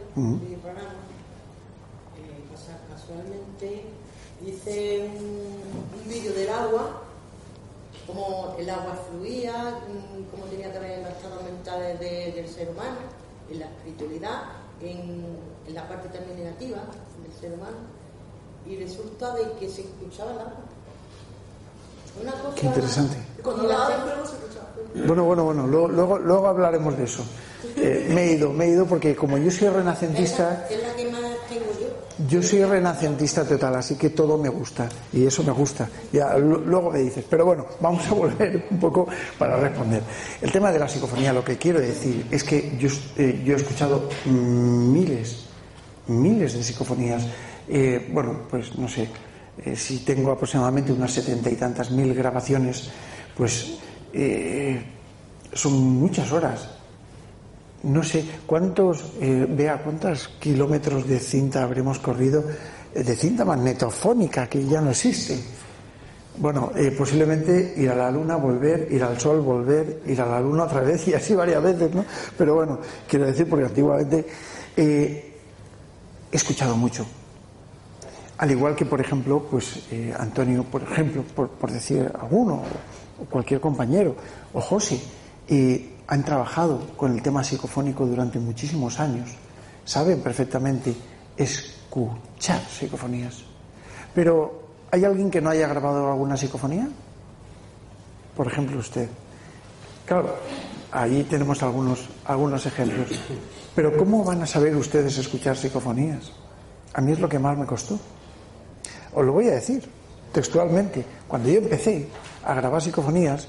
casualmente 2.88 3.84
hice 4.46 5.00
un, 5.00 6.08
vídeo 6.08 6.32
del 6.34 6.48
agua, 6.50 7.02
cómo 8.08 8.56
el 8.58 8.68
agua 8.70 8.98
fluía, 9.10 9.78
cómo 10.30 10.44
tenía 10.44 10.72
también 10.72 11.02
los 11.02 11.12
estados 11.12 11.42
mentales 11.44 12.00
del 12.00 12.48
ser 12.48 12.70
humano, 12.70 12.96
en 13.50 13.60
la 13.60 13.66
espiritualidad, 13.66 14.42
en, 14.80 15.48
la 15.68 15.86
parte 15.86 16.08
también 16.08 16.38
negativa 16.38 16.78
del 17.22 17.32
ser 17.38 17.52
humano, 17.52 17.76
y 18.66 18.76
resulta 18.76 19.34
de 19.34 19.52
que 19.60 19.68
se 19.68 19.82
escuchaba 19.82 20.32
el 20.32 20.38
agua. 20.38 20.54
Una 22.22 22.32
cosa, 22.32 22.54
Qué 22.56 22.66
interesante. 22.66 23.16
Bueno, 25.06 25.24
bueno, 25.24 25.44
bueno, 25.44 25.66
luego, 25.66 26.18
luego, 26.18 26.46
hablaremos 26.48 26.96
de 26.96 27.04
eso. 27.04 27.22
Eh, 27.76 28.10
me 28.14 28.24
he 28.24 28.32
ido, 28.32 28.52
me 28.52 28.64
he 28.64 28.68
ido 28.70 28.86
porque 28.86 29.14
como 29.14 29.36
yo 29.36 29.50
soy 29.50 29.68
renacentista... 29.74 30.66
Es 30.70 30.82
la, 30.82 30.94
que 30.96 31.10
más 31.10 31.20
tengo 31.20 31.27
yo. 32.26 32.42
Soy 32.42 32.64
renacentista 32.64 33.44
total, 33.44 33.76
así 33.76 33.96
que 33.96 34.10
todo 34.10 34.38
me 34.38 34.48
gusta 34.48 34.88
y 35.12 35.26
eso 35.26 35.42
me 35.42 35.52
gusta. 35.52 35.88
Ya 36.12 36.36
luego 36.38 36.90
me 36.90 37.00
dices, 37.00 37.24
pero 37.28 37.44
bueno, 37.44 37.66
vamos 37.80 38.06
a 38.06 38.14
volver 38.14 38.66
un 38.70 38.78
poco 38.78 39.06
para 39.38 39.56
responder. 39.56 40.02
El 40.40 40.50
tema 40.50 40.72
de 40.72 40.78
la 40.78 40.88
psicofonía, 40.88 41.32
lo 41.32 41.44
que 41.44 41.56
quiero 41.56 41.80
decir 41.80 42.26
es 42.30 42.44
que 42.44 42.76
yo, 42.78 42.88
eh, 43.16 43.44
he 43.46 43.52
escuchado 43.52 44.08
miles, 44.26 45.46
miles 46.06 46.54
de 46.54 46.62
psicofonías. 46.62 47.26
Eh, 47.68 48.08
bueno, 48.12 48.46
pues 48.48 48.76
no 48.78 48.88
sé, 48.88 49.08
eh, 49.64 49.76
si 49.76 49.98
tengo 49.98 50.32
aproximadamente 50.32 50.92
unas 50.92 51.12
setenta 51.12 51.50
y 51.50 51.56
tantas 51.56 51.90
mil 51.90 52.14
grabaciones, 52.14 52.90
pues 53.36 53.78
son 55.52 55.72
muchas 55.74 56.32
horas 56.32 56.77
no 57.82 58.02
sé 58.02 58.24
cuántos, 58.46 59.12
eh, 59.20 59.46
vea 59.48 59.82
cuántos 59.82 60.28
kilómetros 60.40 61.06
de 61.06 61.20
cinta 61.20 61.62
habremos 61.62 61.98
corrido, 61.98 62.44
eh, 62.94 63.02
de 63.02 63.16
cinta 63.16 63.44
magnetofónica 63.44 64.48
que 64.48 64.64
ya 64.66 64.80
no 64.80 64.90
existe. 64.90 65.38
Bueno, 66.40 66.70
eh, 66.76 66.92
posiblemente 66.92 67.74
ir 67.76 67.90
a 67.90 67.96
la 67.96 68.10
luna, 68.12 68.36
volver, 68.36 68.86
ir 68.92 69.02
al 69.02 69.18
sol, 69.18 69.40
volver, 69.40 70.02
ir 70.06 70.20
a 70.20 70.26
la 70.26 70.40
luna 70.40 70.64
otra 70.64 70.82
vez 70.82 71.08
y 71.08 71.14
así 71.14 71.34
varias 71.34 71.60
veces, 71.60 71.92
¿no? 71.92 72.04
Pero 72.36 72.54
bueno, 72.54 72.78
quiero 73.08 73.26
decir, 73.26 73.48
porque 73.48 73.66
antiguamente 73.66 74.24
eh, 74.76 75.34
he 76.30 76.36
escuchado 76.36 76.76
mucho. 76.76 77.04
Al 78.38 78.52
igual 78.52 78.76
que, 78.76 78.86
por 78.86 79.00
ejemplo, 79.00 79.44
pues 79.50 79.88
eh, 79.90 80.14
Antonio, 80.16 80.62
por 80.62 80.84
ejemplo, 80.84 81.24
por, 81.34 81.48
por, 81.48 81.72
decir 81.72 82.08
alguno, 82.20 82.62
o 83.20 83.24
cualquier 83.24 83.60
compañero, 83.60 84.14
o 84.52 84.60
José, 84.60 85.00
han 86.08 86.24
trabajado 86.24 86.80
con 86.96 87.12
el 87.12 87.22
tema 87.22 87.44
psicofónico 87.44 88.04
durante 88.04 88.40
muchísimos 88.40 88.98
años. 88.98 89.30
Saben 89.84 90.20
perfectamente 90.20 90.94
escuchar 91.36 92.60
psicofonías. 92.68 93.44
Pero 94.14 94.68
¿Hay 94.90 95.04
alguien 95.04 95.30
que 95.30 95.40
no 95.40 95.50
haya 95.50 95.68
grabado 95.68 96.10
alguna 96.10 96.36
psicofonía? 96.36 96.88
Por 98.34 98.46
ejemplo, 98.46 98.78
usted. 98.78 99.08
Claro, 100.06 100.34
ahí 100.92 101.26
tenemos 101.28 101.62
algunos, 101.62 102.08
algunos 102.24 102.64
ejemplos. 102.64 103.08
Pero 103.74 103.96
¿cómo 103.98 104.24
van 104.24 104.42
a 104.42 104.46
saber 104.46 104.74
ustedes 104.76 105.18
escuchar 105.18 105.56
psicofonías? 105.56 106.32
A 106.94 107.02
mí 107.02 107.12
es 107.12 107.20
lo 107.20 107.28
que 107.28 107.38
más 107.38 107.58
me 107.58 107.66
costó. 107.66 107.98
Os 109.12 109.26
lo 109.26 109.32
voy 109.32 109.48
a 109.48 109.56
decir 109.56 109.86
textualmente. 110.32 111.04
Cuando 111.26 111.50
yo 111.50 111.58
empecé 111.58 112.08
a 112.42 112.54
grabar 112.54 112.80
psicofonías, 112.80 113.48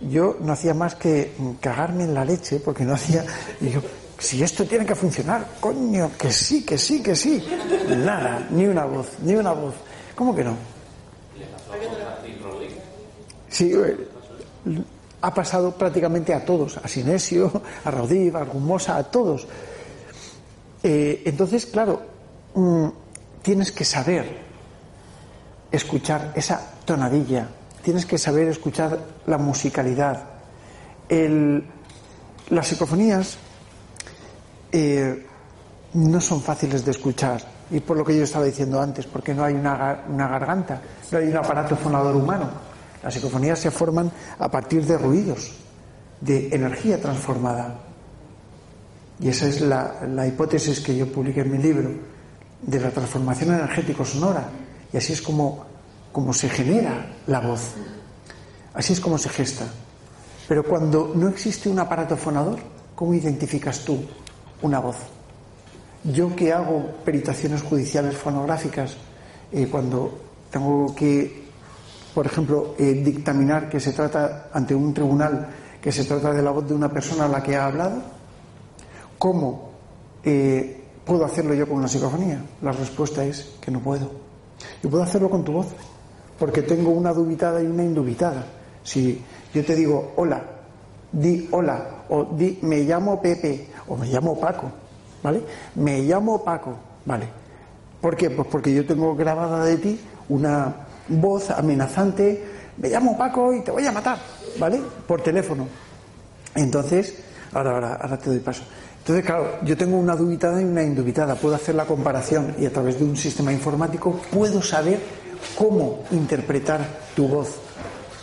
yo 0.00 0.36
no 0.40 0.52
hacía 0.52 0.74
más 0.74 0.94
que 0.94 1.32
cagarme 1.60 2.04
en 2.04 2.14
la 2.14 2.24
leche 2.24 2.60
porque 2.60 2.84
no 2.84 2.94
hacía. 2.94 3.24
Y 3.60 3.70
yo, 3.70 3.80
si 4.18 4.42
esto 4.42 4.64
tiene 4.64 4.86
que 4.86 4.94
funcionar, 4.94 5.46
coño, 5.60 6.10
que 6.18 6.32
sí, 6.32 6.64
que 6.64 6.78
sí, 6.78 7.02
que 7.02 7.14
sí. 7.14 7.42
Nada, 7.88 8.46
ni 8.50 8.66
una 8.66 8.84
voz, 8.84 9.18
ni 9.22 9.34
una 9.34 9.52
voz. 9.52 9.74
¿Cómo 10.14 10.34
que 10.34 10.44
no? 10.44 10.56
Sí, 13.48 13.72
eh, 13.74 14.08
ha 15.22 15.34
pasado 15.34 15.72
prácticamente 15.72 16.32
a 16.32 16.44
todos, 16.44 16.78
a 16.78 16.88
Sinesio, 16.88 17.62
a 17.84 17.90
Rodiv, 17.90 18.36
a 18.36 18.40
Argumosa, 18.40 18.96
a 18.96 19.04
todos. 19.04 19.46
Eh, 20.82 21.22
entonces, 21.26 21.66
claro, 21.66 22.00
mm, 22.54 22.88
tienes 23.42 23.72
que 23.72 23.84
saber 23.84 24.38
escuchar 25.70 26.32
esa 26.34 26.74
tonadilla, 26.84 27.48
tienes 27.90 28.06
que 28.06 28.18
saber 28.18 28.46
escuchar 28.46 28.96
la 29.26 29.36
musicalidad. 29.36 30.22
las 31.08 32.68
psicofonías 32.68 33.36
eh, 34.70 35.26
no 35.94 36.20
son 36.20 36.40
fáciles 36.40 36.84
de 36.84 36.92
escuchar 36.92 37.42
y 37.68 37.80
por 37.80 37.96
lo 37.96 38.04
que 38.04 38.16
yo 38.16 38.22
estaba 38.22 38.44
diciendo 38.44 38.80
antes, 38.80 39.06
porque 39.06 39.34
no 39.34 39.42
hay 39.42 39.54
una, 39.54 40.06
garganta, 40.06 40.80
no 41.10 41.18
hay 41.18 41.26
un 41.30 41.36
aparato 41.36 41.74
fonador 41.74 42.14
humano. 42.14 42.48
Las 43.02 43.12
psicofonías 43.12 43.58
se 43.58 43.72
forman 43.72 44.08
a 44.38 44.48
partir 44.48 44.86
de 44.86 44.96
ruidos, 44.96 45.50
de 46.20 46.54
energía 46.54 47.00
transformada. 47.02 47.76
Y 49.18 49.30
esa 49.30 49.48
es 49.48 49.62
la, 49.62 50.06
la 50.06 50.28
hipótesis 50.28 50.78
que 50.78 50.96
yo 50.96 51.10
publiqué 51.10 51.40
en 51.40 51.50
mi 51.50 51.58
libro, 51.58 51.90
de 52.62 52.78
la 52.78 52.90
transformación 52.90 53.52
energético-sonora. 53.52 54.48
Y 54.92 54.96
así 54.96 55.12
es 55.12 55.20
como, 55.20 55.69
como 56.12 56.32
se 56.32 56.48
genera 56.48 57.06
la 57.26 57.40
voz. 57.40 57.74
Así 58.74 58.92
es 58.92 59.00
como 59.00 59.18
se 59.18 59.28
gesta. 59.28 59.66
Pero 60.48 60.64
cuando 60.64 61.12
no 61.14 61.28
existe 61.28 61.68
un 61.68 61.78
aparato 61.78 62.16
fonador, 62.16 62.58
¿cómo 62.94 63.14
identificas 63.14 63.84
tú 63.84 64.00
una 64.62 64.80
voz? 64.80 64.96
Yo 66.04 66.34
que 66.34 66.52
hago 66.52 66.96
peritaciones 67.04 67.62
judiciales 67.62 68.16
fonográficas, 68.16 68.96
eh, 69.52 69.68
cuando 69.70 70.18
tengo 70.50 70.94
que, 70.94 71.44
por 72.14 72.26
ejemplo, 72.26 72.74
eh, 72.78 72.94
dictaminar 73.04 73.68
que 73.68 73.78
se 73.80 73.92
trata 73.92 74.48
ante 74.52 74.74
un 74.74 74.94
tribunal, 74.94 75.48
que 75.80 75.92
se 75.92 76.04
trata 76.04 76.32
de 76.32 76.42
la 76.42 76.50
voz 76.50 76.66
de 76.66 76.74
una 76.74 76.90
persona 76.90 77.26
a 77.26 77.28
la 77.28 77.42
que 77.42 77.56
ha 77.56 77.66
hablado, 77.66 78.02
¿cómo 79.18 79.70
eh, 80.24 80.84
puedo 81.04 81.24
hacerlo 81.24 81.54
yo 81.54 81.68
con 81.68 81.78
una 81.78 81.88
psicofonía? 81.88 82.42
La 82.62 82.72
respuesta 82.72 83.24
es 83.24 83.56
que 83.60 83.70
no 83.70 83.80
puedo. 83.80 84.10
Yo 84.82 84.90
puedo 84.90 85.02
hacerlo 85.02 85.30
con 85.30 85.44
tu 85.44 85.52
voz, 85.52 85.68
porque 86.40 86.62
tengo 86.62 86.90
una 86.90 87.12
dubitada 87.12 87.62
y 87.62 87.66
una 87.66 87.84
indubitada. 87.84 88.46
Si 88.82 89.22
yo 89.52 89.62
te 89.62 89.76
digo 89.76 90.14
hola, 90.16 90.42
di 91.12 91.46
hola, 91.50 92.06
o 92.08 92.24
di 92.24 92.58
me 92.62 92.80
llamo 92.80 93.20
Pepe, 93.20 93.68
o 93.86 93.94
me 93.94 94.06
llamo 94.06 94.40
Paco, 94.40 94.72
¿vale? 95.22 95.42
Me 95.74 96.00
llamo 96.00 96.42
Paco, 96.42 96.74
¿vale? 97.04 97.28
¿Por 98.00 98.16
qué? 98.16 98.30
Pues 98.30 98.48
porque 98.50 98.74
yo 98.74 98.86
tengo 98.86 99.14
grabada 99.14 99.66
de 99.66 99.76
ti 99.76 100.00
una 100.30 100.74
voz 101.08 101.50
amenazante, 101.50 102.42
me 102.78 102.88
llamo 102.88 103.18
Paco 103.18 103.52
y 103.52 103.60
te 103.60 103.70
voy 103.70 103.86
a 103.86 103.92
matar, 103.92 104.16
¿vale? 104.58 104.80
Por 105.06 105.20
teléfono. 105.20 105.66
Entonces, 106.54 107.22
ahora, 107.52 107.72
ahora, 107.72 107.94
ahora 107.96 108.16
te 108.16 108.30
doy 108.30 108.38
paso. 108.38 108.62
Entonces, 109.00 109.26
claro, 109.26 109.58
yo 109.62 109.76
tengo 109.76 109.98
una 109.98 110.16
dubitada 110.16 110.60
y 110.62 110.64
una 110.64 110.82
indubitada, 110.82 111.34
puedo 111.34 111.54
hacer 111.54 111.74
la 111.74 111.84
comparación 111.84 112.54
y 112.58 112.64
a 112.64 112.72
través 112.72 112.98
de 112.98 113.04
un 113.04 113.16
sistema 113.16 113.52
informático 113.52 114.18
puedo 114.32 114.62
saber 114.62 115.19
cómo 115.56 116.04
interpretar 116.10 116.86
tu 117.14 117.28
voz, 117.28 117.56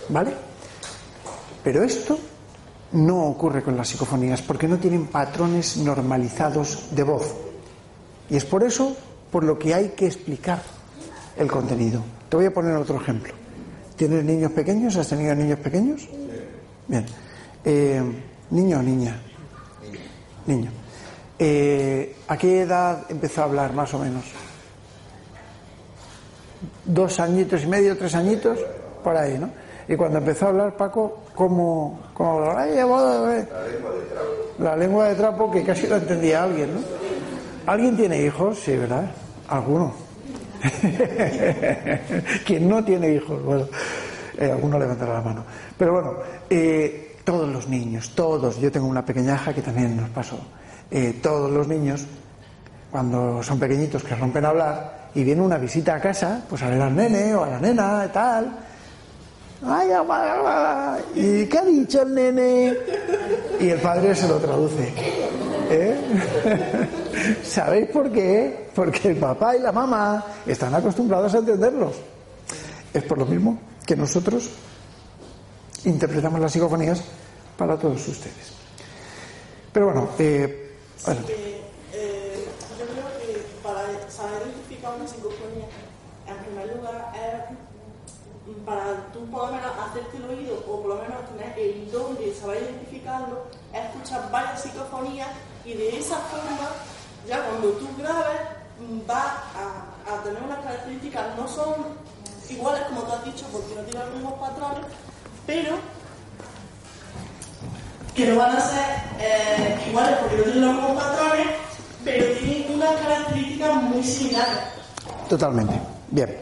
¿vale? 0.09 0.31
Pero 1.63 1.83
esto 1.83 2.17
no 2.93 3.25
ocurre 3.25 3.61
con 3.61 3.75
las 3.75 3.89
psicofonías 3.89 4.41
porque 4.41 4.67
no 4.67 4.77
tienen 4.77 5.07
patrones 5.07 5.77
normalizados 5.77 6.95
de 6.95 7.03
voz. 7.03 7.35
Y 8.29 8.37
es 8.37 8.45
por 8.45 8.63
eso 8.63 8.95
por 9.31 9.43
lo 9.43 9.59
que 9.59 9.73
hay 9.73 9.89
que 9.89 10.07
explicar 10.07 10.61
el 11.37 11.51
contenido. 11.51 12.01
Te 12.29 12.37
voy 12.37 12.45
a 12.45 12.53
poner 12.53 12.75
otro 12.75 12.99
ejemplo. 12.99 13.33
¿Tienes 13.95 14.23
niños 14.23 14.51
pequeños? 14.51 14.95
¿Has 14.95 15.09
tenido 15.09 15.35
niños 15.35 15.59
pequeños? 15.59 16.07
Bien. 16.87 17.05
Eh, 17.65 18.01
¿Niño 18.51 18.79
o 18.79 18.81
niña? 18.81 19.19
Niño. 20.45 20.71
Eh, 21.37 22.15
¿A 22.27 22.37
qué 22.37 22.61
edad 22.61 23.05
empezó 23.09 23.41
a 23.41 23.45
hablar, 23.45 23.73
más 23.73 23.93
o 23.93 23.99
menos? 23.99 24.23
¿Dos 26.85 27.19
añitos 27.19 27.63
y 27.63 27.67
medio, 27.67 27.97
tres 27.97 28.15
añitos? 28.15 28.59
Por 29.03 29.15
ahí, 29.15 29.37
¿no? 29.37 29.49
Y 29.87 29.95
cuando 29.95 30.17
empezó 30.17 30.45
a 30.45 30.49
hablar 30.49 30.75
Paco, 30.75 31.23
¿cómo, 31.33 31.99
cómo 32.13 32.39
hablaba? 32.39 32.65
La 34.59 34.75
lengua 34.75 35.09
de 35.09 35.15
trapo 35.15 35.49
que 35.51 35.63
casi 35.63 35.87
lo 35.87 35.97
entendía 35.97 36.43
alguien, 36.43 36.73
¿no? 36.73 36.81
¿Alguien 37.67 37.95
tiene 37.95 38.21
hijos? 38.23 38.59
Sí, 38.59 38.75
¿verdad? 38.75 39.11
Alguno. 39.47 39.93
Quien 42.45 42.67
no 42.67 42.83
tiene 42.83 43.13
hijos, 43.13 43.43
bueno, 43.43 43.67
eh, 44.37 44.51
alguno 44.51 44.79
levantará 44.79 45.13
la 45.15 45.21
mano. 45.21 45.43
Pero 45.77 45.93
bueno, 45.93 46.13
eh, 46.49 47.17
todos 47.23 47.47
los 47.49 47.67
niños, 47.67 48.11
todos, 48.15 48.57
yo 48.59 48.71
tengo 48.71 48.87
una 48.87 49.05
pequeñaja 49.05 49.53
que 49.53 49.61
también 49.61 49.95
nos 49.95 50.09
pasó, 50.09 50.39
eh, 50.89 51.19
todos 51.21 51.51
los 51.51 51.67
niños, 51.67 52.05
cuando 52.91 53.43
son 53.43 53.59
pequeñitos 53.59 54.03
que 54.03 54.15
rompen 54.15 54.45
a 54.45 54.49
hablar 54.49 55.06
y 55.17 55.23
viene 55.23 55.41
una 55.41 55.57
visita 55.57 55.95
a 55.95 55.99
casa, 55.99 56.43
pues 56.47 56.61
a 56.61 56.69
ver 56.69 56.81
al 56.81 56.95
nene 56.95 57.33
o 57.35 57.43
a 57.43 57.49
la 57.49 57.59
nena 57.59 58.05
y 58.07 58.13
tal, 58.13 58.67
Ay, 59.65 59.89
¿Y 61.15 61.45
qué 61.47 61.57
ha 61.57 61.65
dicho 61.65 62.03
el 62.03 62.13
nene? 62.13 62.77
Y 63.59 63.69
el 63.69 63.79
padre 63.79 64.13
se 64.13 64.27
lo 64.27 64.37
traduce. 64.37 64.93
¿Eh? 65.69 67.39
¿Sabéis 67.43 67.89
por 67.89 68.11
qué? 68.11 68.69
Porque 68.75 69.09
el 69.09 69.17
papá 69.17 69.55
y 69.55 69.59
la 69.59 69.71
mamá 69.71 70.23
están 70.45 70.75
acostumbrados 70.75 71.33
a 71.33 71.39
entenderlos. 71.39 71.95
Es 72.93 73.03
por 73.03 73.17
lo 73.17 73.25
mismo 73.25 73.59
que 73.85 73.95
nosotros 73.95 74.49
interpretamos 75.85 76.39
las 76.39 76.51
psicofonías 76.51 77.01
para 77.57 77.77
todos 77.77 78.07
ustedes. 78.07 78.53
Pero 79.73 79.87
bueno, 79.87 80.09
eh, 80.19 80.75
eh, 81.07 82.45
yo 82.77 82.85
creo 82.85 83.05
que 83.19 83.43
para 83.63 84.09
saber 84.09 84.43
identificar 84.45 84.95
una 84.95 85.07
psicofonía, 85.07 85.67
en 86.27 86.37
primer 86.45 86.77
lugar, 86.77 87.11
es 87.15 87.57
para 88.67 89.07
tú 89.13 89.25
por 89.27 89.47
lo 89.47 89.53
menos 89.53 89.71
hacerte 89.79 90.17
el 90.17 90.25
oído 90.25 90.61
o 90.67 90.81
por 90.81 90.89
lo 90.89 90.95
menos 90.95 91.23
tener 91.31 91.57
el 91.57 91.89
don 91.89 92.17
de 92.17 92.35
saber 92.35 92.63
identificarlo, 92.63 93.45
es 93.73 93.85
escuchar 93.85 94.29
varias 94.29 94.61
psicofonías 94.61 95.29
y 95.63 95.73
de 95.73 95.97
esa 95.97 96.17
forma, 96.17 96.67
ya 97.25 97.45
cuando 97.45 97.69
tú 97.79 97.87
grabes, 97.97 98.41
va 99.09 99.41
a, 99.55 100.13
a 100.13 100.21
tener 100.21 100.43
unas 100.43 100.59
características, 100.59 101.37
no 101.37 101.47
son 101.47 101.75
iguales 102.49 102.83
como 102.89 103.03
tú 103.03 103.13
has 103.13 103.23
dicho, 103.23 103.45
porque 103.53 103.73
no 103.73 103.81
tienen 103.83 104.05
los 104.05 104.15
mismos 104.15 104.33
patrones, 104.33 104.85
pero 105.45 105.77
que 108.13 108.27
no 108.27 108.35
van 108.35 108.57
a 108.57 108.59
ser 108.59 108.85
eh, 109.21 109.85
iguales 109.87 110.17
porque 110.19 110.37
no 110.37 110.43
tienen 110.43 110.65
los 110.65 110.75
mismos 110.75 111.03
patrones, 111.03 111.47
pero 112.03 112.37
tienen 112.39 112.73
unas 112.73 112.95
características 112.97 113.83
muy 113.83 114.03
similares. 114.03 114.59
Totalmente. 115.29 115.79
Bien. 116.09 116.37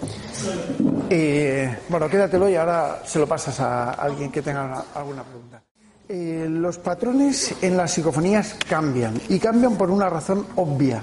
Eh, 1.10 1.78
bueno, 1.90 2.10
quédatelo 2.10 2.50
y 2.50 2.56
ahora 2.56 3.02
se 3.06 3.20
lo 3.20 3.28
pasas 3.28 3.60
a 3.60 3.92
alguien 3.92 4.32
que 4.32 4.42
tenga 4.42 4.86
alguna 4.94 5.24
pregunta. 5.24 5.62
Eh, 6.08 6.48
los 6.50 6.78
patrones 6.78 7.56
en 7.62 7.78
las 7.78 7.92
psicofonías 7.92 8.56
cambian 8.70 9.20
y 9.28 9.40
cambian 9.40 9.76
por 9.76 9.90
una 9.90 10.08
razón 10.08 10.46
obvia 10.56 11.02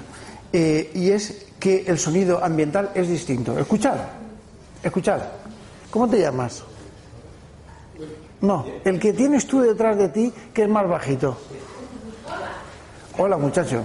eh, 0.51 0.91
y 0.93 1.09
es 1.09 1.47
que 1.59 1.83
el 1.87 1.99
sonido 1.99 2.43
ambiental 2.43 2.91
es 2.95 3.09
distinto. 3.09 3.57
Escuchad, 3.57 3.97
escuchad. 4.81 5.21
¿Cómo 5.89 6.09
te 6.09 6.19
llamas? 6.19 6.63
No, 8.41 8.65
el 8.83 8.99
que 8.99 9.13
tienes 9.13 9.47
tú 9.47 9.61
detrás 9.61 9.97
de 9.97 10.09
ti, 10.09 10.33
que 10.53 10.63
es 10.63 10.69
más 10.69 10.87
bajito. 10.87 11.37
Hola, 13.17 13.37
muchacho. 13.37 13.83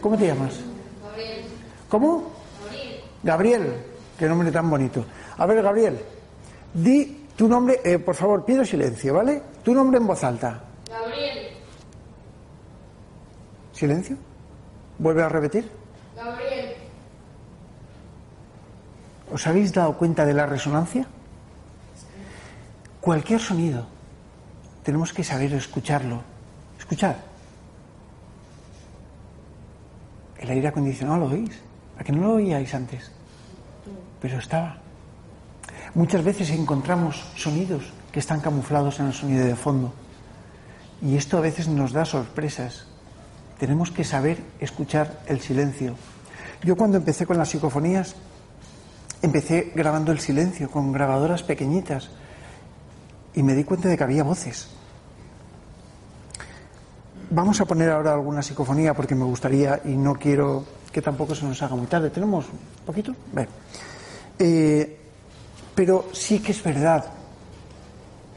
¿Cómo 0.00 0.16
te 0.16 0.26
llamas? 0.26 0.54
Gabriel. 1.02 1.44
¿Cómo? 1.88 2.30
Gabriel. 2.64 3.00
Gabriel. 3.22 3.93
Qué 4.18 4.28
nombre 4.28 4.50
tan 4.52 4.70
bonito. 4.70 5.04
A 5.36 5.46
ver, 5.46 5.62
Gabriel, 5.62 5.98
di 6.72 7.26
tu 7.36 7.48
nombre, 7.48 7.80
eh, 7.84 7.98
por 7.98 8.14
favor, 8.14 8.44
pido 8.44 8.64
silencio, 8.64 9.14
¿vale? 9.14 9.42
Tu 9.62 9.74
nombre 9.74 9.98
en 9.98 10.06
voz 10.06 10.22
alta. 10.22 10.62
Gabriel. 10.88 11.48
¿Silencio? 13.72 14.16
¿Vuelve 14.98 15.22
a 15.22 15.28
repetir? 15.28 15.68
Gabriel. 16.14 16.74
¿Os 19.32 19.46
habéis 19.46 19.72
dado 19.72 19.96
cuenta 19.98 20.24
de 20.24 20.34
la 20.34 20.46
resonancia? 20.46 21.06
Cualquier 23.00 23.40
sonido, 23.40 23.86
tenemos 24.84 25.12
que 25.12 25.24
saber 25.24 25.52
escucharlo. 25.54 26.22
Escuchar. 26.78 27.16
El 30.38 30.50
aire 30.50 30.68
acondicionado 30.68 31.18
lo 31.18 31.26
oís. 31.26 31.58
¿A 31.98 32.04
que 32.04 32.12
no 32.12 32.22
lo 32.22 32.34
oíais 32.34 32.74
antes? 32.74 33.10
Pero 34.24 34.38
estaba. 34.38 34.78
Muchas 35.94 36.24
veces 36.24 36.48
encontramos 36.48 37.22
sonidos 37.36 37.92
que 38.10 38.20
están 38.20 38.40
camuflados 38.40 38.98
en 38.98 39.08
el 39.08 39.12
sonido 39.12 39.44
de 39.44 39.54
fondo. 39.54 39.92
Y 41.02 41.18
esto 41.18 41.36
a 41.36 41.42
veces 41.42 41.68
nos 41.68 41.92
da 41.92 42.06
sorpresas. 42.06 42.86
Tenemos 43.58 43.90
que 43.90 44.02
saber 44.02 44.38
escuchar 44.60 45.20
el 45.26 45.42
silencio. 45.42 45.94
Yo 46.62 46.74
cuando 46.74 46.96
empecé 46.96 47.26
con 47.26 47.36
las 47.36 47.50
psicofonías, 47.50 48.16
empecé 49.20 49.72
grabando 49.74 50.10
el 50.10 50.20
silencio 50.20 50.70
con 50.70 50.90
grabadoras 50.90 51.42
pequeñitas 51.42 52.08
y 53.34 53.42
me 53.42 53.52
di 53.52 53.64
cuenta 53.64 53.90
de 53.90 53.98
que 53.98 54.04
había 54.04 54.22
voces. 54.22 54.70
Vamos 57.28 57.60
a 57.60 57.66
poner 57.66 57.90
ahora 57.90 58.14
alguna 58.14 58.40
psicofonía 58.40 58.94
porque 58.94 59.14
me 59.14 59.24
gustaría 59.24 59.82
y 59.84 59.90
no 59.98 60.14
quiero 60.14 60.64
que 60.90 61.02
tampoco 61.02 61.34
se 61.34 61.44
nos 61.44 61.60
haga 61.60 61.76
muy 61.76 61.88
tarde. 61.88 62.08
¿Tenemos 62.08 62.46
un 62.46 62.86
poquito? 62.86 63.14
Bien. 63.30 63.48
Eh, 64.38 64.98
pero 65.74 66.08
sí 66.12 66.40
que 66.40 66.52
es 66.52 66.62
verdad 66.62 67.04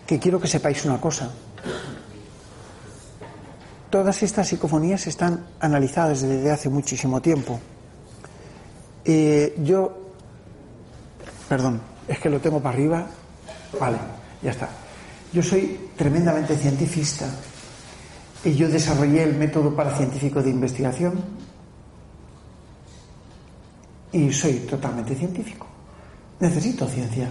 que 0.05 0.19
quiero 0.19 0.39
que 0.39 0.47
sepáis 0.47 0.85
una 0.85 0.99
cosa. 0.99 1.31
Todas 3.89 4.21
estas 4.23 4.47
psicofonías 4.47 5.07
están 5.07 5.45
analizadas 5.59 6.21
desde 6.21 6.51
hace 6.51 6.69
muchísimo 6.69 7.21
tiempo. 7.21 7.59
Eh, 9.05 9.55
yo, 9.63 10.13
perdón, 11.47 11.81
es 12.07 12.19
que 12.19 12.29
lo 12.29 12.39
tengo 12.39 12.61
para 12.61 12.75
arriba. 12.75 13.07
Vale, 13.79 13.97
ya 14.41 14.51
está. 14.51 14.69
Yo 15.31 15.43
soy 15.43 15.91
tremendamente 15.95 16.55
científica 16.55 17.25
y 18.43 18.55
yo 18.55 18.69
desarrollé 18.69 19.23
el 19.23 19.35
método 19.35 19.75
paracientífico 19.75 20.41
de 20.41 20.49
investigación 20.49 21.19
y 24.11 24.31
soy 24.31 24.53
totalmente 24.59 25.15
científico. 25.15 25.66
Necesito 26.39 26.87
ciencia 26.87 27.29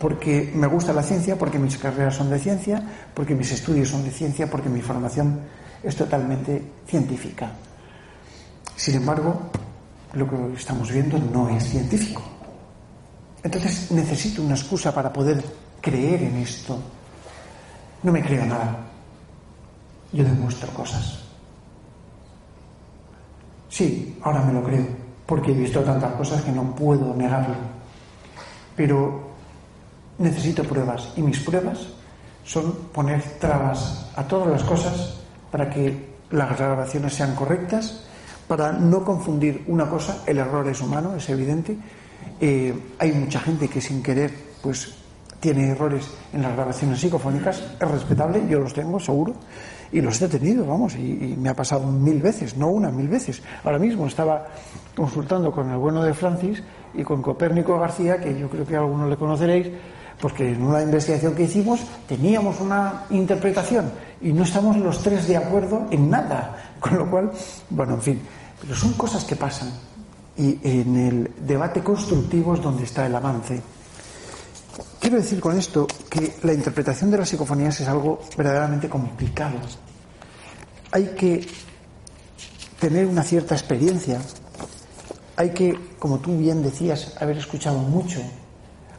porque 0.00 0.50
me 0.54 0.66
gusta 0.66 0.94
la 0.94 1.02
ciencia, 1.02 1.36
porque 1.36 1.58
mis 1.58 1.76
carreras 1.76 2.16
son 2.16 2.30
de 2.30 2.38
ciencia, 2.38 2.82
porque 3.12 3.34
mis 3.34 3.52
estudios 3.52 3.90
son 3.90 4.02
de 4.02 4.10
ciencia, 4.10 4.50
porque 4.50 4.70
mi 4.70 4.80
formación 4.80 5.40
es 5.82 5.94
totalmente 5.94 6.72
científica. 6.86 7.52
Sin 8.74 8.94
embargo, 8.94 9.38
lo 10.14 10.26
que 10.26 10.54
estamos 10.56 10.90
viendo 10.90 11.18
no 11.18 11.50
es 11.50 11.68
científico. 11.68 12.22
Entonces 13.42 13.90
necesito 13.90 14.42
una 14.42 14.54
excusa 14.54 14.94
para 14.94 15.12
poder 15.12 15.44
creer 15.82 16.22
en 16.22 16.36
esto. 16.36 16.78
No 18.02 18.10
me 18.10 18.22
creo 18.22 18.46
nada. 18.46 18.78
Yo 20.14 20.24
demuestro 20.24 20.72
cosas. 20.72 21.18
Sí, 23.68 24.18
ahora 24.22 24.40
me 24.44 24.54
lo 24.54 24.64
creo, 24.64 24.86
porque 25.26 25.52
he 25.52 25.54
visto 25.54 25.82
tantas 25.82 26.14
cosas 26.14 26.40
que 26.40 26.52
no 26.52 26.74
puedo 26.74 27.14
negarlo. 27.14 27.79
Pero 28.80 29.20
necesito 30.16 30.64
pruebas 30.64 31.12
y 31.14 31.20
mis 31.20 31.38
pruebas 31.40 31.88
son 32.46 32.72
poner 32.94 33.20
trabas 33.38 34.08
a 34.16 34.24
todas 34.24 34.48
las 34.48 34.64
cosas 34.64 35.20
para 35.50 35.68
que 35.68 36.08
las 36.30 36.56
grabaciones 36.56 37.12
sean 37.12 37.34
correctas, 37.34 38.06
para 38.48 38.72
no 38.72 39.04
confundir 39.04 39.64
una 39.66 39.86
cosa, 39.86 40.22
el 40.24 40.38
error 40.38 40.66
es 40.66 40.80
humano, 40.80 41.14
es 41.14 41.28
evidente. 41.28 41.76
Eh, 42.40 42.74
hay 42.98 43.12
mucha 43.12 43.40
gente 43.40 43.68
que 43.68 43.82
sin 43.82 44.02
querer 44.02 44.32
pues 44.62 44.94
tiene 45.40 45.72
errores 45.72 46.08
en 46.32 46.40
las 46.40 46.54
grabaciones 46.54 47.00
psicofónicas, 47.00 47.62
es 47.78 47.90
respetable, 47.90 48.48
yo 48.48 48.60
los 48.60 48.72
tengo 48.72 48.98
seguro, 48.98 49.34
y 49.92 50.00
los 50.00 50.22
he 50.22 50.28
tenido, 50.28 50.64
vamos, 50.64 50.94
y, 50.96 51.02
y, 51.02 51.36
me 51.38 51.50
ha 51.50 51.54
pasado 51.54 51.86
mil 51.86 52.22
veces, 52.22 52.56
no 52.56 52.68
una, 52.68 52.90
mil 52.90 53.08
veces. 53.08 53.42
Ahora 53.62 53.78
mismo 53.78 54.06
estaba 54.06 54.46
consultando 54.96 55.52
con 55.52 55.68
el 55.68 55.76
bueno 55.76 56.02
de 56.02 56.14
Francis 56.14 56.62
y 56.94 57.02
con 57.02 57.22
Copérnico 57.22 57.78
García, 57.78 58.18
que 58.18 58.38
yo 58.38 58.48
creo 58.48 58.66
que 58.66 58.76
algunos 58.76 59.08
le 59.08 59.16
conoceréis, 59.16 59.68
porque 60.20 60.52
en 60.52 60.62
una 60.62 60.82
investigación 60.82 61.34
que 61.34 61.44
hicimos 61.44 61.80
teníamos 62.06 62.60
una 62.60 63.04
interpretación 63.10 63.90
y 64.20 64.32
no 64.32 64.42
estamos 64.42 64.76
los 64.76 65.02
tres 65.02 65.26
de 65.26 65.36
acuerdo 65.36 65.86
en 65.90 66.10
nada. 66.10 66.74
Con 66.80 66.98
lo 66.98 67.10
cual, 67.10 67.30
bueno, 67.70 67.94
en 67.94 68.02
fin, 68.02 68.20
pero 68.60 68.74
son 68.74 68.92
cosas 68.94 69.24
que 69.24 69.36
pasan 69.36 69.70
y 70.36 70.58
en 70.62 70.96
el 70.96 71.30
debate 71.46 71.82
constructivo 71.82 72.54
es 72.54 72.62
donde 72.62 72.84
está 72.84 73.06
el 73.06 73.14
avance. 73.14 73.60
Quiero 74.98 75.16
decir 75.16 75.40
con 75.40 75.58
esto 75.58 75.86
que 76.08 76.34
la 76.42 76.52
interpretación 76.52 77.10
de 77.10 77.18
las 77.18 77.28
psicofonías 77.28 77.80
es 77.80 77.88
algo 77.88 78.20
verdaderamente 78.36 78.88
complicado. 78.88 79.56
Hay 80.92 81.14
que 81.16 81.46
tener 82.78 83.06
una 83.06 83.22
cierta 83.22 83.54
experiencia, 83.54 84.20
hay 85.40 85.50
que, 85.50 85.74
como 85.98 86.18
tú 86.18 86.36
bien 86.36 86.62
decías, 86.62 87.16
haber 87.18 87.38
escuchado 87.38 87.78
mucho, 87.78 88.20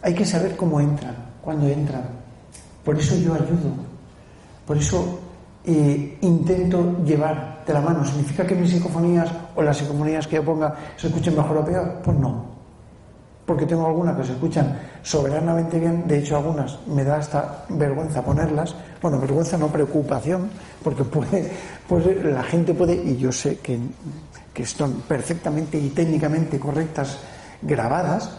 hay 0.02 0.16
que 0.16 0.26
saber 0.26 0.58
cómo 0.58 0.82
entran, 0.82 1.16
cuándo 1.40 1.68
entran. 1.68 2.02
Por 2.84 2.98
eso 2.98 3.16
yo 3.18 3.36
ayudo, 3.36 3.70
por 4.66 4.76
eso 4.76 5.20
eh, 5.64 6.18
intento 6.22 6.98
llevar 7.06 7.64
de 7.64 7.74
la 7.74 7.82
mano. 7.82 8.04
¿Significa 8.04 8.44
que 8.44 8.56
mis 8.56 8.72
psicofonías 8.72 9.30
o 9.56 9.62
las 9.62 9.78
psicofonías 9.78 10.26
que 10.26 10.38
yo 10.38 10.44
ponga 10.44 10.76
se 10.98 11.10
escuchen 11.10 11.36
mejor 11.36 11.58
o 11.58 11.64
peor? 11.64 12.02
Pues 12.04 12.18
no. 12.18 12.44
Porque 13.46 13.68
tengo 13.68 13.86
algunas 13.86 14.18
que 14.18 14.24
se 14.24 14.32
escuchan 14.32 14.80
soberanamente 15.04 15.78
bien, 15.78 16.08
de 16.08 16.18
hecho 16.18 16.38
algunas 16.38 16.80
me 16.88 17.04
da 17.04 17.18
hasta 17.18 17.66
vergüenza 17.70 18.24
ponerlas, 18.24 18.74
bueno, 19.00 19.20
vergüenza 19.20 19.60
no 19.60 19.68
preocupación, 19.68 20.50
porque 20.84 21.04
puede, 21.04 21.52
pues 21.88 22.04
la 22.24 22.42
gente 22.42 22.74
puede, 22.74 22.96
y 22.96 23.18
yo 23.18 23.32
sé 23.32 23.60
que, 23.60 23.78
que 24.54 24.64
están 24.64 24.94
perfectamente 25.08 25.78
y 25.78 25.90
técnicamente 25.90 26.60
correctas 26.60 27.20
grabadas, 27.62 28.30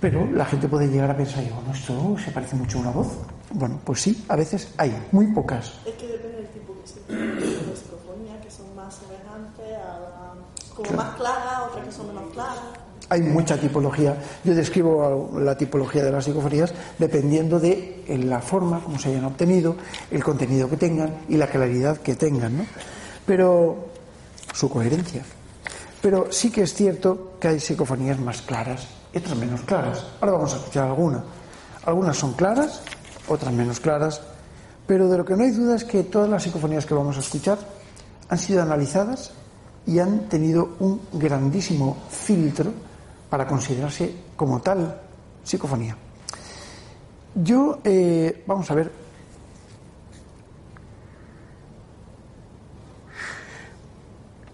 pero 0.00 0.26
la 0.26 0.44
gente 0.44 0.68
puede 0.68 0.88
llegar 0.88 1.10
a 1.10 1.16
pensar, 1.16 1.44
bueno, 1.44 1.72
esto 1.72 2.16
se 2.22 2.30
parece 2.30 2.56
mucho 2.56 2.78
a 2.78 2.80
una 2.82 2.90
voz. 2.90 3.08
Bueno, 3.52 3.80
pues 3.84 4.00
sí, 4.00 4.24
a 4.28 4.36
veces 4.36 4.72
hay, 4.76 4.94
muy 5.12 5.26
pocas. 5.28 5.72
Es 5.86 5.94
que 5.94 6.06
depende 6.06 6.36
del 6.38 6.48
tipo 6.48 6.74
de 6.74 7.76
psicofonía, 7.76 8.40
que 8.40 8.50
son 8.50 8.74
más 8.74 8.94
semejantes, 8.94 9.66
a 9.76 9.98
la, 9.98 10.34
como 10.74 10.92
más 10.92 11.16
claras, 11.16 11.62
otras 11.70 11.86
que 11.86 11.92
son 11.92 12.08
menos 12.08 12.32
claras. 12.32 12.58
Hay 13.08 13.22
mucha 13.22 13.56
tipología. 13.56 14.16
Yo 14.44 14.54
describo 14.54 15.32
la 15.40 15.56
tipología 15.56 16.04
de 16.04 16.12
las 16.12 16.24
psicofonías 16.24 16.72
dependiendo 16.96 17.58
de 17.58 18.04
la 18.24 18.40
forma, 18.40 18.80
como 18.80 18.98
se 19.00 19.08
hayan 19.08 19.24
obtenido, 19.24 19.76
el 20.12 20.22
contenido 20.22 20.70
que 20.70 20.76
tengan 20.76 21.16
y 21.28 21.36
la 21.36 21.48
claridad 21.48 21.96
que 21.96 22.14
tengan, 22.14 22.58
¿no? 22.58 22.66
Pero 23.26 23.89
su 24.52 24.68
coherencia. 24.68 25.24
Pero 26.00 26.32
sí 26.32 26.50
que 26.50 26.62
es 26.62 26.74
cierto 26.74 27.34
que 27.40 27.48
hay 27.48 27.60
psicofonías 27.60 28.18
más 28.18 28.42
claras 28.42 28.86
y 29.12 29.18
otras 29.18 29.36
menos 29.36 29.60
claras. 29.62 30.04
Ahora 30.20 30.32
vamos 30.32 30.52
a 30.54 30.56
escuchar 30.56 30.88
alguna. 30.88 31.22
Algunas 31.84 32.16
son 32.16 32.32
claras, 32.34 32.82
otras 33.28 33.52
menos 33.52 33.80
claras, 33.80 34.20
pero 34.86 35.08
de 35.08 35.18
lo 35.18 35.24
que 35.24 35.36
no 35.36 35.44
hay 35.44 35.50
duda 35.50 35.76
es 35.76 35.84
que 35.84 36.02
todas 36.04 36.28
las 36.28 36.42
psicofonías 36.42 36.86
que 36.86 36.94
vamos 36.94 37.16
a 37.16 37.20
escuchar 37.20 37.58
han 38.28 38.38
sido 38.38 38.62
analizadas 38.62 39.32
y 39.86 39.98
han 39.98 40.28
tenido 40.28 40.76
un 40.80 41.00
grandísimo 41.12 41.96
filtro 42.08 42.72
para 43.28 43.46
considerarse 43.46 44.14
como 44.36 44.60
tal 44.60 45.00
psicofonía. 45.42 45.96
Yo, 47.34 47.78
eh, 47.84 48.42
vamos 48.46 48.70
a 48.70 48.74
ver, 48.74 48.90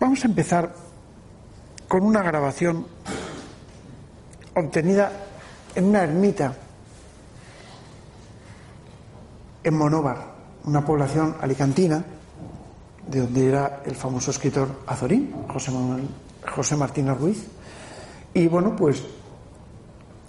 vamos 0.06 0.22
a 0.22 0.28
empezar 0.28 0.72
con 1.88 2.04
una 2.04 2.22
grabación 2.22 2.86
obtenida 4.54 5.10
en 5.74 5.84
una 5.84 6.04
ermita 6.04 6.54
en 9.64 9.74
Monóvar, 9.74 10.18
una 10.62 10.84
población 10.84 11.34
alicantina, 11.40 12.04
de 13.08 13.20
donde 13.20 13.48
era 13.48 13.82
el 13.84 13.96
famoso 13.96 14.30
escritor 14.30 14.82
Azorín, 14.86 15.34
José, 15.48 15.72
Manuel, 15.72 16.06
José 16.54 16.76
Martínez 16.76 17.18
Ruiz. 17.18 17.44
Y 18.32 18.46
bueno, 18.46 18.76
pues 18.76 19.02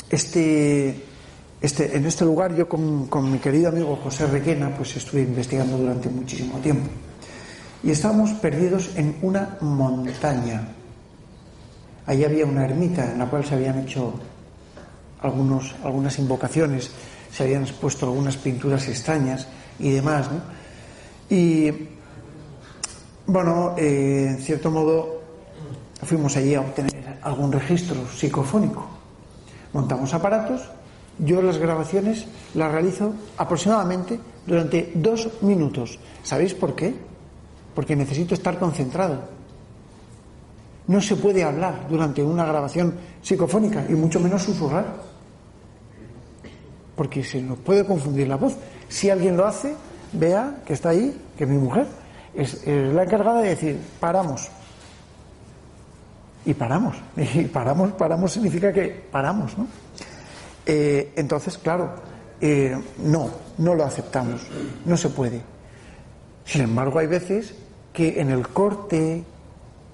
este, 0.09 1.05
este, 1.61 1.95
en 1.95 2.03
este 2.07 2.25
lugar 2.25 2.55
yo 2.55 2.67
con, 2.67 3.05
con 3.05 3.31
mi 3.31 3.37
querido 3.37 3.69
amigo 3.69 3.95
José 4.03 4.25
Requena 4.25 4.75
pues 4.75 4.97
estuve 4.97 5.21
investigando 5.21 5.77
durante 5.77 6.09
muchísimo 6.09 6.57
tiempo. 6.57 6.89
Y 7.83 7.91
estábamos 7.91 8.31
perdidos 8.33 8.91
en 8.95 9.15
una 9.21 9.57
montaña. 9.61 10.67
Allí 12.05 12.23
había 12.23 12.45
una 12.45 12.65
ermita 12.65 13.11
en 13.11 13.19
la 13.19 13.25
cual 13.25 13.45
se 13.45 13.55
habían 13.55 13.79
hecho 13.79 14.13
algunos, 15.21 15.75
algunas 15.83 16.17
invocaciones, 16.19 16.89
se 17.31 17.43
habían 17.43 17.63
expuesto 17.63 18.05
algunas 18.05 18.37
pinturas 18.37 18.87
extrañas 18.87 19.47
y 19.79 19.91
demás. 19.91 20.29
¿no? 20.31 20.41
Y 21.29 21.71
bueno, 23.25 23.75
eh, 23.77 24.27
en 24.29 24.37
cierto 24.39 24.71
modo 24.71 25.21
fuimos 26.03 26.35
allí 26.37 26.55
a 26.55 26.61
obtener 26.61 27.19
algún 27.21 27.51
registro 27.51 28.07
psicofónico. 28.09 28.87
Montamos 29.73 30.13
aparatos, 30.13 30.61
yo 31.19 31.41
las 31.41 31.57
grabaciones 31.57 32.25
las 32.53 32.71
realizo 32.71 33.13
aproximadamente 33.37 34.19
durante 34.45 34.91
dos 34.95 35.29
minutos. 35.41 35.99
¿Sabéis 36.23 36.53
por 36.53 36.75
qué? 36.75 36.95
Porque 37.77 37.95
necesito 37.95 38.33
estar 38.33 38.57
concentrado. 38.57 39.19
No 40.87 40.99
se 40.99 41.15
puede 41.15 41.43
hablar 41.43 41.87
durante 41.87 42.23
una 42.23 42.43
grabación 42.43 42.95
psicofónica 43.21 43.85
y 43.87 43.93
mucho 43.93 44.19
menos 44.19 44.41
susurrar. 44.41 44.95
Porque 46.95 47.23
se 47.23 47.39
nos 47.39 47.59
puede 47.59 47.85
confundir 47.85 48.27
la 48.27 48.35
voz. 48.35 48.57
Si 48.89 49.11
alguien 49.11 49.37
lo 49.37 49.45
hace, 49.45 49.75
vea 50.11 50.63
que 50.65 50.73
está 50.73 50.89
ahí, 50.89 51.21
que 51.37 51.45
mi 51.45 51.55
mujer 51.55 51.85
es, 52.33 52.65
la 52.65 53.03
encargada 53.03 53.43
de 53.43 53.49
decir, 53.49 53.79
paramos. 53.99 54.49
Y 56.47 56.55
paramos. 56.55 56.97
Y 57.15 57.43
paramos, 57.43 57.91
paramos 57.91 58.31
significa 58.31 58.73
que 58.73 59.05
paramos, 59.11 59.55
¿no? 59.55 59.67
Eh, 60.65 61.13
entonces, 61.15 61.59
claro, 61.59 61.93
eh, 62.41 62.75
no, 63.03 63.29
no 63.59 63.75
lo 63.75 63.83
aceptamos. 63.83 64.41
No 64.83 64.97
se 64.97 65.09
puede. 65.09 65.43
Sin 66.43 66.61
embargo, 66.61 66.97
hay 66.97 67.05
veces 67.05 67.53
que 67.97 68.21
en 68.21 68.29
el 68.29 68.47
corte, 68.49 69.23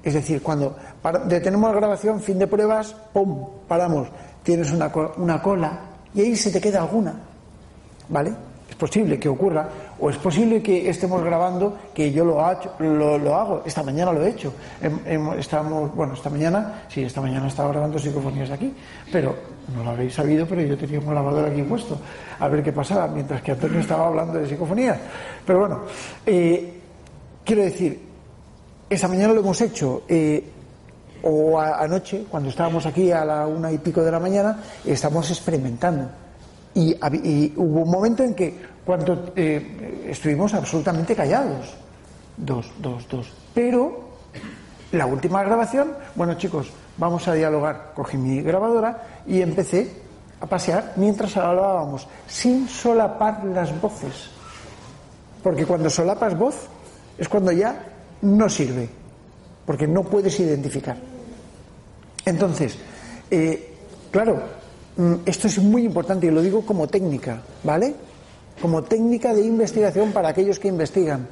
es 0.04 0.14
decir, 0.14 0.42
cuando 0.44 0.76
para- 1.02 1.20
detenemos 1.20 1.70
la 1.72 1.78
grabación, 1.78 2.20
fin 2.20 2.38
de 2.38 2.48
pruebas, 2.48 2.94
¡pum! 3.14 3.48
Paramos. 3.66 4.10
Tienes 4.44 4.74
una, 4.74 4.92
una 5.16 5.42
cola 5.42 5.80
y 6.14 6.20
ahí 6.20 6.36
se 6.36 6.52
te 6.52 6.60
queda 6.60 6.82
alguna. 6.82 7.14
¿Vale? 8.10 8.34
Es 8.70 8.76
posible 8.76 9.18
que 9.20 9.30
ocurra, 9.30 9.70
o 10.00 10.10
es 10.10 10.18
posible 10.18 10.62
que 10.62 10.90
estemos 10.90 11.24
grabando, 11.24 11.78
que 11.94 12.12
yo 12.12 12.26
lo, 12.26 12.44
ha- 12.44 12.60
lo, 12.80 13.18
lo 13.18 13.36
hago, 13.36 13.62
esta 13.66 13.84
mañana 13.84 14.12
lo 14.12 14.22
he 14.26 14.30
hecho. 14.32 14.52
Estamos, 15.38 15.96
bueno, 15.96 16.14
esta 16.14 16.30
mañana, 16.30 16.84
sí, 16.90 17.04
esta 17.04 17.22
mañana 17.22 17.48
estaba 17.48 17.70
grabando 17.70 17.98
psicofonías 18.00 18.52
aquí, 18.52 18.74
pero 19.12 19.34
no 19.76 19.84
lo 19.84 19.92
habréis 19.92 20.14
sabido, 20.16 20.46
pero 20.46 20.62
yo 20.62 20.78
tenía 20.78 21.00
un 21.00 21.06
grabador 21.08 21.46
aquí 21.50 21.62
puesto, 21.62 21.98
a 22.40 22.48
ver 22.50 22.62
qué 22.64 22.74
pasaba, 22.74 23.08
mientras 23.08 23.42
que 23.42 23.52
Antonio 23.52 23.80
estaba 23.80 24.08
hablando 24.08 24.40
de 24.40 24.48
psicofonías. 24.50 24.98
Pero 25.46 25.60
bueno, 25.60 25.80
eh, 26.26 26.73
quiero 27.44 27.64
decir, 27.64 28.00
esta 28.90 29.08
mañana 29.08 29.34
lo 29.34 29.42
hemos 29.42 29.60
hecho. 29.62 30.04
eh, 30.08 30.44
o 31.24 31.58
anoche, 31.58 32.26
cuando 32.30 32.50
estábamos 32.50 32.86
aquí 32.86 33.10
a 33.12 33.24
la 33.24 33.48
una 33.48 33.72
y 33.72 33.78
pico 33.78 34.04
de 34.04 34.12
la 34.12 34.20
mañana, 34.20 34.60
estamos 34.86 35.30
experimentando. 35.32 36.10
Y 36.76 36.94
hubo 37.56 37.82
un 37.82 37.90
momento 37.90 38.24
en 38.24 38.34
que 38.34 38.60
cuando 38.86 39.32
eh, 39.36 40.08
estuvimos 40.10 40.54
absolutamente 40.54 41.16
callados. 41.16 41.76
Dos, 42.36 42.72
dos, 42.80 43.08
dos. 43.08 43.32
Pero 43.54 44.10
la 44.92 45.06
última 45.06 45.44
grabación, 45.44 45.94
bueno 46.16 46.34
chicos, 46.34 46.72
vamos 46.98 47.26
a 47.28 47.34
dialogar. 47.34 47.94
Cogí 47.96 48.18
mi 48.18 48.42
grabadora 48.42 49.22
y 49.26 49.42
empecé 49.42 50.02
a 50.42 50.46
pasear 50.46 50.94
mientras 50.98 51.38
hablábamos, 51.38 52.06
sin 52.28 52.68
solapar 52.68 53.46
las 53.46 53.80
voces. 53.80 54.30
Porque 55.42 55.66
cuando 55.66 55.90
solapas 55.90 56.38
voz 56.38 56.68
es 57.18 57.30
cuando 57.30 57.52
ya 57.52 57.86
no 58.22 58.50
sirve, 58.50 58.90
porque 59.66 59.88
no 59.88 60.04
puedes 60.04 60.40
identificar. 60.40 60.98
Entonces, 62.26 62.78
eh, 63.30 63.74
claro, 64.12 64.42
mm, 64.98 65.16
esto 65.26 65.48
es 65.48 65.60
muy 65.60 65.86
importante 65.86 66.28
y 66.28 66.32
lo 66.32 66.42
digo 66.42 66.66
como 66.66 66.88
técnica, 66.88 67.42
¿vale? 67.64 67.96
Como 68.62 68.84
técnica 68.84 69.34
de 69.34 69.42
investigación 69.42 70.12
para 70.12 70.30
aquellos 70.30 70.60
que 70.60 70.68
investigan. 70.68 71.28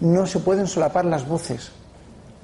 No 0.00 0.26
se 0.26 0.40
pueden 0.40 0.66
solapar 0.66 1.04
las 1.04 1.26
voces. 1.26 1.70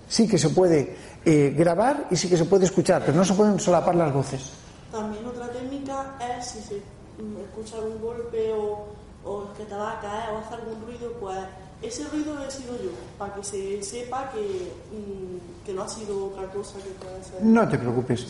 Sí 0.09 0.27
que 0.27 0.39
se 0.39 0.51
puede 0.51 0.97
eh, 1.25 1.55
grabar 1.57 2.07
y 2.11 2.17
sí 2.17 2.29
que 2.29 2.37
se 2.37 2.45
puede 2.45 2.65
escuchar, 2.65 3.03
pero 3.05 3.17
no 3.17 3.25
se 3.25 3.35
pueden 3.35 3.61
solapar 3.61 3.95
las 3.95 4.13
voces. 4.13 4.53
También 4.91 5.25
otra 5.27 5.49
técnica 5.51 6.17
es 6.39 6.47
si 6.47 6.61
se 6.61 6.75
mm, 7.23 7.37
escucha 7.45 7.77
algún 7.77 8.01
golpe 8.01 8.53
o, 8.53 8.87
o 9.25 9.53
que 9.57 9.65
te 9.65 9.75
va 9.75 9.99
a 9.99 10.01
caer 10.01 10.31
o 10.31 10.39
hace 10.39 10.55
algún 10.55 10.81
ruido, 10.87 11.13
pues 11.21 11.39
ese 11.83 12.05
ruido 12.09 12.37
he 12.47 12.51
sido 12.51 12.75
yo, 12.83 12.91
para 13.19 13.35
que 13.35 13.43
se 13.45 13.83
sepa 13.83 14.31
que, 14.33 14.41
mm, 14.41 15.65
que 15.67 15.73
no 15.73 15.83
ha 15.83 15.89
sido 15.89 16.27
otra 16.27 16.45
cosa 16.49 16.75
que 16.79 16.91
puede 17.05 17.23
ser. 17.25 17.43
No 17.43 17.67
te 17.69 17.79
preocupes. 17.79 18.27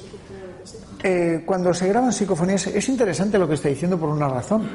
Eh, 1.03 1.43
cuando 1.47 1.73
se 1.73 1.89
graban 1.89 2.13
psicofonías 2.13 2.67
es 2.69 2.89
interesante 2.89 3.39
lo 3.39 3.49
que 3.49 3.55
está 3.55 3.69
diciendo 3.69 3.99
por 3.99 4.09
una 4.11 4.29
razón, 4.29 4.69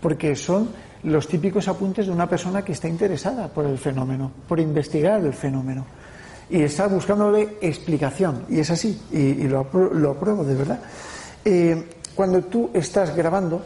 porque 0.00 0.36
son 0.36 0.68
los 1.02 1.26
típicos 1.28 1.68
apuntes 1.68 2.06
de 2.06 2.12
una 2.12 2.28
persona 2.28 2.64
que 2.64 2.72
está 2.72 2.88
interesada 2.88 3.48
por 3.48 3.66
el 3.66 3.76
fenómeno, 3.78 4.30
por 4.48 4.58
investigar 4.60 5.20
el 5.24 5.34
fenómeno 5.34 5.84
y 6.48 6.62
está 6.62 6.86
buscándole 6.86 7.56
explicación 7.60 8.44
y 8.48 8.60
es 8.60 8.70
así 8.70 9.00
y, 9.12 9.18
y 9.18 9.48
lo, 9.48 9.64
apro- 9.70 9.90
lo 9.90 10.12
apruebo 10.12 10.44
de 10.44 10.54
verdad. 10.54 10.80
Eh, 11.44 11.90
cuando 12.14 12.42
tú 12.44 12.70
estás 12.72 13.14
grabando, 13.14 13.60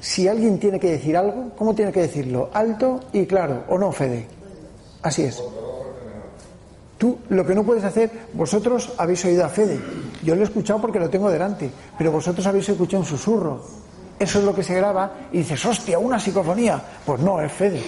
si 0.00 0.28
alguien 0.28 0.58
tiene 0.58 0.78
que 0.78 0.90
decir 0.90 1.16
algo, 1.16 1.52
¿cómo 1.56 1.74
tiene 1.74 1.92
que 1.92 2.02
decirlo? 2.02 2.50
Alto 2.52 3.00
y 3.12 3.26
claro, 3.26 3.64
¿o 3.68 3.78
no, 3.78 3.92
Fede? 3.92 4.26
Así 5.02 5.22
es. 5.22 5.42
Tú 6.98 7.18
lo 7.28 7.44
que 7.46 7.54
no 7.54 7.64
puedes 7.64 7.84
hacer, 7.84 8.10
vosotros 8.32 8.92
habéis 8.96 9.24
oído 9.24 9.44
a 9.44 9.48
Fede, 9.48 9.78
yo 10.22 10.34
lo 10.34 10.40
he 10.40 10.44
escuchado 10.44 10.80
porque 10.80 10.98
lo 10.98 11.10
tengo 11.10 11.30
delante, 11.30 11.70
pero 11.98 12.10
vosotros 12.10 12.46
habéis 12.46 12.68
escuchado 12.68 13.02
un 13.02 13.06
susurro. 13.06 13.62
Eso 14.18 14.38
es 14.38 14.44
lo 14.44 14.54
que 14.54 14.62
se 14.62 14.74
graba 14.74 15.12
y 15.30 15.38
dices, 15.38 15.62
hostia, 15.66 15.98
una 15.98 16.18
psicofonía. 16.18 16.82
Pues 17.04 17.20
no, 17.20 17.40
es 17.40 17.52
Fede. 17.52 17.82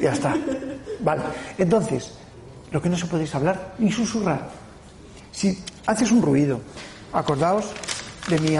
Ya 0.00 0.12
está. 0.12 0.36
Vale. 1.00 1.22
Entonces, 1.56 2.12
lo 2.70 2.80
que 2.80 2.90
no 2.90 2.96
se 2.96 3.06
puede 3.06 3.24
es 3.24 3.34
hablar 3.34 3.74
ni 3.78 3.90
susurrar. 3.90 4.50
Si 5.30 5.62
haces 5.86 6.12
un 6.12 6.20
ruido, 6.20 6.60
acordaos 7.12 7.72
de 8.28 8.38
mi, 8.38 8.56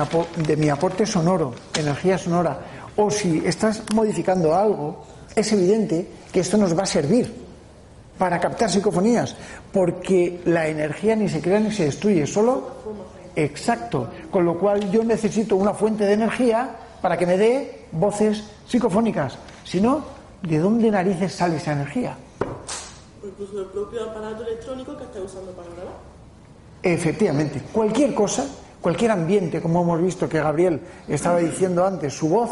de 0.46 0.56
mi 0.56 0.70
aporte 0.70 1.04
sonoro, 1.04 1.54
energía 1.78 2.16
sonora, 2.16 2.58
o 2.96 3.10
si 3.10 3.42
estás 3.44 3.82
modificando 3.94 4.54
algo, 4.54 5.04
es 5.34 5.52
evidente 5.52 6.06
que 6.32 6.40
esto 6.40 6.56
nos 6.56 6.76
va 6.76 6.82
a 6.82 6.86
servir 6.86 7.32
para 8.18 8.38
captar 8.38 8.70
psicofonías, 8.70 9.34
porque 9.72 10.40
la 10.44 10.68
energía 10.68 11.16
ni 11.16 11.28
se 11.28 11.40
crea 11.40 11.58
ni 11.58 11.72
se 11.72 11.86
destruye, 11.86 12.26
solo 12.26 12.82
exacto. 13.34 14.08
Con 14.30 14.44
lo 14.44 14.58
cual 14.58 14.90
yo 14.90 15.02
necesito 15.02 15.56
una 15.56 15.74
fuente 15.74 16.04
de 16.04 16.12
energía 16.12 16.70
para 17.00 17.16
que 17.16 17.26
me 17.26 17.36
dé 17.36 17.86
voces 17.92 18.44
psicofónicas. 18.68 19.38
Si 19.64 19.80
no, 19.80 20.04
¿de 20.42 20.58
dónde 20.58 20.90
narices 20.90 21.32
sale 21.32 21.56
esa 21.56 21.72
energía? 21.72 22.16
Incluso 23.24 23.60
el 23.60 23.66
propio 23.66 24.04
aparato 24.04 24.42
electrónico 24.44 24.96
que 24.96 25.04
estés 25.04 25.22
usando 25.22 25.52
para 25.52 25.68
grabar. 25.74 25.94
Efectivamente, 26.82 27.62
cualquier 27.72 28.14
cosa, 28.14 28.46
cualquier 28.80 29.12
ambiente, 29.12 29.60
como 29.60 29.82
hemos 29.82 30.02
visto 30.02 30.28
que 30.28 30.38
Gabriel 30.38 30.80
estaba 31.08 31.38
diciendo 31.38 31.86
antes, 31.86 32.12
su 32.12 32.28
voz 32.28 32.50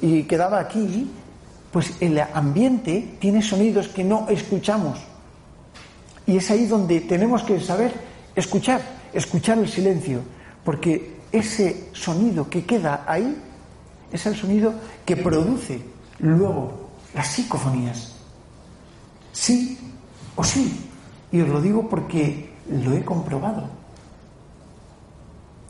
y 0.00 0.22
quedaba 0.24 0.60
aquí, 0.60 1.10
pues 1.72 1.94
el 2.00 2.18
ambiente 2.18 3.16
tiene 3.18 3.42
sonidos 3.42 3.88
que 3.88 4.04
no 4.04 4.26
escuchamos. 4.28 4.98
Y 6.26 6.36
es 6.36 6.50
ahí 6.50 6.66
donde 6.66 7.00
tenemos 7.00 7.42
que 7.42 7.60
saber 7.60 7.92
escuchar, 8.34 8.80
escuchar 9.12 9.58
el 9.58 9.68
silencio, 9.68 10.20
porque 10.64 11.18
ese 11.32 11.88
sonido 11.92 12.48
que 12.48 12.64
queda 12.64 13.04
ahí 13.06 13.36
es 14.12 14.26
el 14.26 14.36
sonido 14.36 14.74
que 15.04 15.16
produce 15.16 15.80
luego 16.20 16.88
las 17.14 17.28
psicofonías. 17.28 18.14
Sí 19.32 19.78
o 20.36 20.44
sí. 20.44 20.84
Y 21.30 21.40
os 21.40 21.48
lo 21.48 21.60
digo 21.60 21.88
porque 21.88 22.50
lo 22.70 22.92
he 22.94 23.04
comprobado. 23.04 23.68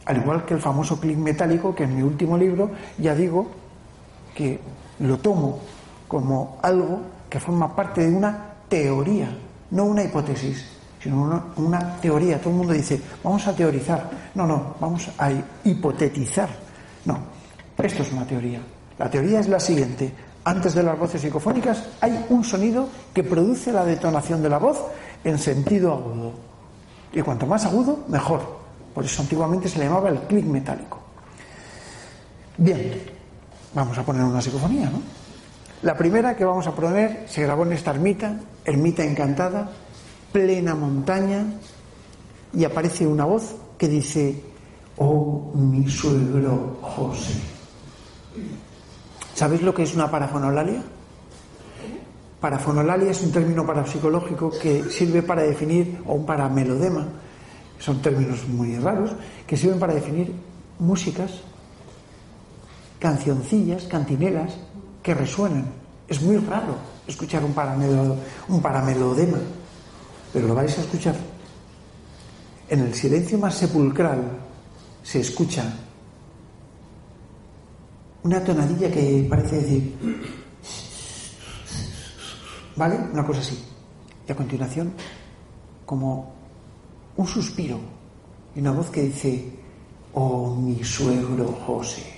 Al 0.04 0.16
igual 0.16 0.44
que 0.44 0.54
el 0.54 0.60
famoso 0.60 0.98
clic 0.98 1.18
metálico, 1.18 1.74
que 1.74 1.84
en 1.84 1.96
mi 1.96 2.02
último 2.02 2.38
libro 2.38 2.70
ya 2.96 3.14
digo 3.14 3.50
que 4.34 4.60
lo 5.00 5.18
tomo 5.18 5.60
como 6.06 6.58
algo 6.62 7.00
que 7.28 7.38
forma 7.38 7.74
parte 7.74 8.08
de 8.08 8.16
una 8.16 8.54
teoría, 8.68 9.28
no 9.70 9.84
una 9.84 10.02
hipótesis, 10.02 10.64
sino 11.02 11.44
una, 11.56 11.96
teoría. 12.00 12.38
Todo 12.40 12.50
el 12.50 12.56
mundo 12.56 12.72
dice, 12.72 13.00
vamos 13.22 13.46
a 13.46 13.54
teorizar. 13.54 14.10
No, 14.34 14.46
no, 14.46 14.74
vamos 14.80 15.08
a 15.18 15.30
hipotetizar. 15.64 16.48
No, 17.04 17.18
esto 17.76 18.02
es 18.02 18.12
una 18.12 18.26
teoría. 18.26 18.60
La 18.98 19.10
teoría 19.10 19.40
es 19.40 19.48
la 19.48 19.60
siguiente. 19.60 20.12
Antes 20.44 20.74
de 20.74 20.82
las 20.82 20.98
voces 20.98 21.20
psicofónicas 21.20 21.84
hay 22.00 22.26
un 22.30 22.42
sonido 22.42 22.88
que 23.12 23.22
produce 23.22 23.70
la 23.72 23.84
detonación 23.84 24.42
de 24.42 24.48
la 24.48 24.58
voz 24.58 24.78
en 25.22 25.38
sentido 25.38 25.92
agudo. 25.92 26.32
Y 27.12 27.22
cuanto 27.22 27.46
más 27.46 27.64
agudo, 27.64 28.00
mejor. 28.08 28.58
Por 28.94 29.04
eso 29.04 29.22
antiguamente 29.22 29.68
se 29.68 29.78
le 29.78 29.84
llamaba 29.84 30.08
el 30.08 30.18
clic 30.20 30.44
metálico. 30.44 30.98
Bien, 32.56 33.17
vamos 33.74 33.96
a 33.98 34.02
poner 34.04 34.22
una 34.22 34.40
psicofonía, 34.40 34.90
¿no? 34.90 35.00
La 35.82 35.96
primera 35.96 36.36
que 36.36 36.44
vamos 36.44 36.66
a 36.66 36.74
poner 36.74 37.24
se 37.28 37.42
grabó 37.42 37.64
en 37.64 37.72
esta 37.72 37.92
ermita, 37.92 38.40
ermita 38.64 39.04
encantada, 39.04 39.70
plena 40.32 40.74
montaña, 40.74 41.46
y 42.52 42.64
aparece 42.64 43.06
una 43.06 43.24
voz 43.24 43.54
que 43.76 43.88
dice, 43.88 44.42
oh 44.96 45.52
mi 45.54 45.88
suegro 45.88 46.78
José. 46.82 47.34
¿Sabéis 49.34 49.62
lo 49.62 49.72
que 49.72 49.84
es 49.84 49.94
una 49.94 50.10
parafonolalia? 50.10 50.82
Parafonolalia 52.40 53.10
es 53.10 53.22
un 53.22 53.30
término 53.30 53.64
parapsicológico 53.64 54.50
que 54.50 54.84
sirve 54.90 55.22
para 55.22 55.42
definir, 55.42 56.02
o 56.06 56.14
un 56.14 56.26
paramelodema, 56.26 57.06
son 57.78 58.02
términos 58.02 58.48
muy 58.48 58.76
raros, 58.78 59.12
que 59.46 59.56
sirven 59.56 59.78
para 59.78 59.94
definir 59.94 60.32
músicas, 60.80 61.42
cancioncillas, 62.98 63.84
cantinelas, 63.84 64.52
que 65.02 65.14
resuenan. 65.14 65.66
Es 66.06 66.20
muy 66.22 66.36
raro 66.36 66.76
escuchar 67.06 67.44
un, 67.44 67.52
paramelo, 67.52 68.16
un 68.48 68.60
paramelodema, 68.60 69.38
pero 70.32 70.48
lo 70.48 70.54
vais 70.54 70.76
a 70.78 70.80
escuchar. 70.80 71.16
En 72.68 72.80
el 72.80 72.94
silencio 72.94 73.38
más 73.38 73.54
sepulcral 73.54 74.20
se 75.02 75.20
escucha 75.20 75.64
una 78.22 78.44
tonadilla 78.44 78.90
que 78.90 79.26
parece 79.28 79.56
decir, 79.56 79.94
¿vale? 82.76 82.98
Una 83.12 83.24
cosa 83.24 83.40
así. 83.40 83.64
Y 84.26 84.32
a 84.32 84.36
continuación, 84.36 84.92
como 85.86 86.34
un 87.16 87.26
suspiro 87.26 87.78
y 88.54 88.60
una 88.60 88.72
voz 88.72 88.90
que 88.90 89.02
dice, 89.02 89.50
oh 90.12 90.54
mi 90.54 90.82
suegro 90.84 91.46
José. 91.66 92.17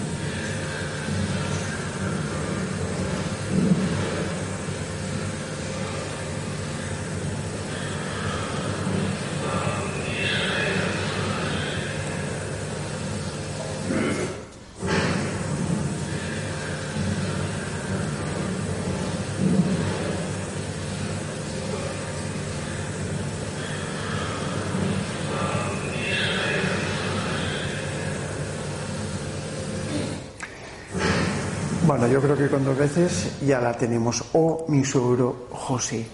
yo 32.11 32.21
creo 32.21 32.35
que 32.35 32.49
con 32.49 32.65
dos 32.65 32.77
veces 32.77 33.37
ya 33.45 33.59
la 33.59 33.73
tenemos. 33.73 34.23
O 34.33 34.65
mi 34.67 34.83
suegro 34.83 35.47
José. 35.51 36.05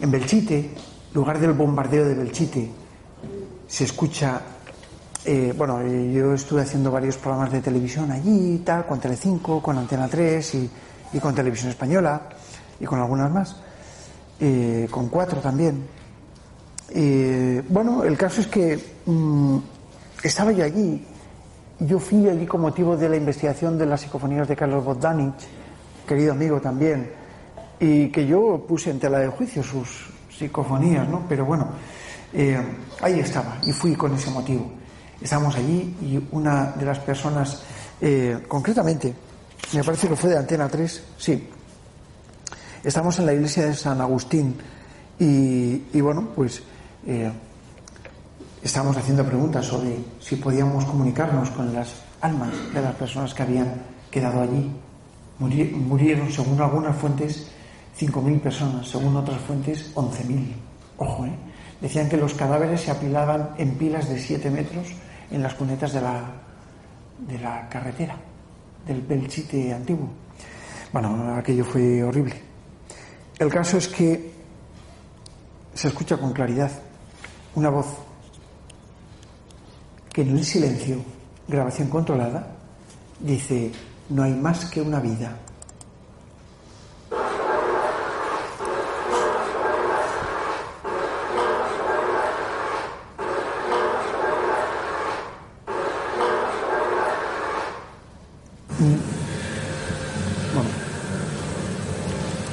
En 0.00 0.10
Belchite, 0.10 0.70
lugar 1.14 1.38
del 1.38 1.52
bombardeo 1.52 2.04
de 2.04 2.14
Belchite, 2.14 2.70
se 3.66 3.84
escucha. 3.84 4.40
eh, 5.24 5.54
bueno, 5.56 5.80
eh, 5.80 6.12
yo 6.12 6.34
estuve 6.34 6.62
haciendo 6.62 6.90
varios 6.90 7.16
programas 7.16 7.52
de 7.52 7.60
televisión 7.60 8.10
allí, 8.10 8.62
tal, 8.64 8.86
con 8.86 8.98
Telecinco, 8.98 9.62
con 9.62 9.78
Antena 9.78 10.08
3 10.08 10.54
y, 10.54 10.70
y 11.12 11.18
con 11.20 11.34
Televisión 11.34 11.70
Española 11.70 12.22
y 12.80 12.84
con 12.84 12.98
algunas 12.98 13.30
más, 13.30 13.56
eh, 14.40 14.88
con 14.90 15.08
cuatro 15.08 15.40
también. 15.40 15.86
Eh, 16.90 17.62
bueno, 17.68 18.02
el 18.04 18.18
caso 18.18 18.40
es 18.40 18.48
que 18.48 18.78
mm, 19.06 19.56
estaba 20.24 20.50
yo 20.52 20.64
allí 20.64 21.06
yo 21.86 21.98
fui 21.98 22.28
allí 22.28 22.46
con 22.46 22.60
motivo 22.60 22.96
de 22.96 23.08
la 23.08 23.16
investigación 23.16 23.76
de 23.76 23.86
las 23.86 24.00
psicofonías 24.00 24.46
de 24.46 24.56
Carlos 24.56 24.84
Bogdanich, 24.84 25.34
querido 26.06 26.32
amigo 26.32 26.60
también, 26.60 27.10
y 27.80 28.08
que 28.10 28.26
yo 28.26 28.64
puse 28.66 28.90
en 28.90 29.00
tela 29.00 29.18
de 29.18 29.28
juicio 29.28 29.62
sus 29.62 30.10
psicofonías, 30.30 31.08
¿no? 31.08 31.24
Pero 31.28 31.44
bueno, 31.44 31.68
eh, 32.32 32.60
ahí 33.00 33.20
estaba 33.20 33.58
y 33.64 33.72
fui 33.72 33.94
con 33.94 34.14
ese 34.14 34.30
motivo. 34.30 34.70
Estábamos 35.20 35.56
allí 35.56 35.96
y 36.00 36.28
una 36.32 36.72
de 36.72 36.84
las 36.84 36.98
personas, 37.00 37.62
eh, 38.00 38.38
concretamente, 38.46 39.14
me 39.72 39.82
parece 39.82 40.08
que 40.08 40.16
fue 40.16 40.30
de 40.30 40.38
Antena 40.38 40.68
3, 40.68 41.04
sí, 41.16 41.48
estamos 42.84 43.18
en 43.18 43.26
la 43.26 43.32
iglesia 43.32 43.66
de 43.66 43.74
San 43.74 44.00
Agustín 44.00 44.56
y, 45.18 45.82
y 45.92 46.00
bueno, 46.00 46.28
pues... 46.34 46.62
Eh, 47.06 47.32
estábamos 48.62 48.96
haciendo 48.96 49.24
preguntas 49.24 49.66
sobre 49.66 49.98
si 50.20 50.36
podíamos 50.36 50.84
comunicarnos 50.84 51.50
con 51.50 51.72
las 51.74 51.94
almas 52.20 52.50
de 52.72 52.80
las 52.80 52.94
personas 52.94 53.34
que 53.34 53.42
habían 53.42 53.74
quedado 54.10 54.42
allí. 54.42 54.70
Muri- 55.40 55.70
Murieron, 55.72 56.30
según 56.30 56.60
algunas 56.60 56.96
fuentes, 56.96 57.48
5.000 57.98 58.40
personas, 58.40 58.88
según 58.88 59.16
otras 59.16 59.40
fuentes, 59.40 59.92
11.000. 59.94 60.52
Ojo, 60.98 61.26
¿eh? 61.26 61.32
Decían 61.80 62.08
que 62.08 62.16
los 62.16 62.34
cadáveres 62.34 62.82
se 62.82 62.90
apilaban 62.92 63.50
en 63.58 63.74
pilas 63.74 64.08
de 64.08 64.18
7 64.20 64.50
metros 64.50 64.88
en 65.30 65.42
las 65.42 65.54
cunetas 65.54 65.92
de 65.92 66.00
la, 66.00 66.22
de 67.26 67.38
la 67.40 67.68
carretera, 67.68 68.16
del 68.86 69.02
Belchite 69.02 69.72
antiguo. 69.74 70.08
Bueno, 70.92 71.34
aquello 71.36 71.64
fue 71.64 72.04
horrible. 72.04 72.40
El 73.38 73.50
caso 73.50 73.78
es 73.78 73.88
que 73.88 74.30
se 75.74 75.88
escucha 75.88 76.16
con 76.18 76.32
claridad 76.32 76.70
una 77.56 77.70
voz 77.70 77.86
que 80.12 80.22
en 80.22 80.36
el 80.36 80.44
silencio, 80.44 80.96
grabación 81.48 81.88
controlada, 81.88 82.46
dice, 83.18 83.72
no 84.10 84.22
hay 84.22 84.34
más 84.34 84.66
que 84.66 84.82
una 84.82 85.00
vida. 85.00 85.38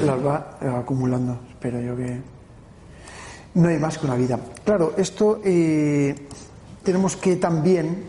Las 0.06 0.26
va 0.26 0.80
acumulando, 0.80 1.40
espero 1.52 1.82
yo 1.82 1.96
que... 1.96 2.22
No 3.56 3.68
hay 3.68 3.78
más 3.80 3.98
que 3.98 4.06
una 4.06 4.16
vida. 4.16 4.40
Claro, 4.64 4.94
esto 4.96 5.42
eh, 5.44 6.16
tenemos 6.84 7.16
que 7.16 7.36
también 7.36 8.06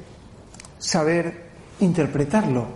saber 0.79 1.51
interpretarlo. 1.81 2.67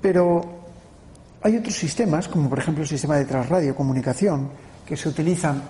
Pero 0.00 0.40
hay 1.42 1.56
otros 1.56 1.74
sistemas, 1.74 2.28
como 2.28 2.48
por 2.48 2.58
ejemplo 2.58 2.82
el 2.82 2.88
sistema 2.88 3.16
de 3.16 3.24
trasradio 3.24 3.74
comunicación, 3.76 4.48
que 4.86 4.96
se 4.96 5.08
utilizan, 5.08 5.62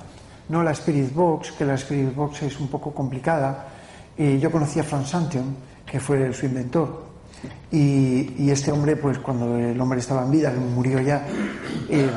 no 0.48 0.62
la 0.62 0.70
Spirit 0.72 1.12
Box, 1.12 1.52
que 1.52 1.64
la 1.64 1.74
Spirit 1.74 2.14
Box 2.14 2.42
es 2.42 2.58
un 2.60 2.68
poco 2.68 2.92
complicada. 2.92 3.66
Eh, 4.16 4.38
yo 4.40 4.50
conocí 4.50 4.80
a 4.80 4.84
Frank 4.84 5.06
Santion, 5.06 5.56
que 5.86 6.00
fue 6.00 6.32
su 6.32 6.46
inventor. 6.46 7.10
Y, 7.72 8.50
este 8.50 8.70
hombre, 8.70 8.96
pues 8.96 9.18
cuando 9.18 9.56
el 9.56 9.80
hombre 9.80 10.00
estaba 10.00 10.22
en 10.24 10.30
vida, 10.30 10.52
murió 10.52 11.00
ya, 11.00 11.26
eh, 11.88 12.10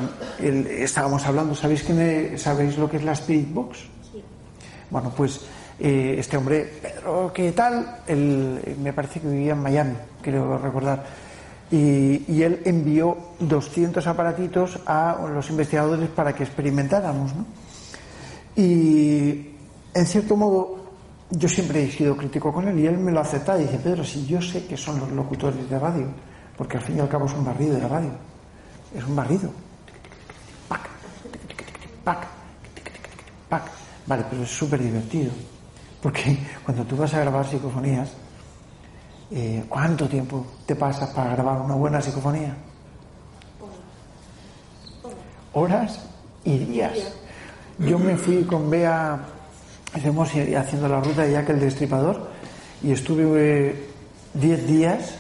estábamos 0.79 1.25
hablando, 1.25 1.55
¿sabéis, 1.55 1.83
que 1.83 1.93
me- 1.93 2.37
¿sabéis 2.37 2.77
lo 2.77 2.89
que 2.89 2.97
es 2.97 3.03
la 3.03 3.13
Spirit 3.13 3.53
Box? 3.53 3.79
Bueno, 4.89 5.11
pues 5.15 5.41
eh, 5.79 6.15
este 6.17 6.37
hombre, 6.37 6.71
Pedro, 6.81 7.31
¿qué 7.33 7.51
tal? 7.51 7.99
Él, 8.07 8.77
me 8.81 8.93
parece 8.93 9.19
que 9.19 9.27
vivía 9.27 9.53
en 9.53 9.61
Miami, 9.61 9.95
creo 10.21 10.57
recordar. 10.57 11.03
Y, 11.71 12.23
y 12.27 12.43
él 12.43 12.61
envió 12.65 13.17
200 13.39 14.05
aparatitos 14.05 14.79
a 14.85 15.17
los 15.33 15.49
investigadores 15.49 16.09
para 16.09 16.33
que 16.33 16.43
experimentáramos, 16.43 17.33
¿no? 17.35 17.45
Y 18.55 19.49
en 19.93 20.05
cierto 20.05 20.35
modo, 20.35 20.83
yo 21.29 21.49
siempre 21.49 21.83
he 21.83 21.91
sido 21.91 22.15
crítico 22.15 22.53
con 22.53 22.67
él 22.67 22.79
y 22.79 22.85
él 22.85 22.97
me 22.97 23.11
lo 23.11 23.19
acepta 23.19 23.57
y 23.57 23.63
dice, 23.63 23.77
Pedro, 23.77 24.03
si 24.03 24.25
yo 24.25 24.41
sé 24.41 24.65
que 24.65 24.77
son 24.77 24.99
los 24.99 25.11
locutores 25.11 25.67
de 25.69 25.79
radio, 25.79 26.07
porque 26.57 26.77
al 26.77 26.83
fin 26.83 26.97
y 26.97 26.99
al 26.99 27.09
cabo 27.09 27.25
es 27.25 27.33
un 27.33 27.43
barrido 27.43 27.75
de 27.75 27.87
radio, 27.87 28.11
es 28.95 29.03
un 29.03 29.15
barrido. 29.15 29.49
Pac, 30.67 30.81
pac, 32.03 32.27
pac. 33.49 33.82
Vale, 34.05 34.25
pero 34.29 34.43
es 34.43 34.49
súper 34.49 34.81
divertido, 34.81 35.31
porque 36.01 36.37
cuando 36.65 36.83
tú 36.83 36.97
vas 36.97 37.13
a 37.13 37.21
grabar 37.21 37.47
psicofonías, 37.47 38.11
eh, 39.31 39.63
¿cuánto 39.69 40.07
tiempo 40.07 40.45
te 40.65 40.75
pasas 40.75 41.09
para 41.11 41.31
grabar 41.31 41.61
una 41.61 41.75
buena 41.75 42.01
psicofonía? 42.01 42.55
Horas 45.53 45.99
y 46.43 46.57
días. 46.57 47.13
Yo 47.79 47.97
me 47.97 48.17
fui 48.17 48.43
con 48.43 48.69
Bea, 48.69 49.19
estuvimos 49.95 50.29
haciendo 50.29 50.87
la 50.87 50.99
ruta 50.99 51.23
de 51.23 51.31
Jack 51.31 51.49
el 51.49 51.59
Destripador 51.59 52.29
y 52.83 52.91
estuve 52.91 53.87
10 54.33 54.67
días 54.67 55.15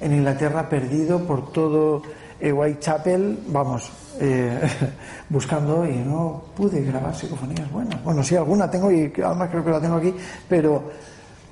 en 0.00 0.14
Inglaterra 0.14 0.68
perdido 0.68 1.26
por 1.26 1.52
todo 1.52 2.02
eh, 2.40 2.52
Whitechapel, 2.52 3.38
vamos, 3.48 3.90
buscando 5.30 5.86
y 5.86 5.96
no 5.96 6.42
pude 6.54 6.82
grabar 6.82 7.14
psicofonías 7.14 7.70
buenas. 7.70 8.02
Bueno, 8.04 8.22
sí, 8.22 8.36
alguna 8.36 8.70
tengo 8.70 8.90
y 8.90 9.12
además 9.24 9.48
creo 9.50 9.64
que 9.64 9.70
la 9.70 9.80
tengo 9.80 9.96
aquí, 9.96 10.14
pero 10.48 10.90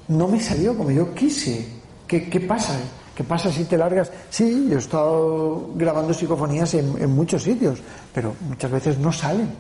no 0.09 0.29
me 0.29 0.41
salió 0.41 0.77
como 0.77 0.91
yo 0.91 1.15
quise. 1.15 1.67
¿Qué, 2.07 2.41
pasa? 2.41 2.73
¿Qué 3.15 3.23
pasa 3.23 3.53
si 3.53 3.65
te 3.65 3.77
largas? 3.77 4.11
Sí, 4.31 4.69
yo 4.71 4.77
he 4.77 4.81
estado 4.81 5.71
grabando 5.75 6.15
psicofonías 6.15 6.73
en, 6.73 7.11
muchos 7.11 7.43
sitios, 7.43 7.81
pero 8.15 8.35
muchas 8.49 8.71
veces 8.71 8.99
no 8.99 9.13
salen. 9.13 9.51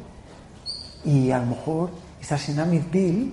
Y 1.05 1.31
a 1.31 1.39
lo 1.41 1.47
mejor 1.47 1.91
estás 2.20 2.49
en 2.49 2.61
Amityville 2.61 3.33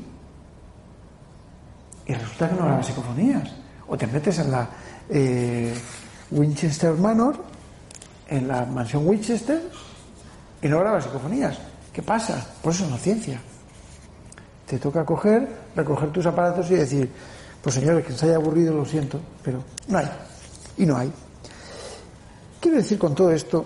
y 2.07 2.13
resulta 2.13 2.49
que 2.49 2.55
no 2.55 2.65
grabas 2.65 2.85
psicofonías. 2.85 3.49
O 3.87 3.97
te 3.97 4.07
metes 4.07 4.39
en 4.39 4.51
la 4.51 4.69
eh, 5.09 5.73
Winchester 6.31 6.93
Manor, 6.95 7.37
en 8.27 8.47
la 8.47 8.65
mansión 8.65 9.07
Winchester, 9.07 9.61
y 10.61 10.67
no 10.67 10.79
grabas 10.79 11.03
psicofonías. 11.03 11.57
¿Qué 11.93 12.01
pasa? 12.01 12.45
Pues 12.61 12.77
eso 12.77 12.89
no 12.89 12.97
ciencia. 12.97 13.39
Te 14.65 14.79
toca 14.79 15.05
coger, 15.05 15.47
recoger 15.75 16.11
tus 16.11 16.25
aparatos 16.25 16.69
y 16.71 16.75
decir, 16.75 17.09
pues 17.61 17.75
señores, 17.75 18.05
que 18.05 18.13
se 18.13 18.25
haya 18.25 18.35
aburrido, 18.35 18.73
lo 18.73 18.85
siento, 18.85 19.19
pero 19.43 19.63
no 19.87 19.97
hay. 19.97 20.09
Y 20.77 20.85
no 20.85 20.97
hay. 20.97 21.11
Quiero 22.59 22.77
decir 22.77 22.97
con 22.97 23.13
todo 23.13 23.31
esto 23.31 23.65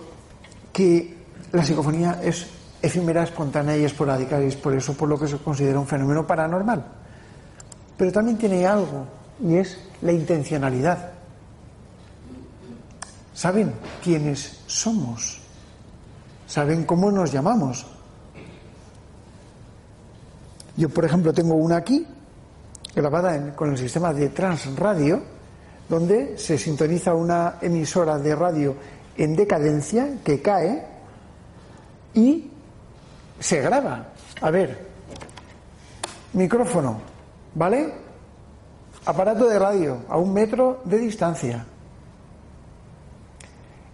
que 0.74 1.18
la 1.52 1.64
psicofonía 1.64 2.20
es 2.22 2.48
efímera, 2.82 3.24
espontánea 3.24 3.78
y 3.78 3.86
esporádica, 3.86 4.42
y 4.42 4.48
es 4.48 4.56
por 4.56 4.76
eso 4.76 4.94
por 4.94 5.10
lo 5.10 5.18
que 5.18 5.28
se 5.28 5.38
considera 5.38 5.80
un 5.80 5.88
fenómeno 5.88 6.28
paranormal. 6.28 6.86
Pero 7.98 8.12
también 8.12 8.38
tiene 8.38 8.68
algo, 8.68 9.06
y 9.42 9.56
es 9.56 9.78
la 10.02 10.12
intencionalidad. 10.12 11.19
¿Saben 13.40 13.72
quiénes 14.04 14.60
somos? 14.68 15.40
¿Saben 16.46 16.84
cómo 16.84 17.10
nos 17.10 17.32
llamamos? 17.32 17.88
Yo, 20.76 20.90
por 20.90 21.06
ejemplo, 21.06 21.32
tengo 21.32 21.56
una 21.56 21.78
aquí, 21.78 22.06
grabada 22.94 23.56
con 23.56 23.72
el 23.72 23.78
sistema 23.78 24.12
de 24.12 24.28
Transradio, 24.28 25.24
donde 25.88 26.38
se 26.38 26.58
sintoniza 26.58 27.14
una 27.14 27.60
emisora 27.62 28.18
de 28.18 28.36
radio 28.36 28.76
en 29.16 29.38
decadencia 29.38 30.18
que 30.22 30.42
cae 30.42 30.86
y 32.14 32.52
se 33.40 33.62
graba. 33.62 34.10
A 34.42 34.52
ver, 34.52 34.86
micrófono, 36.34 37.00
¿vale? 37.56 37.94
Aparato 39.06 39.48
de 39.48 39.58
radio 39.58 40.00
a 40.10 40.18
un 40.18 40.34
metro 40.34 40.82
de 40.84 40.98
distancia. 40.98 41.66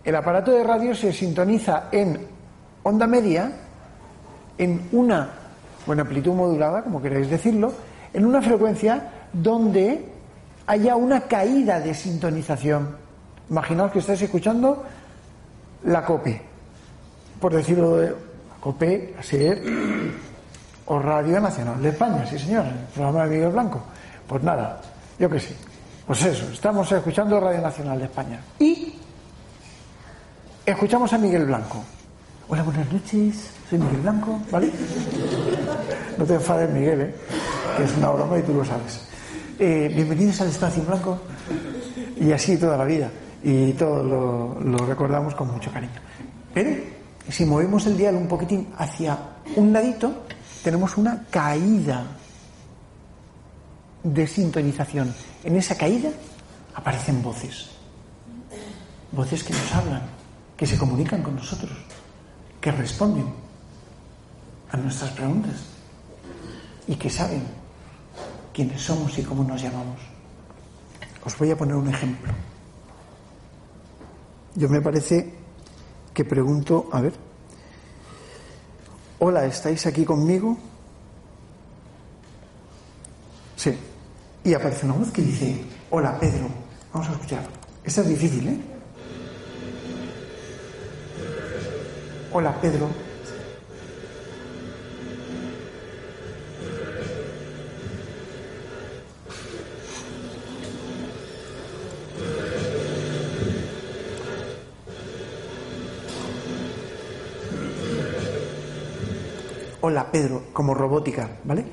El 0.05 0.15
aparato 0.15 0.51
de 0.51 0.63
radio 0.63 0.93
se 0.93 1.11
sintoniza 1.11 1.85
en 1.91 2.19
onda 2.83 3.07
media, 3.07 3.51
en 4.55 4.87
una, 4.91 5.29
o 5.87 5.93
en 5.93 5.99
amplitud 5.99 6.33
modulada, 6.33 6.83
como 6.83 7.01
queráis 7.01 7.27
decirlo, 7.27 7.73
en 8.13 8.23
una 8.23 8.39
frecuencia 8.39 9.09
donde 9.33 10.05
haya 10.67 10.95
una 10.95 11.21
caída 11.21 11.79
de 11.79 11.95
sintonización. 11.95 12.95
Imaginaos 13.49 13.91
que 13.91 13.99
estáis 13.99 14.21
escuchando 14.21 14.83
la 15.85 16.05
COPE, 16.05 16.41
por 17.41 17.55
decirlo 17.55 17.97
de 17.97 18.15
COPE, 18.59 19.15
ser 19.21 19.61
o 20.85 20.99
Radio 20.99 21.41
Nacional 21.41 21.81
de 21.81 21.89
España, 21.89 22.27
sí 22.27 22.37
señor, 22.37 22.65
el 22.65 22.93
programa 22.93 23.25
de 23.25 23.29
Miguel 23.31 23.49
Blanco. 23.49 23.81
Pues 24.27 24.43
nada, 24.43 24.81
yo 25.17 25.27
qué 25.31 25.39
sé. 25.39 25.55
Pues 26.05 26.23
eso, 26.23 26.45
estamos 26.51 26.91
escuchando 26.91 27.39
Radio 27.39 27.61
Nacional 27.61 27.97
de 27.97 28.05
España. 28.05 28.39
Y 28.59 28.93
escuchamos 30.65 31.13
a 31.13 31.17
Miguel 31.17 31.45
Blanco. 31.45 31.83
Hola, 32.47 32.63
buenas 32.63 32.91
noches, 32.91 33.51
soy 33.69 33.79
Miguel 33.79 34.01
Blanco, 34.01 34.39
¿vale? 34.51 34.71
No 36.17 36.25
te 36.25 36.33
enfades, 36.35 36.69
Miguel, 36.71 37.01
¿eh? 37.01 37.15
que 37.77 37.83
es 37.83 37.97
una 37.97 38.09
broma 38.09 38.37
y 38.39 38.41
tú 38.43 38.53
lo 38.53 38.65
sabes. 38.65 39.01
Eh, 39.59 39.91
bienvenidos 39.93 40.41
al 40.41 40.47
Espacio 40.47 40.83
Blanco. 40.83 41.19
Y 42.19 42.31
así 42.31 42.57
toda 42.57 42.77
la 42.77 42.85
vida. 42.85 43.09
Y 43.43 43.73
todo 43.73 44.03
lo, 44.03 44.59
lo 44.61 44.77
recordamos 44.85 45.35
con 45.35 45.51
mucho 45.51 45.71
cariño. 45.71 45.93
Pero 46.53 46.71
si 47.29 47.45
movemos 47.45 47.85
el 47.85 47.97
dial 47.97 48.15
un 48.15 48.27
poquitín 48.27 48.67
hacia 48.77 49.17
un 49.55 49.73
ladito, 49.73 50.23
tenemos 50.63 50.97
una 50.97 51.25
caída 51.29 52.05
de 54.03 54.27
sintonización. 54.27 55.13
En 55.43 55.57
esa 55.57 55.75
caída 55.75 56.09
aparecen 56.73 57.21
voces. 57.21 57.69
Voces 59.11 59.43
que 59.43 59.53
nos 59.53 59.73
hablan, 59.73 60.01
que 60.57 60.65
se 60.65 60.77
comunican 60.77 61.21
con 61.21 61.35
nosotros, 61.35 61.71
que 62.61 62.71
responden 62.71 63.25
a 64.71 64.77
nuestras 64.77 65.11
preguntas 65.11 65.55
y 66.87 66.95
que 66.95 67.09
saben 67.09 67.43
quiénes 68.53 68.81
somos 68.81 69.17
y 69.17 69.23
cómo 69.23 69.43
nos 69.43 69.61
llamamos. 69.61 69.99
Os 71.25 71.37
voy 71.37 71.51
a 71.51 71.57
poner 71.57 71.75
un 71.75 71.89
ejemplo. 71.89 72.31
Yo 74.55 74.69
me 74.69 74.81
parece 74.81 75.33
que 76.13 76.23
pregunto, 76.23 76.87
a 76.91 77.01
ver, 77.01 77.13
hola, 79.19 79.45
¿estáis 79.45 79.85
aquí 79.85 80.05
conmigo? 80.05 80.57
Sí. 83.57 83.77
Y 84.43 84.53
aparece 84.53 84.85
una 84.85 84.95
voz 84.95 85.11
que 85.11 85.21
dice, 85.21 85.65
hola, 85.89 86.17
Pedro. 86.19 86.47
Vamos 86.93 87.09
a 87.09 87.11
escuchar. 87.13 87.43
Esta 87.83 88.01
es 88.01 88.07
difícil, 88.07 88.47
¿eh? 88.47 88.74
Hola, 92.37 92.53
Pedro. 92.59 92.89
Hola 109.79 110.11
Pedro, 110.11 110.43
como 110.51 110.73
robótica, 110.73 111.37
¿vale? 111.45 111.63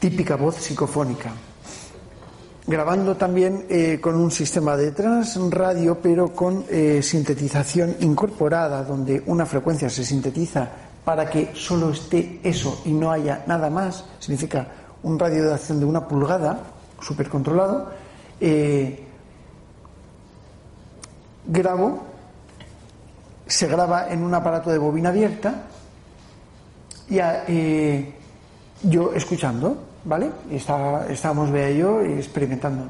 Típica 0.00 0.34
voz 0.34 0.56
psicofónica. 0.56 1.30
Grabando 2.66 3.14
también 3.14 3.66
eh, 3.68 4.00
con 4.00 4.14
un 4.14 4.30
sistema 4.30 4.74
de 4.74 4.92
transradio, 4.92 5.98
pero 6.00 6.32
con 6.32 6.64
eh, 6.70 7.02
sintetización 7.02 7.96
incorporada, 8.00 8.82
donde 8.84 9.22
una 9.26 9.44
frecuencia 9.44 9.90
se 9.90 10.02
sintetiza 10.02 10.70
para 11.04 11.28
que 11.28 11.50
solo 11.52 11.90
esté 11.90 12.40
eso 12.42 12.80
y 12.86 12.92
no 12.92 13.12
haya 13.12 13.44
nada 13.46 13.68
más. 13.68 14.06
Significa 14.18 14.66
un 15.02 15.18
radio 15.18 15.44
de 15.44 15.52
acción 15.52 15.78
de 15.78 15.84
una 15.84 16.08
pulgada, 16.08 16.58
súper 17.02 17.28
controlado. 17.28 17.90
Eh, 18.40 19.04
grabo, 21.46 22.02
se 23.46 23.66
graba 23.66 24.08
en 24.08 24.22
un 24.22 24.32
aparato 24.32 24.70
de 24.70 24.78
bobina 24.78 25.10
abierta 25.10 25.64
y 27.10 27.18
yo 28.88 29.12
escuchando, 29.12 29.76
¿vale? 30.04 30.30
Y 30.50 30.56
está, 30.56 31.06
estábamos 31.08 31.50
Bea 31.50 31.70
yo 31.70 32.00
experimentando. 32.00 32.86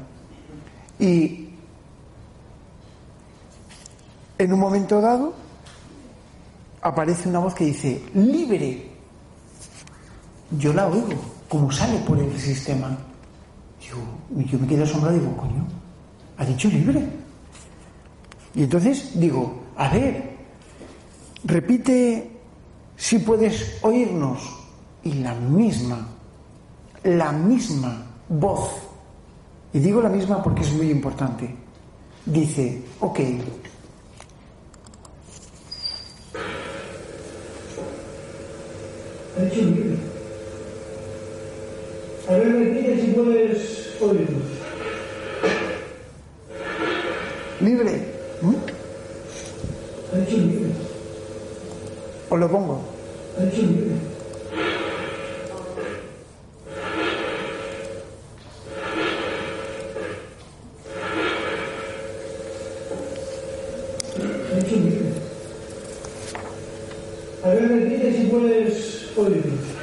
Y 0.99 1.49
en 4.37 4.53
un 4.53 4.59
momento 4.59 5.01
dado 5.01 5.33
aparece 6.81 7.29
una 7.29 7.39
voz 7.39 7.53
que 7.55 7.65
dice, 7.65 8.03
libre. 8.13 8.91
Yo 10.59 10.71
la 10.73 10.87
oigo, 10.87 11.19
como 11.49 11.71
sale 11.71 11.97
por 11.99 12.19
el 12.19 12.37
sistema. 12.39 12.95
Yo, 13.81 13.95
yo 14.43 14.59
me 14.59 14.67
quedé 14.67 14.83
asombrado 14.83 15.17
y 15.17 15.19
digo, 15.19 15.35
coño, 15.35 15.65
ha 16.37 16.45
dicho 16.45 16.69
libre. 16.69 17.03
Y 18.53 18.63
entonces 18.63 19.19
digo, 19.19 19.63
a 19.75 19.89
ver, 19.89 20.37
repite 21.43 22.31
si 22.95 23.19
puedes 23.19 23.79
oírnos. 23.81 24.61
Y 25.03 25.13
la 25.15 25.35
misma, 25.35 26.07
la 27.05 27.31
misma 27.31 28.05
voz, 28.27 28.69
y 29.73 29.79
digo 29.79 30.01
la 30.01 30.09
misma 30.09 30.43
porque 30.43 30.61
es 30.63 30.73
muy 30.73 30.91
importante, 30.91 31.55
dice, 32.25 32.83
ok, 32.99 33.19
dicho 39.49 39.61
libre. 39.61 39.97
A 42.27 42.31
ver, 42.33 42.53
repite 42.53 43.01
si 43.01 43.07
puedes 43.11 44.01
oírnos. 44.01 44.55
libre. 47.65 47.91
¿Mm? 48.41 48.55
Ha 50.13 50.17
dicho 50.19 50.37
libre. 50.37 50.69
Os 52.29 52.39
lo 52.39 52.49
pongo. 52.49 52.81
Ha 53.37 53.43
dicho 53.45 53.61
libre. 53.61 53.95
Ha 64.53 64.59
dicho 64.59 64.75
libre. 64.75 65.05
A 67.43 67.49
ver, 67.49 67.67
repite 67.69 68.11
si 68.13 68.25
puedes 68.25 69.15
oírnos. 69.17 69.75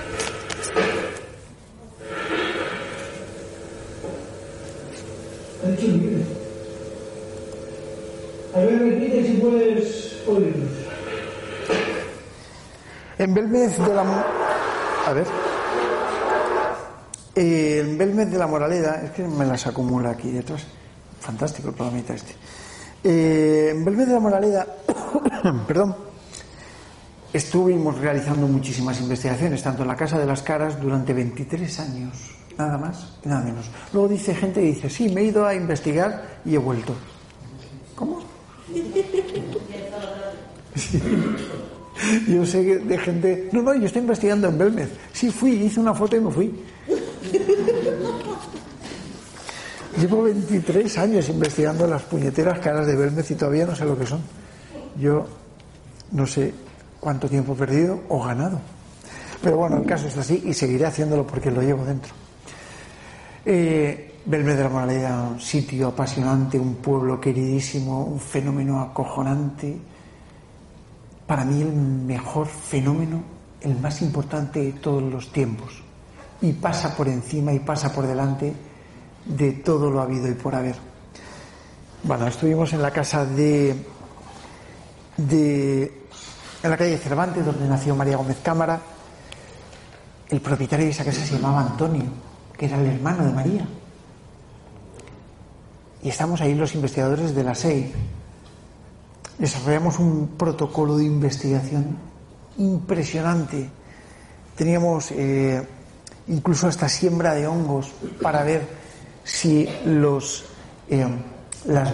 En 13.23 13.33
Belmez 13.33 13.79
de 13.79 13.95
la... 13.95 14.03
A 15.07 15.13
ver. 15.13 15.29
Eh, 17.37 17.79
en 17.81 17.97
Belmez 17.97 18.29
de 18.33 18.37
la 18.37 18.49
Moraleda, 18.49 19.01
es 19.05 19.13
que 19.13 19.23
me 19.23 19.47
las 19.47 19.65
acumula 19.69 20.11
aquí 20.11 20.33
detrás. 20.33 20.67
Fantástico 21.21 21.69
el 21.69 21.75
programita 21.75 22.15
este. 22.15 22.35
Eh, 23.05 23.75
en 23.77 23.85
Belmez 23.85 24.09
de 24.09 24.15
la 24.15 24.19
Moraleda, 24.19 24.67
perdón, 25.69 25.95
estuvimos 27.33 27.97
realizando 27.99 28.49
muchísimas 28.49 29.01
investigaciones, 29.01 29.63
tanto 29.63 29.83
en 29.83 29.89
la 29.89 29.97
Casa 29.97 30.19
de 30.19 30.27
las 30.27 30.43
Caras 30.43 30.81
durante 30.81 31.13
23 31.13 31.79
años, 31.79 32.29
nada 32.59 32.77
más 32.77 33.19
y 33.25 33.29
nada 33.29 33.45
menos. 33.45 33.71
Luego 33.93 34.09
dice 34.09 34.35
gente 34.35 34.61
que 34.61 34.67
dice, 34.67 34.91
sí, 34.91 35.09
me 35.11 35.21
he 35.21 35.25
ido 35.27 35.47
a 35.47 35.55
investigar 35.55 36.41
y 36.45 36.57
he 36.57 36.59
vuelto. 36.59 36.97
¿Cómo? 37.95 38.19
Yo 42.29 42.45
sé 42.47 42.65
que 42.65 42.79
de 42.79 42.99
gente. 42.99 43.49
No, 43.53 43.63
no, 43.63 43.75
yo 43.75 43.87
estoy 43.87 44.03
investigando 44.03 44.49
en 44.49 44.59
Belmez. 44.59 44.91
Sí, 45.13 45.31
fui, 45.31 45.53
hice 45.53 45.81
una 45.81 45.95
foto 45.95 46.17
y 46.17 46.21
me 46.21 46.31
fui. 46.31 46.55
Llevo 49.99 50.23
23 50.23 50.99
años 50.99 51.29
investigando 51.29 51.87
las 51.87 52.03
puñeteras 52.03 52.59
caras 52.61 52.87
de 52.87 52.97
Belmez 52.97 53.31
y 53.31 53.35
todavía 53.35 53.67
no 53.67 53.77
sé 53.77 53.85
lo 53.85 53.99
que 53.99 54.07
son. 54.07 54.21
Yo 54.99 55.27
no 56.13 56.27
sé 56.27 56.53
cuánto 56.99 57.29
tiempo 57.29 57.53
he 57.53 57.57
perdido 57.57 58.01
o 58.09 58.23
ganado. 58.25 58.61
Pero 59.43 59.57
bueno, 59.57 59.79
el 59.79 59.87
caso 59.87 60.07
es 60.07 60.17
así 60.17 60.43
y 60.47 60.55
seguiré 60.55 60.87
haciéndolo 60.87 61.27
porque 61.27 61.51
lo 61.51 61.63
llevo 61.63 61.85
dentro. 61.85 62.13
Eh, 63.45 64.21
Belmez 64.25 64.57
de 64.57 64.63
la 64.63 64.69
Moraleda, 64.69 65.23
un 65.23 65.41
sitio 65.41 65.89
apasionante, 65.89 66.59
un 66.59 66.77
pueblo 66.77 67.21
queridísimo, 67.21 68.05
un 68.05 68.21
fenómeno 68.21 68.81
acojonante. 68.81 69.77
Para 71.33 71.47
mí 71.47 71.63
el 71.63 71.73
mejor 71.73 72.47
fenómeno, 72.47 73.23
el 73.63 73.81
más 73.81 74.03
importante 74.03 74.61
de 74.61 74.73
todos 74.73 75.03
los 75.03 75.33
tiempos. 75.33 75.83
Y 76.43 76.53
pasa 76.53 76.95
por 76.95 77.09
encima 77.09 77.55
y 77.55 77.59
pasa 77.59 77.91
por 77.91 78.07
delante 78.07 78.53
de 79.25 79.53
todo 79.53 79.91
lo 79.91 80.03
habido 80.03 80.29
y 80.29 80.35
por 80.35 80.55
haber. 80.55 80.77
Bueno, 82.03 82.27
estuvimos 82.27 82.75
en 82.75 82.83
la 82.83 82.91
casa 82.91 83.25
de, 83.25 83.75
de 85.17 86.03
en 86.65 86.71
la 86.71 86.77
calle 86.77 86.99
Cervantes, 86.99 87.47
donde 87.47 87.67
nació 87.67 87.97
María 87.97 88.19
Gómez 88.19 88.37
Cámara. 88.43 88.79
El 90.29 90.43
propietario 90.43 90.85
de 90.85 90.93
esa 90.93 91.03
casa 91.03 91.25
se 91.25 91.37
llamaba 91.37 91.63
Antonio, 91.63 92.05
que 92.59 92.67
era 92.67 92.79
el 92.79 92.89
hermano 92.89 93.25
de 93.25 93.33
María. 93.33 93.67
Y 96.03 96.11
estamos 96.11 96.43
ahí 96.43 96.55
los 96.55 96.75
investigadores 96.75 97.35
de 97.35 97.43
la 97.43 97.55
SEI. 97.55 97.91
Desarrollamos 99.43 99.99
un 99.99 100.29
protocolo 100.39 100.97
de 100.97 101.05
investigación 101.05 101.99
impresionante. 102.59 103.69
Teníamos 104.55 105.11
eh, 105.11 105.67
incluso 106.29 106.69
hasta 106.69 106.89
siembra 106.89 107.35
de 107.35 107.49
hongos 107.49 107.91
para 108.23 108.45
ver 108.45 108.63
si 109.25 109.69
los 109.85 110.45
eh, 110.89 111.05
las 111.65 111.91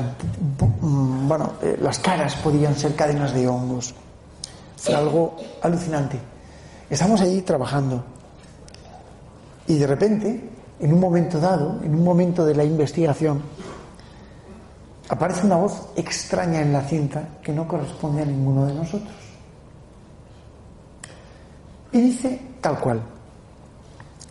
mm, 0.82 1.26
bueno 1.26 1.54
eh, 1.62 1.78
las 1.80 1.98
caras 2.00 2.36
podían 2.36 2.76
ser 2.76 2.94
cadenas 2.94 3.32
de 3.32 3.48
hongos. 3.48 3.94
Fue 4.76 4.94
algo 4.94 5.38
alucinante. 5.62 6.20
Estamos 6.90 7.22
allí 7.22 7.40
trabajando 7.40 8.04
y 9.66 9.78
de 9.78 9.86
repente, 9.86 10.50
en 10.80 10.92
un 10.92 11.00
momento 11.00 11.40
dado, 11.40 11.80
en 11.82 11.94
un 11.94 12.04
momento 12.04 12.44
de 12.44 12.54
la 12.54 12.64
investigación, 12.64 13.40
aparece 15.08 15.46
una 15.46 15.56
voz 15.56 15.88
extraña 15.96 16.60
en 16.60 16.72
la 16.72 16.82
cinta 16.82 17.38
que 17.42 17.52
no 17.52 17.66
corresponde 17.66 18.22
a 18.22 18.26
ninguno 18.26 18.66
de 18.66 18.74
nosotros. 18.74 19.14
Y 21.92 22.00
dice 22.00 22.40
tal 22.60 22.78
cual, 22.78 23.00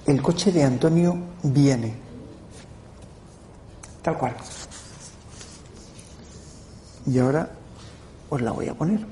el 0.05 0.21
coche 0.21 0.51
de 0.51 0.63
Antonio 0.63 1.17
viene. 1.43 1.95
Tal 4.01 4.17
cual. 4.17 4.35
Y 7.07 7.19
ahora 7.19 7.49
os 8.29 8.41
la 8.41 8.51
voy 8.51 8.67
a 8.67 8.73
poner. 8.73 9.05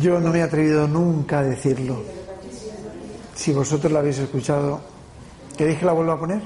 Yo 0.00 0.20
no 0.20 0.30
me 0.30 0.38
he 0.38 0.42
atrevido 0.42 0.88
nunca 0.88 1.40
a 1.40 1.42
decirlo. 1.42 2.02
Si 3.34 3.52
vosotros 3.52 3.92
la 3.92 3.98
habéis 3.98 4.18
escuchado, 4.18 4.80
¿queréis 5.56 5.78
que 5.78 5.84
la 5.84 5.92
vuelva 5.92 6.14
a 6.14 6.18
poner? 6.18 6.40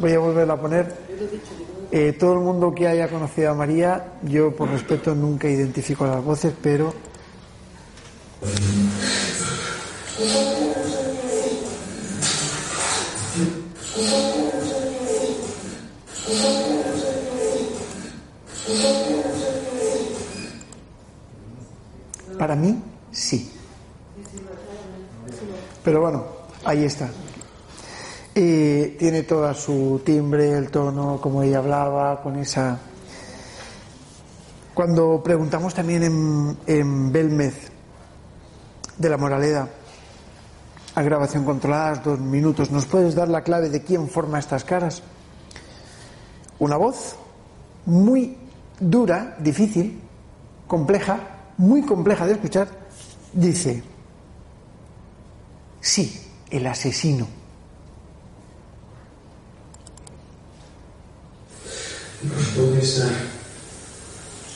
Voy 0.00 0.12
a 0.12 0.18
volverla 0.18 0.54
a 0.54 0.60
poner. 0.60 0.94
Eh, 1.92 2.12
todo 2.18 2.34
el 2.34 2.40
mundo 2.40 2.74
que 2.74 2.88
haya 2.88 3.08
conocido 3.08 3.52
a 3.52 3.54
María, 3.54 4.14
yo 4.22 4.54
por 4.54 4.70
respeto 4.70 5.14
nunca 5.14 5.48
identifico 5.48 6.06
las 6.06 6.24
voces, 6.24 6.52
pero 6.60 6.92
para 22.44 22.56
mí 22.56 22.78
sí. 23.10 23.50
Pero 25.82 26.02
bueno, 26.02 26.26
ahí 26.62 26.84
está. 26.84 27.08
Eh, 28.34 28.96
tiene 28.98 29.22
toda 29.22 29.54
su 29.54 30.02
timbre, 30.04 30.52
el 30.52 30.68
tono, 30.70 31.18
como 31.22 31.42
ella 31.42 31.56
hablaba, 31.60 32.20
con 32.22 32.36
esa. 32.36 32.78
Cuando 34.74 35.22
preguntamos 35.24 35.72
también 35.72 36.02
en, 36.02 36.58
en 36.66 37.10
Belmez 37.10 37.70
de 38.98 39.08
la 39.08 39.16
Moraleda, 39.16 39.66
a 40.94 41.02
grabación 41.02 41.46
controlada, 41.46 41.94
dos 42.04 42.20
minutos, 42.20 42.70
¿nos 42.70 42.84
puedes 42.84 43.14
dar 43.14 43.28
la 43.28 43.40
clave 43.40 43.70
de 43.70 43.82
quién 43.82 44.06
forma 44.06 44.38
estas 44.38 44.64
caras? 44.64 45.02
Una 46.58 46.76
voz 46.76 47.16
muy 47.86 48.36
dura, 48.78 49.34
difícil, 49.38 49.98
compleja, 50.66 51.33
muy 51.56 51.82
compleja 51.82 52.26
de 52.26 52.32
escuchar, 52.32 52.68
dice, 53.32 53.82
sí, 55.80 56.20
el 56.50 56.66
asesino. 56.66 57.26
¿Nos 62.22 62.46
puedes 62.48 62.98
dar 63.00 63.12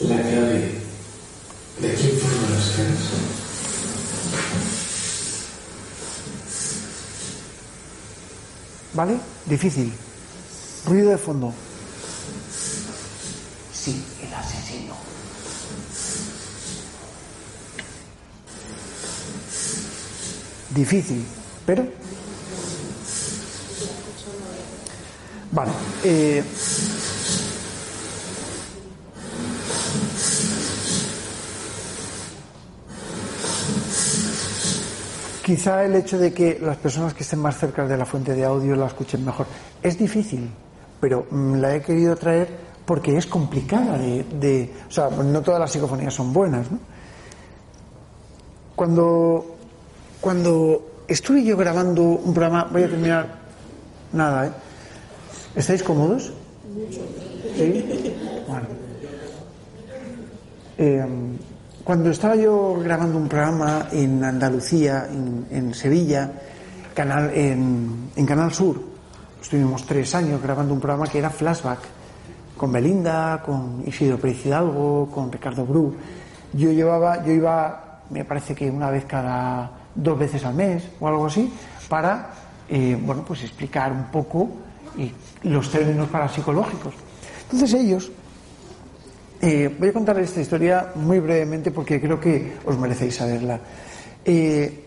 la 0.00 0.22
clave 0.22 0.80
de 1.80 1.94
quién 1.94 2.18
forma 2.18 2.50
las 2.50 2.70
caras? 2.70 3.38
¿Vale? 8.94 9.20
Difícil. 9.46 9.92
Ruido 10.86 11.10
de 11.10 11.18
fondo. 11.18 11.52
Sí, 13.72 14.04
el 14.22 14.34
asesino. 14.34 14.94
Difícil, 20.74 21.24
pero... 21.66 21.86
Vale. 25.51 25.73
eh, 26.05 26.43
Quizá 35.45 35.85
el 35.85 35.95
hecho 35.95 36.19
de 36.19 36.32
que 36.35 36.59
las 36.61 36.77
personas 36.77 37.15
que 37.15 37.23
estén 37.23 37.39
más 37.39 37.57
cerca 37.57 37.86
de 37.86 37.97
la 37.97 38.05
fuente 38.05 38.35
de 38.35 38.45
audio 38.45 38.77
la 38.77 38.86
escuchen 38.86 39.24
mejor. 39.24 39.47
Es 39.82 39.99
difícil, 39.99 40.51
pero 41.01 41.27
mm, 41.31 41.55
la 41.55 41.74
he 41.74 41.81
querido 41.81 42.16
traer 42.16 42.49
porque 42.85 43.16
es 43.16 43.27
complicada 43.27 43.97
de, 43.97 44.24
de- 44.24 44.73
O 44.89 44.90
sea, 44.90 45.09
no 45.09 45.40
todas 45.40 45.61
las 45.61 45.73
psicofonías 45.73 46.12
son 46.12 46.32
buenas, 46.35 46.70
¿no? 46.70 46.78
Cuando, 48.77 49.57
cuando 50.20 51.05
estuve 51.07 51.45
yo 51.45 51.57
grabando 51.57 52.03
un 52.03 52.35
programa... 52.35 52.69
Voy 52.70 52.82
a 52.82 52.89
terminar... 52.89 53.39
Nada, 54.12 54.47
¿eh? 54.47 54.51
¿Estáis 55.55 55.82
cómodos? 55.82 56.32
¿Sí? 57.57 57.85
Bueno. 58.47 58.66
Eh, 60.78 61.07
cuando 61.85 62.11
estaba 62.11 62.36
yo 62.36 62.78
grabando 62.82 63.19
un 63.19 63.28
programa 63.28 63.89
en 63.93 64.23
Andalucía, 64.23 65.09
en, 65.11 65.47
en 65.51 65.74
Sevilla, 65.74 66.31
canal, 66.95 67.31
en, 67.35 68.11
en 68.15 68.27
Canal 68.27 68.53
Sur, 68.53 68.81
estuvimos 69.40 69.85
tres 69.86 70.15
años 70.15 70.43
grabando 70.43 70.74
un 70.74 70.81
programa 70.81 71.07
que 71.07 71.19
era 71.19 71.31
Flashback, 71.31 71.81
con 72.57 72.73
Belinda, 72.73 73.43
con 73.45 73.82
Isidro 73.86 74.19
Pérez 74.19 74.45
Hidalgo, 74.45 75.11
con 75.11 75.32
Ricardo 75.32 75.65
Bru. 75.65 75.95
yo 76.53 76.73
llevaba, 76.73 77.24
yo 77.24 77.32
iba, 77.32 78.03
me 78.11 78.24
parece 78.24 78.55
que 78.55 78.70
una 78.70 78.90
vez 78.90 79.05
cada 79.05 79.77
dos 79.98 80.18
veces 80.18 80.44
al 80.44 80.54
mes 80.54 80.84
o 81.00 81.08
algo 81.08 81.26
así, 81.26 81.52
para, 81.88 82.30
eh, 82.68 82.96
bueno, 83.00 83.24
pues 83.26 83.42
explicar 83.42 83.92
un 83.92 84.04
poco 84.04 84.48
eh, 84.96 85.12
los 85.42 85.70
términos 85.70 86.08
parapsicológicos. 86.08 86.94
Entonces 87.44 87.74
ellos, 87.74 88.10
eh, 89.40 89.74
voy 89.78 89.88
a 89.88 89.92
contarles 89.92 90.28
esta 90.28 90.40
historia 90.40 90.92
muy 90.94 91.20
brevemente 91.20 91.70
porque 91.70 92.00
creo 92.00 92.20
que 92.20 92.58
os 92.64 92.78
merecéis 92.78 93.16
saberla. 93.16 93.58
Eh, 94.24 94.84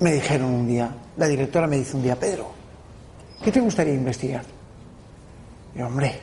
me 0.00 0.12
dijeron 0.12 0.52
un 0.52 0.66
día, 0.66 0.90
la 1.16 1.26
directora 1.26 1.66
me 1.66 1.76
dice 1.76 1.96
un 1.96 2.02
día, 2.02 2.18
Pedro, 2.18 2.50
¿qué 3.42 3.50
te 3.50 3.60
gustaría 3.60 3.94
investigar? 3.94 4.44
Y 5.74 5.82
hombre, 5.82 6.20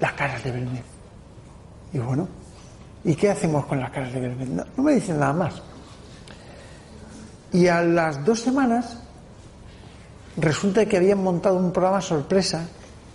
las 0.00 0.12
caras 0.12 0.42
de 0.42 0.52
Belmez. 0.52 0.84
Y 1.92 1.98
bueno, 1.98 2.28
¿y 3.04 3.14
qué 3.14 3.30
hacemos 3.30 3.66
con 3.66 3.80
las 3.80 3.90
caras 3.90 4.12
de 4.12 4.20
Belmez? 4.20 4.48
No 4.76 4.82
me 4.82 4.94
dicen 4.94 5.18
nada 5.18 5.32
más. 5.32 5.62
Y 7.52 7.66
a 7.68 7.82
las 7.82 8.24
dos 8.24 8.40
semanas 8.40 8.98
resulta 10.36 10.86
que 10.86 10.96
habían 10.96 11.22
montado 11.22 11.56
un 11.56 11.72
programa 11.72 12.00
sorpresa 12.00 12.66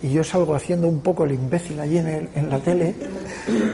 y 0.02 0.10
yo 0.12 0.22
salgo 0.22 0.54
haciendo 0.54 0.86
un 0.88 1.00
poco 1.00 1.24
el 1.24 1.32
imbécil 1.32 1.80
allí 1.80 1.98
en, 1.98 2.06
el- 2.08 2.28
en 2.34 2.50
la 2.50 2.58
tele. 2.58 2.94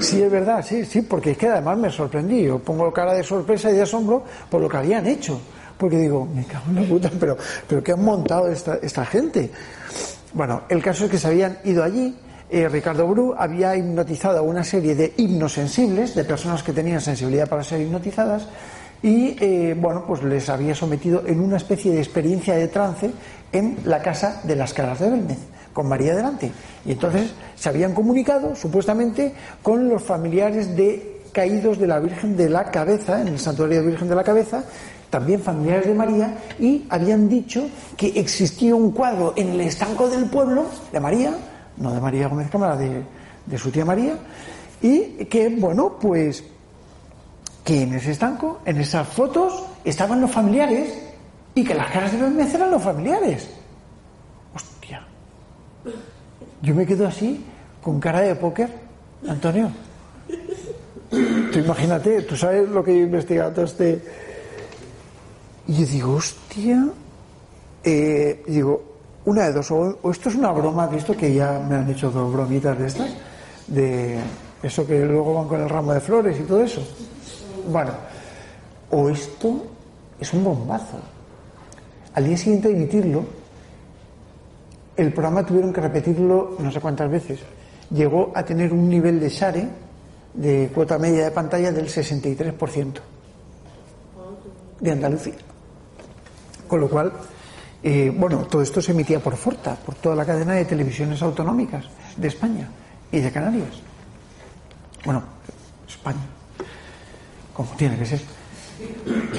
Sí, 0.00 0.22
es 0.22 0.30
verdad, 0.30 0.64
sí, 0.66 0.84
sí, 0.84 1.02
porque 1.02 1.32
es 1.32 1.38
que 1.38 1.48
además 1.48 1.76
me 1.78 1.90
sorprendí. 1.90 2.44
Yo 2.44 2.58
pongo 2.60 2.92
cara 2.92 3.14
de 3.14 3.22
sorpresa 3.24 3.70
y 3.70 3.74
de 3.74 3.82
asombro 3.82 4.22
por 4.48 4.60
lo 4.60 4.68
que 4.68 4.76
habían 4.76 5.06
hecho. 5.06 5.40
Porque 5.76 5.96
digo, 5.96 6.26
me 6.32 6.44
cago 6.44 6.66
en 6.68 6.74
la 6.76 6.82
puta, 6.82 7.10
pero, 7.18 7.36
pero 7.66 7.82
¿qué 7.82 7.92
han 7.92 8.04
montado 8.04 8.46
esta, 8.48 8.76
esta 8.82 9.04
gente? 9.06 9.50
Bueno, 10.34 10.62
el 10.68 10.82
caso 10.82 11.06
es 11.06 11.10
que 11.10 11.18
se 11.18 11.26
habían 11.26 11.58
ido 11.64 11.82
allí. 11.82 12.14
eh, 12.50 12.68
Ricardo 12.68 13.08
Bru 13.08 13.34
había 13.36 13.74
hipnotizado 13.76 14.38
a 14.38 14.42
una 14.42 14.62
serie 14.62 14.94
de 14.94 15.14
hipnosensibles, 15.16 16.14
de 16.14 16.24
personas 16.24 16.62
que 16.62 16.72
tenían 16.74 17.00
sensibilidad 17.00 17.48
para 17.48 17.64
ser 17.64 17.80
hipnotizadas, 17.80 18.46
y 19.02 19.36
eh, 19.40 19.74
bueno, 19.78 20.04
pues 20.06 20.22
les 20.22 20.48
había 20.48 20.74
sometido 20.74 21.22
en 21.26 21.40
una 21.40 21.56
especie 21.56 21.92
de 21.92 21.98
experiencia 21.98 22.54
de 22.54 22.68
trance 22.68 23.10
en 23.52 23.78
la 23.84 24.02
casa 24.02 24.40
de 24.44 24.56
las 24.56 24.74
caras 24.74 25.00
de 25.00 25.10
Belmez, 25.10 25.38
con 25.72 25.88
María 25.88 26.14
delante. 26.14 26.52
Y 26.84 26.92
entonces 26.92 27.32
se 27.56 27.68
habían 27.68 27.94
comunicado, 27.94 28.54
supuestamente, 28.54 29.32
con 29.62 29.88
los 29.88 30.02
familiares 30.02 30.76
de 30.76 31.22
caídos 31.32 31.78
de 31.78 31.86
la 31.86 31.98
Virgen 32.00 32.36
de 32.36 32.48
la 32.48 32.70
Cabeza, 32.70 33.20
en 33.20 33.28
el 33.28 33.38
santuario 33.38 33.80
de 33.80 33.86
Virgen 33.86 34.08
de 34.08 34.14
la 34.14 34.24
Cabeza, 34.24 34.64
también 35.08 35.40
familiares 35.40 35.86
de 35.86 35.94
María, 35.94 36.36
y 36.58 36.86
habían 36.90 37.28
dicho 37.28 37.68
que 37.96 38.08
existía 38.08 38.74
un 38.74 38.92
cuadro 38.92 39.32
en 39.36 39.50
el 39.50 39.60
estanco 39.62 40.08
del 40.08 40.26
pueblo 40.26 40.66
de 40.92 41.00
María, 41.00 41.34
no 41.78 41.92
de 41.92 42.00
María 42.00 42.28
Gómez 42.28 42.50
Cámara, 42.50 42.76
de, 42.76 43.02
de 43.46 43.58
su 43.58 43.70
tía 43.70 43.84
María, 43.84 44.18
y 44.82 45.24
que, 45.26 45.48
bueno, 45.48 45.96
pues 46.00 46.44
que 47.64 47.82
en 47.82 47.94
ese 47.94 48.12
estanco, 48.12 48.60
en 48.64 48.78
esas 48.78 49.06
fotos, 49.08 49.64
estaban 49.84 50.20
los 50.20 50.30
familiares 50.30 50.92
y 51.54 51.64
que 51.64 51.74
las 51.74 51.90
caras 51.90 52.12
de 52.12 52.18
Belmez 52.18 52.54
eran 52.54 52.70
los 52.70 52.82
familiares. 52.82 53.50
Hostia. 54.54 55.02
Yo 56.62 56.74
me 56.74 56.86
quedo 56.86 57.06
así, 57.06 57.44
con 57.82 58.00
cara 58.00 58.20
de 58.20 58.34
póker, 58.34 58.70
Antonio. 59.28 59.70
Tú 61.10 61.58
imagínate, 61.58 62.22
tú 62.22 62.36
sabes 62.36 62.68
lo 62.68 62.84
que 62.84 62.92
he 62.92 62.98
investigado 62.98 63.50
todo 63.52 63.64
este. 63.64 64.00
Y 65.66 65.74
yo 65.74 65.86
digo, 65.86 66.12
hostia. 66.14 66.86
Eh, 67.82 68.42
digo, 68.46 68.82
una 69.24 69.44
de 69.44 69.52
dos, 69.52 69.70
o, 69.70 69.98
o 70.02 70.10
esto 70.10 70.28
es 70.28 70.34
una 70.34 70.52
broma, 70.52 70.86
visto 70.86 71.16
que 71.16 71.34
ya 71.34 71.58
me 71.68 71.76
han 71.76 71.90
hecho 71.90 72.10
dos 72.10 72.32
bromitas 72.32 72.78
de 72.78 72.86
estas, 72.86 73.10
de 73.66 74.18
eso 74.62 74.86
que 74.86 75.04
luego 75.04 75.34
van 75.34 75.48
con 75.48 75.60
el 75.60 75.68
ramo 75.68 75.92
de 75.94 76.00
flores 76.00 76.38
y 76.38 76.42
todo 76.42 76.62
eso. 76.62 76.82
Bueno, 77.70 77.92
o 78.90 79.08
esto 79.08 79.64
es 80.18 80.32
un 80.32 80.42
bombazo. 80.42 80.98
Al 82.14 82.24
día 82.24 82.36
siguiente 82.36 82.68
de 82.68 82.74
emitirlo, 82.74 83.24
el 84.96 85.12
programa 85.12 85.46
tuvieron 85.46 85.72
que 85.72 85.80
repetirlo 85.80 86.56
no 86.58 86.72
sé 86.72 86.80
cuántas 86.80 87.08
veces. 87.08 87.38
Llegó 87.90 88.32
a 88.34 88.42
tener 88.44 88.72
un 88.72 88.88
nivel 88.88 89.20
de 89.20 89.28
share, 89.28 89.68
de 90.34 90.70
cuota 90.74 90.98
media 90.98 91.24
de 91.24 91.30
pantalla, 91.30 91.70
del 91.70 91.86
63% 91.86 93.00
de 94.80 94.90
Andalucía. 94.90 95.34
Con 96.66 96.80
lo 96.80 96.88
cual, 96.90 97.12
eh, 97.84 98.12
bueno, 98.16 98.46
todo 98.46 98.62
esto 98.62 98.82
se 98.82 98.90
emitía 98.90 99.20
por 99.20 99.36
Forta, 99.36 99.76
por 99.76 99.94
toda 99.94 100.16
la 100.16 100.24
cadena 100.24 100.54
de 100.54 100.64
televisiones 100.64 101.22
autonómicas 101.22 101.84
de 102.16 102.26
España 102.26 102.68
y 103.12 103.20
de 103.20 103.30
Canarias. 103.30 103.80
Bueno, 105.04 105.22
España, 105.88 106.39
como 107.64 107.76
tiene 107.76 107.98
que 107.98 108.06
ser. 108.06 108.20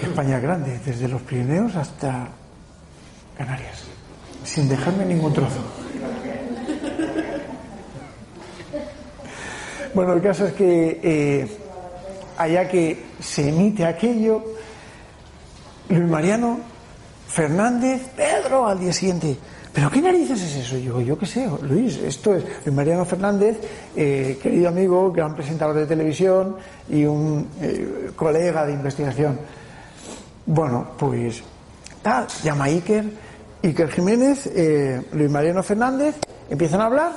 España 0.04 0.38
es 0.38 0.44
grande, 0.44 0.80
desde 0.86 1.08
los 1.08 1.22
Pirineos 1.24 1.76
hasta 1.76 2.28
Canarias, 3.36 3.84
sin 4.44 4.70
dejarme 4.70 5.06
ningún 5.06 5.34
trozo. 5.34 5.60
Bueno, 9.94 10.14
el 10.14 10.22
caso 10.22 10.46
es 10.46 10.54
que 10.54 11.00
eh, 11.04 11.58
allá 12.38 12.68
que 12.70 13.04
se 13.20 13.50
emite 13.50 13.86
aquello, 13.86 14.44
Luis 15.90 16.08
Mariano 16.08 16.60
Fernández, 17.28 18.04
Pedro, 18.16 18.68
al 18.68 18.80
día 18.80 18.94
siguiente. 18.94 19.36
¿Pero 19.74 19.90
qué 19.90 20.02
narices 20.02 20.42
es 20.42 20.56
eso? 20.58 20.78
Yo, 20.78 21.00
yo 21.00 21.18
qué 21.18 21.26
sé, 21.26 21.50
Luis, 21.62 21.98
esto 21.98 22.36
es 22.36 22.44
Luis 22.66 22.76
Mariano 22.76 23.06
Fernández, 23.06 23.58
eh, 23.96 24.38
querido 24.42 24.68
amigo, 24.68 25.12
gran 25.12 25.34
presentador 25.34 25.76
de 25.76 25.86
televisión 25.86 26.58
y 26.90 27.06
un 27.06 27.48
eh, 27.62 28.12
colega 28.16 28.66
de 28.66 28.74
investigación. 28.74 29.40
Bueno, 30.46 30.92
pues 30.98 31.42
tal, 32.02 32.28
llama 32.44 32.66
Iker, 32.66 33.06
Iker 33.64 33.90
Jiménez, 33.92 34.48
eh, 34.48 35.02
Luis 35.14 35.30
Mariano 35.30 35.64
Fernández, 35.64 36.16
empiezan 36.50 36.82
a 36.82 36.86
hablar 36.88 37.12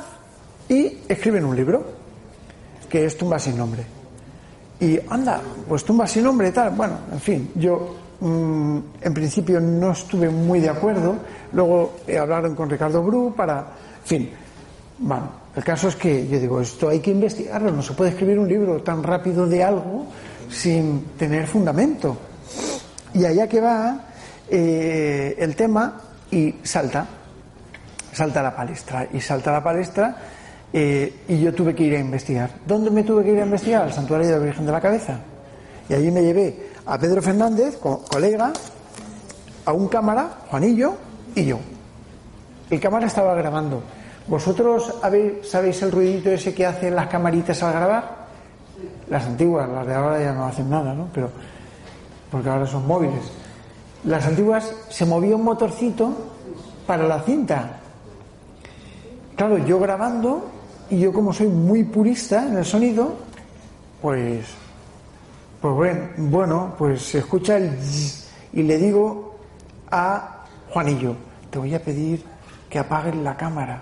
y 0.68 0.98
escriben 1.08 1.44
un 1.44 1.56
libro, 1.56 1.84
que 2.88 3.04
es 3.04 3.18
Tumba 3.18 3.40
sin 3.40 3.58
nombre. 3.58 3.84
Y 4.78 4.98
anda, 5.08 5.40
pues 5.68 5.84
tumba 5.84 6.06
sin 6.06 6.24
nombre, 6.24 6.50
tal. 6.50 6.70
Bueno, 6.70 6.98
en 7.12 7.20
fin, 7.20 7.50
yo 7.54 7.94
mm, 8.24 8.78
en 9.02 9.14
principio 9.14 9.60
no 9.60 9.92
estuve 9.92 10.28
muy 10.28 10.60
de 10.60 10.70
acuerdo. 10.70 11.16
Luego 11.52 11.96
eh, 12.06 12.18
hablaron 12.18 12.54
con 12.54 12.68
Ricardo 12.68 13.02
Bru 13.02 13.34
para. 13.34 13.58
En 14.02 14.06
fin, 14.06 14.30
bueno, 14.98 15.30
el 15.54 15.64
caso 15.64 15.88
es 15.88 15.96
que 15.96 16.26
yo 16.26 16.40
digo, 16.40 16.60
esto 16.60 16.88
hay 16.88 17.00
que 17.00 17.10
investigarlo. 17.10 17.70
No 17.70 17.82
se 17.82 17.92
puede 17.92 18.10
escribir 18.10 18.38
un 18.38 18.48
libro 18.48 18.82
tan 18.82 19.02
rápido 19.02 19.46
de 19.46 19.62
algo 19.62 20.06
sin 20.50 21.04
tener 21.18 21.46
fundamento. 21.46 22.16
Y 23.12 23.24
allá 23.24 23.48
que 23.48 23.60
va 23.60 24.06
eh, 24.48 25.36
el 25.38 25.54
tema 25.54 26.00
y 26.30 26.56
salta, 26.62 27.06
salta 28.12 28.40
a 28.40 28.42
la 28.42 28.56
palestra. 28.56 29.08
Y 29.12 29.20
salta 29.20 29.50
a 29.50 29.54
la 29.54 29.62
palestra 29.62 30.16
eh, 30.72 31.20
y 31.28 31.40
yo 31.40 31.54
tuve 31.54 31.74
que 31.74 31.84
ir 31.84 31.94
a 31.94 32.00
investigar. 32.00 32.50
¿Dónde 32.66 32.90
me 32.90 33.04
tuve 33.04 33.22
que 33.22 33.30
ir 33.30 33.38
a 33.38 33.44
investigar? 33.44 33.82
Al 33.82 33.92
santuario 33.92 34.26
de 34.26 34.32
la 34.32 34.44
Virgen 34.44 34.66
de 34.66 34.72
la 34.72 34.80
Cabeza. 34.80 35.20
Y 35.88 35.94
allí 35.94 36.10
me 36.10 36.22
llevé 36.22 36.73
a 36.86 36.98
Pedro 36.98 37.22
Fernández, 37.22 37.76
co- 37.78 38.02
colega, 38.10 38.52
a 39.66 39.72
un 39.72 39.88
cámara, 39.88 40.38
Juanillo 40.50 40.94
y 41.34 41.44
yo. 41.46 41.58
El 42.70 42.80
cámara 42.80 43.06
estaba 43.06 43.34
grabando. 43.34 43.82
¿Vosotros 44.26 44.94
habéis- 45.02 45.48
sabéis 45.48 45.82
el 45.82 45.92
ruidito 45.92 46.30
ese 46.30 46.54
que 46.54 46.64
hacen 46.66 46.94
las 46.94 47.08
camaritas 47.08 47.62
al 47.62 47.72
grabar? 47.72 48.24
Las 49.08 49.24
antiguas, 49.26 49.68
las 49.68 49.86
de 49.86 49.94
ahora 49.94 50.20
ya 50.20 50.32
no 50.32 50.46
hacen 50.46 50.68
nada, 50.70 50.94
¿no? 50.94 51.08
Pero, 51.12 51.30
porque 52.30 52.48
ahora 52.48 52.66
son 52.66 52.86
móviles. 52.86 53.22
Las 54.04 54.26
antiguas 54.26 54.72
se 54.88 55.04
movía 55.06 55.36
un 55.36 55.44
motorcito 55.44 56.10
para 56.86 57.04
la 57.06 57.20
cinta. 57.22 57.80
Claro, 59.36 59.58
yo 59.58 59.78
grabando 59.78 60.46
y 60.90 60.98
yo 61.00 61.12
como 61.12 61.32
soy 61.32 61.48
muy 61.48 61.84
purista 61.84 62.46
en 62.46 62.58
el 62.58 62.64
sonido, 62.64 63.14
pues, 64.00 64.46
pues 65.64 65.96
bueno, 66.18 66.74
pues 66.76 67.00
se 67.00 67.20
escucha 67.20 67.56
el 67.56 67.78
y 68.52 68.62
le 68.64 68.76
digo 68.76 69.34
a 69.90 70.44
Juanillo, 70.68 71.16
te 71.48 71.58
voy 71.58 71.74
a 71.74 71.82
pedir 71.82 72.22
que 72.68 72.78
apagues 72.78 73.16
la 73.16 73.34
cámara. 73.34 73.80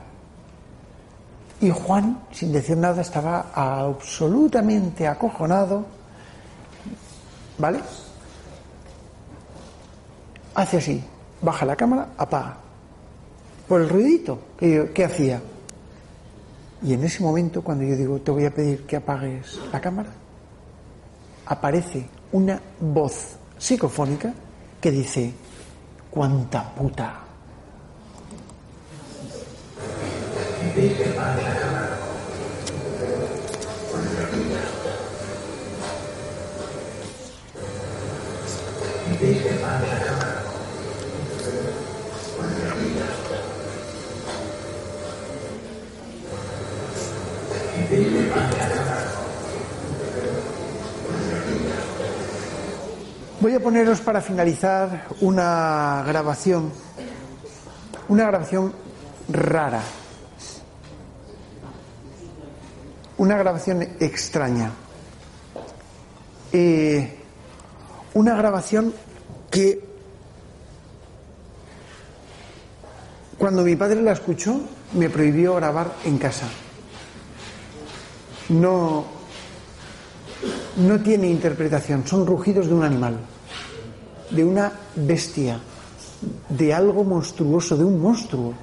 Y 1.60 1.70
Juan, 1.70 2.22
sin 2.30 2.52
decir 2.52 2.76
nada, 2.76 3.02
estaba 3.02 3.50
absolutamente 3.52 5.08
acojonado, 5.08 5.84
¿vale? 7.58 7.80
Hace 10.54 10.76
así, 10.76 11.04
baja 11.40 11.66
la 11.66 11.74
cámara, 11.74 12.10
apaga 12.16 12.58
por 13.66 13.80
el 13.80 13.88
ruidito 13.88 14.38
que, 14.56 14.92
que 14.94 15.04
hacía. 15.04 15.42
Y 16.80 16.94
en 16.94 17.02
ese 17.02 17.24
momento, 17.24 17.60
cuando 17.60 17.82
yo 17.82 17.96
digo, 17.96 18.20
te 18.20 18.30
voy 18.30 18.44
a 18.44 18.54
pedir 18.54 18.86
que 18.86 18.94
apagues 18.94 19.58
la 19.72 19.80
cámara, 19.80 20.21
aparece 21.46 22.06
una 22.32 22.60
voz 22.80 23.36
psicofónica 23.58 24.32
que 24.80 24.90
dice, 24.90 25.32
¡cuánta 26.10 26.74
puta! 26.74 27.18
Voy 53.42 53.54
a 53.56 53.60
poneros 53.60 54.00
para 54.00 54.20
finalizar 54.20 55.08
una 55.20 56.04
grabación, 56.06 56.70
una 58.06 58.28
grabación 58.28 58.72
rara, 59.28 59.82
una 63.18 63.36
grabación 63.36 63.82
extraña, 63.98 64.70
Eh, 66.52 67.18
una 68.14 68.36
grabación 68.36 68.94
que 69.50 69.88
cuando 73.38 73.64
mi 73.64 73.74
padre 73.74 74.02
la 74.02 74.12
escuchó 74.12 74.60
me 74.92 75.10
prohibió 75.10 75.56
grabar 75.56 75.96
en 76.04 76.16
casa. 76.18 76.46
No, 78.50 79.04
no 80.76 81.00
tiene 81.00 81.26
interpretación, 81.26 82.06
son 82.06 82.24
rugidos 82.24 82.68
de 82.68 82.74
un 82.74 82.84
animal, 82.84 83.18
de 84.34 84.44
una 84.44 84.72
bestia, 84.96 85.60
de 86.48 86.74
algo 86.74 87.04
monstruoso, 87.04 87.76
de 87.76 87.84
un 87.84 88.00
monstruo, 88.00 88.54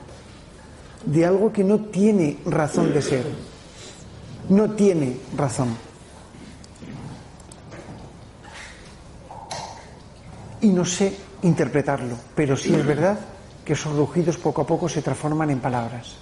de 1.06 1.26
algo 1.26 1.52
que 1.52 1.64
no 1.64 1.80
tiene 1.80 2.38
razón 2.46 2.94
de 2.94 3.02
ser, 3.02 3.26
no 4.50 4.72
tiene 4.72 5.18
razón. 5.36 5.76
Y 10.62 10.70
no 10.70 10.84
sé 10.84 11.16
interpretarlo, 11.44 12.16
pero 12.36 12.58
sí 12.58 12.74
es 12.74 12.86
verdad 12.86 13.18
que 13.64 13.74
esos 13.74 13.96
rugidos 13.96 14.38
poco 14.38 14.62
a 14.62 14.68
poco 14.68 14.90
se 14.90 15.02
transforman 15.02 15.52
en 15.52 15.60
palabras. 15.60 16.16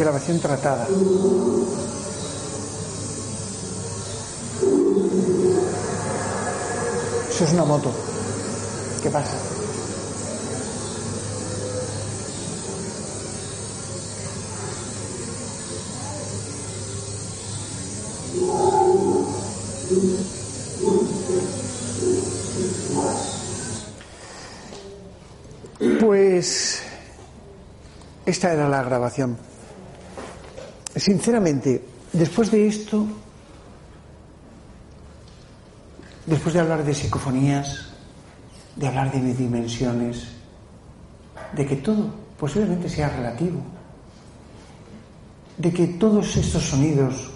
Grabación 0.00 0.40
tratada. 0.40 0.88
Eso 7.28 7.44
es 7.44 7.52
una 7.52 7.66
moto. 7.66 7.92
¿Qué 9.02 9.10
pasa? 9.10 9.36
Pues 26.00 26.82
esta 28.24 28.54
era 28.54 28.66
la 28.66 28.82
grabación. 28.82 29.49
Sinceramente, 31.00 31.82
después 32.12 32.50
de 32.50 32.68
esto, 32.68 33.06
después 36.26 36.52
de 36.52 36.60
hablar 36.60 36.84
de 36.84 36.92
psicofonías, 36.92 37.88
de 38.76 38.86
hablar 38.86 39.10
de 39.10 39.32
dimensiones, 39.32 40.28
de 41.56 41.66
que 41.66 41.76
todo 41.76 42.10
posiblemente 42.38 42.90
sea 42.90 43.08
relativo, 43.08 43.60
de 45.56 45.72
que 45.72 45.86
todos 45.86 46.36
estos 46.36 46.64
sonidos 46.64 47.30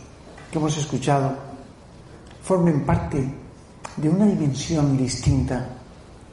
que 0.53 0.59
hemos 0.59 0.77
escuchado 0.77 1.35
formen 2.43 2.85
parte 2.85 3.33
de 3.97 4.09
una 4.11 4.27
dimensión 4.27 4.95
distinta 4.99 5.71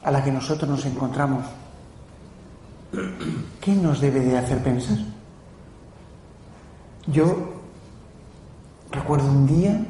a 0.02 0.10
la 0.10 0.22
que 0.22 0.30
nosotros 0.30 0.68
nos 0.68 0.84
encontramos, 0.84 1.46
¿qué 3.58 3.72
nos 3.72 4.02
debe 4.02 4.20
de 4.20 4.36
hacer 4.36 4.62
pensar? 4.62 5.11
Yo 7.06 7.52
recuerdo 8.90 9.26
un 9.26 9.46
día 9.46 9.84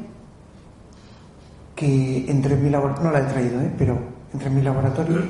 que 1.77 2.31
entré 2.31 2.55
en 2.55 2.65
mi 2.65 2.71
laboratorio, 2.71 3.11
no 3.11 3.19
la 3.19 3.25
he 3.25 3.33
traído, 3.33 3.61
¿eh? 3.61 3.73
pero 3.77 3.99
entré 4.33 4.49
en 4.49 4.55
mi 4.55 4.63
laboratorio 4.63 5.23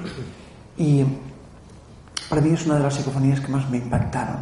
y 0.76 1.04
para 2.28 2.40
mí 2.40 2.50
es 2.50 2.64
una 2.66 2.76
de 2.76 2.82
las 2.82 2.94
psicofonías 2.94 3.40
que 3.40 3.48
más 3.48 3.68
me 3.68 3.78
impactaron. 3.78 4.36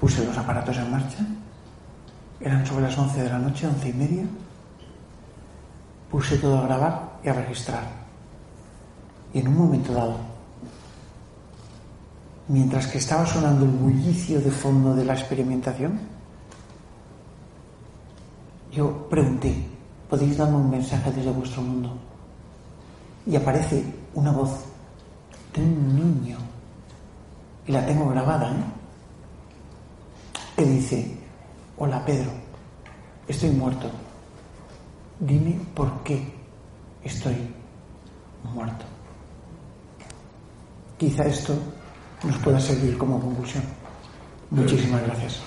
Puse 0.00 0.24
los 0.24 0.38
aparatos 0.38 0.76
en 0.78 0.90
marcha, 0.90 1.18
eran 2.40 2.64
sobre 2.64 2.84
las 2.84 2.96
11 2.96 3.22
de 3.22 3.28
la 3.28 3.38
noche, 3.38 3.66
once 3.66 3.88
y 3.88 3.92
media, 3.92 4.24
puse 6.10 6.38
todo 6.38 6.58
a 6.58 6.62
grabar 6.62 7.18
y 7.22 7.28
a 7.28 7.32
registrar. 7.34 7.82
Y 9.34 9.40
en 9.40 9.48
un 9.48 9.58
momento 9.58 9.92
dado, 9.92 10.18
mientras 12.48 12.86
que 12.86 12.98
estaba 12.98 13.26
sonando 13.26 13.64
el 13.64 13.70
bullicio 13.70 14.40
de 14.40 14.50
fondo 14.50 14.94
de 14.94 15.04
la 15.04 15.12
experimentación, 15.12 16.00
yo 18.72 19.08
pregunté, 19.08 19.54
¿podéis 20.08 20.36
darme 20.36 20.56
un 20.56 20.70
mensaje 20.70 21.10
desde 21.12 21.30
vuestro 21.30 21.62
mundo? 21.62 21.96
Y 23.26 23.36
aparece 23.36 23.84
una 24.14 24.32
voz 24.32 24.64
de 25.54 25.62
un 25.62 25.94
niño, 25.94 26.38
y 27.66 27.72
la 27.72 27.84
tengo 27.84 28.08
grabada, 28.08 28.50
¿eh? 28.50 28.64
que 30.56 30.64
dice, 30.64 31.16
hola 31.76 32.04
Pedro, 32.04 32.30
estoy 33.26 33.50
muerto, 33.50 33.90
dime 35.20 35.60
por 35.74 36.02
qué 36.02 36.34
estoy 37.04 37.36
muerto. 38.54 38.84
Quizá 40.96 41.24
esto 41.26 41.54
nos 42.24 42.36
pueda 42.38 42.60
servir 42.60 42.96
como 42.98 43.20
conclusión. 43.20 43.62
Muchísimas 44.50 45.02
gracias. 45.02 45.40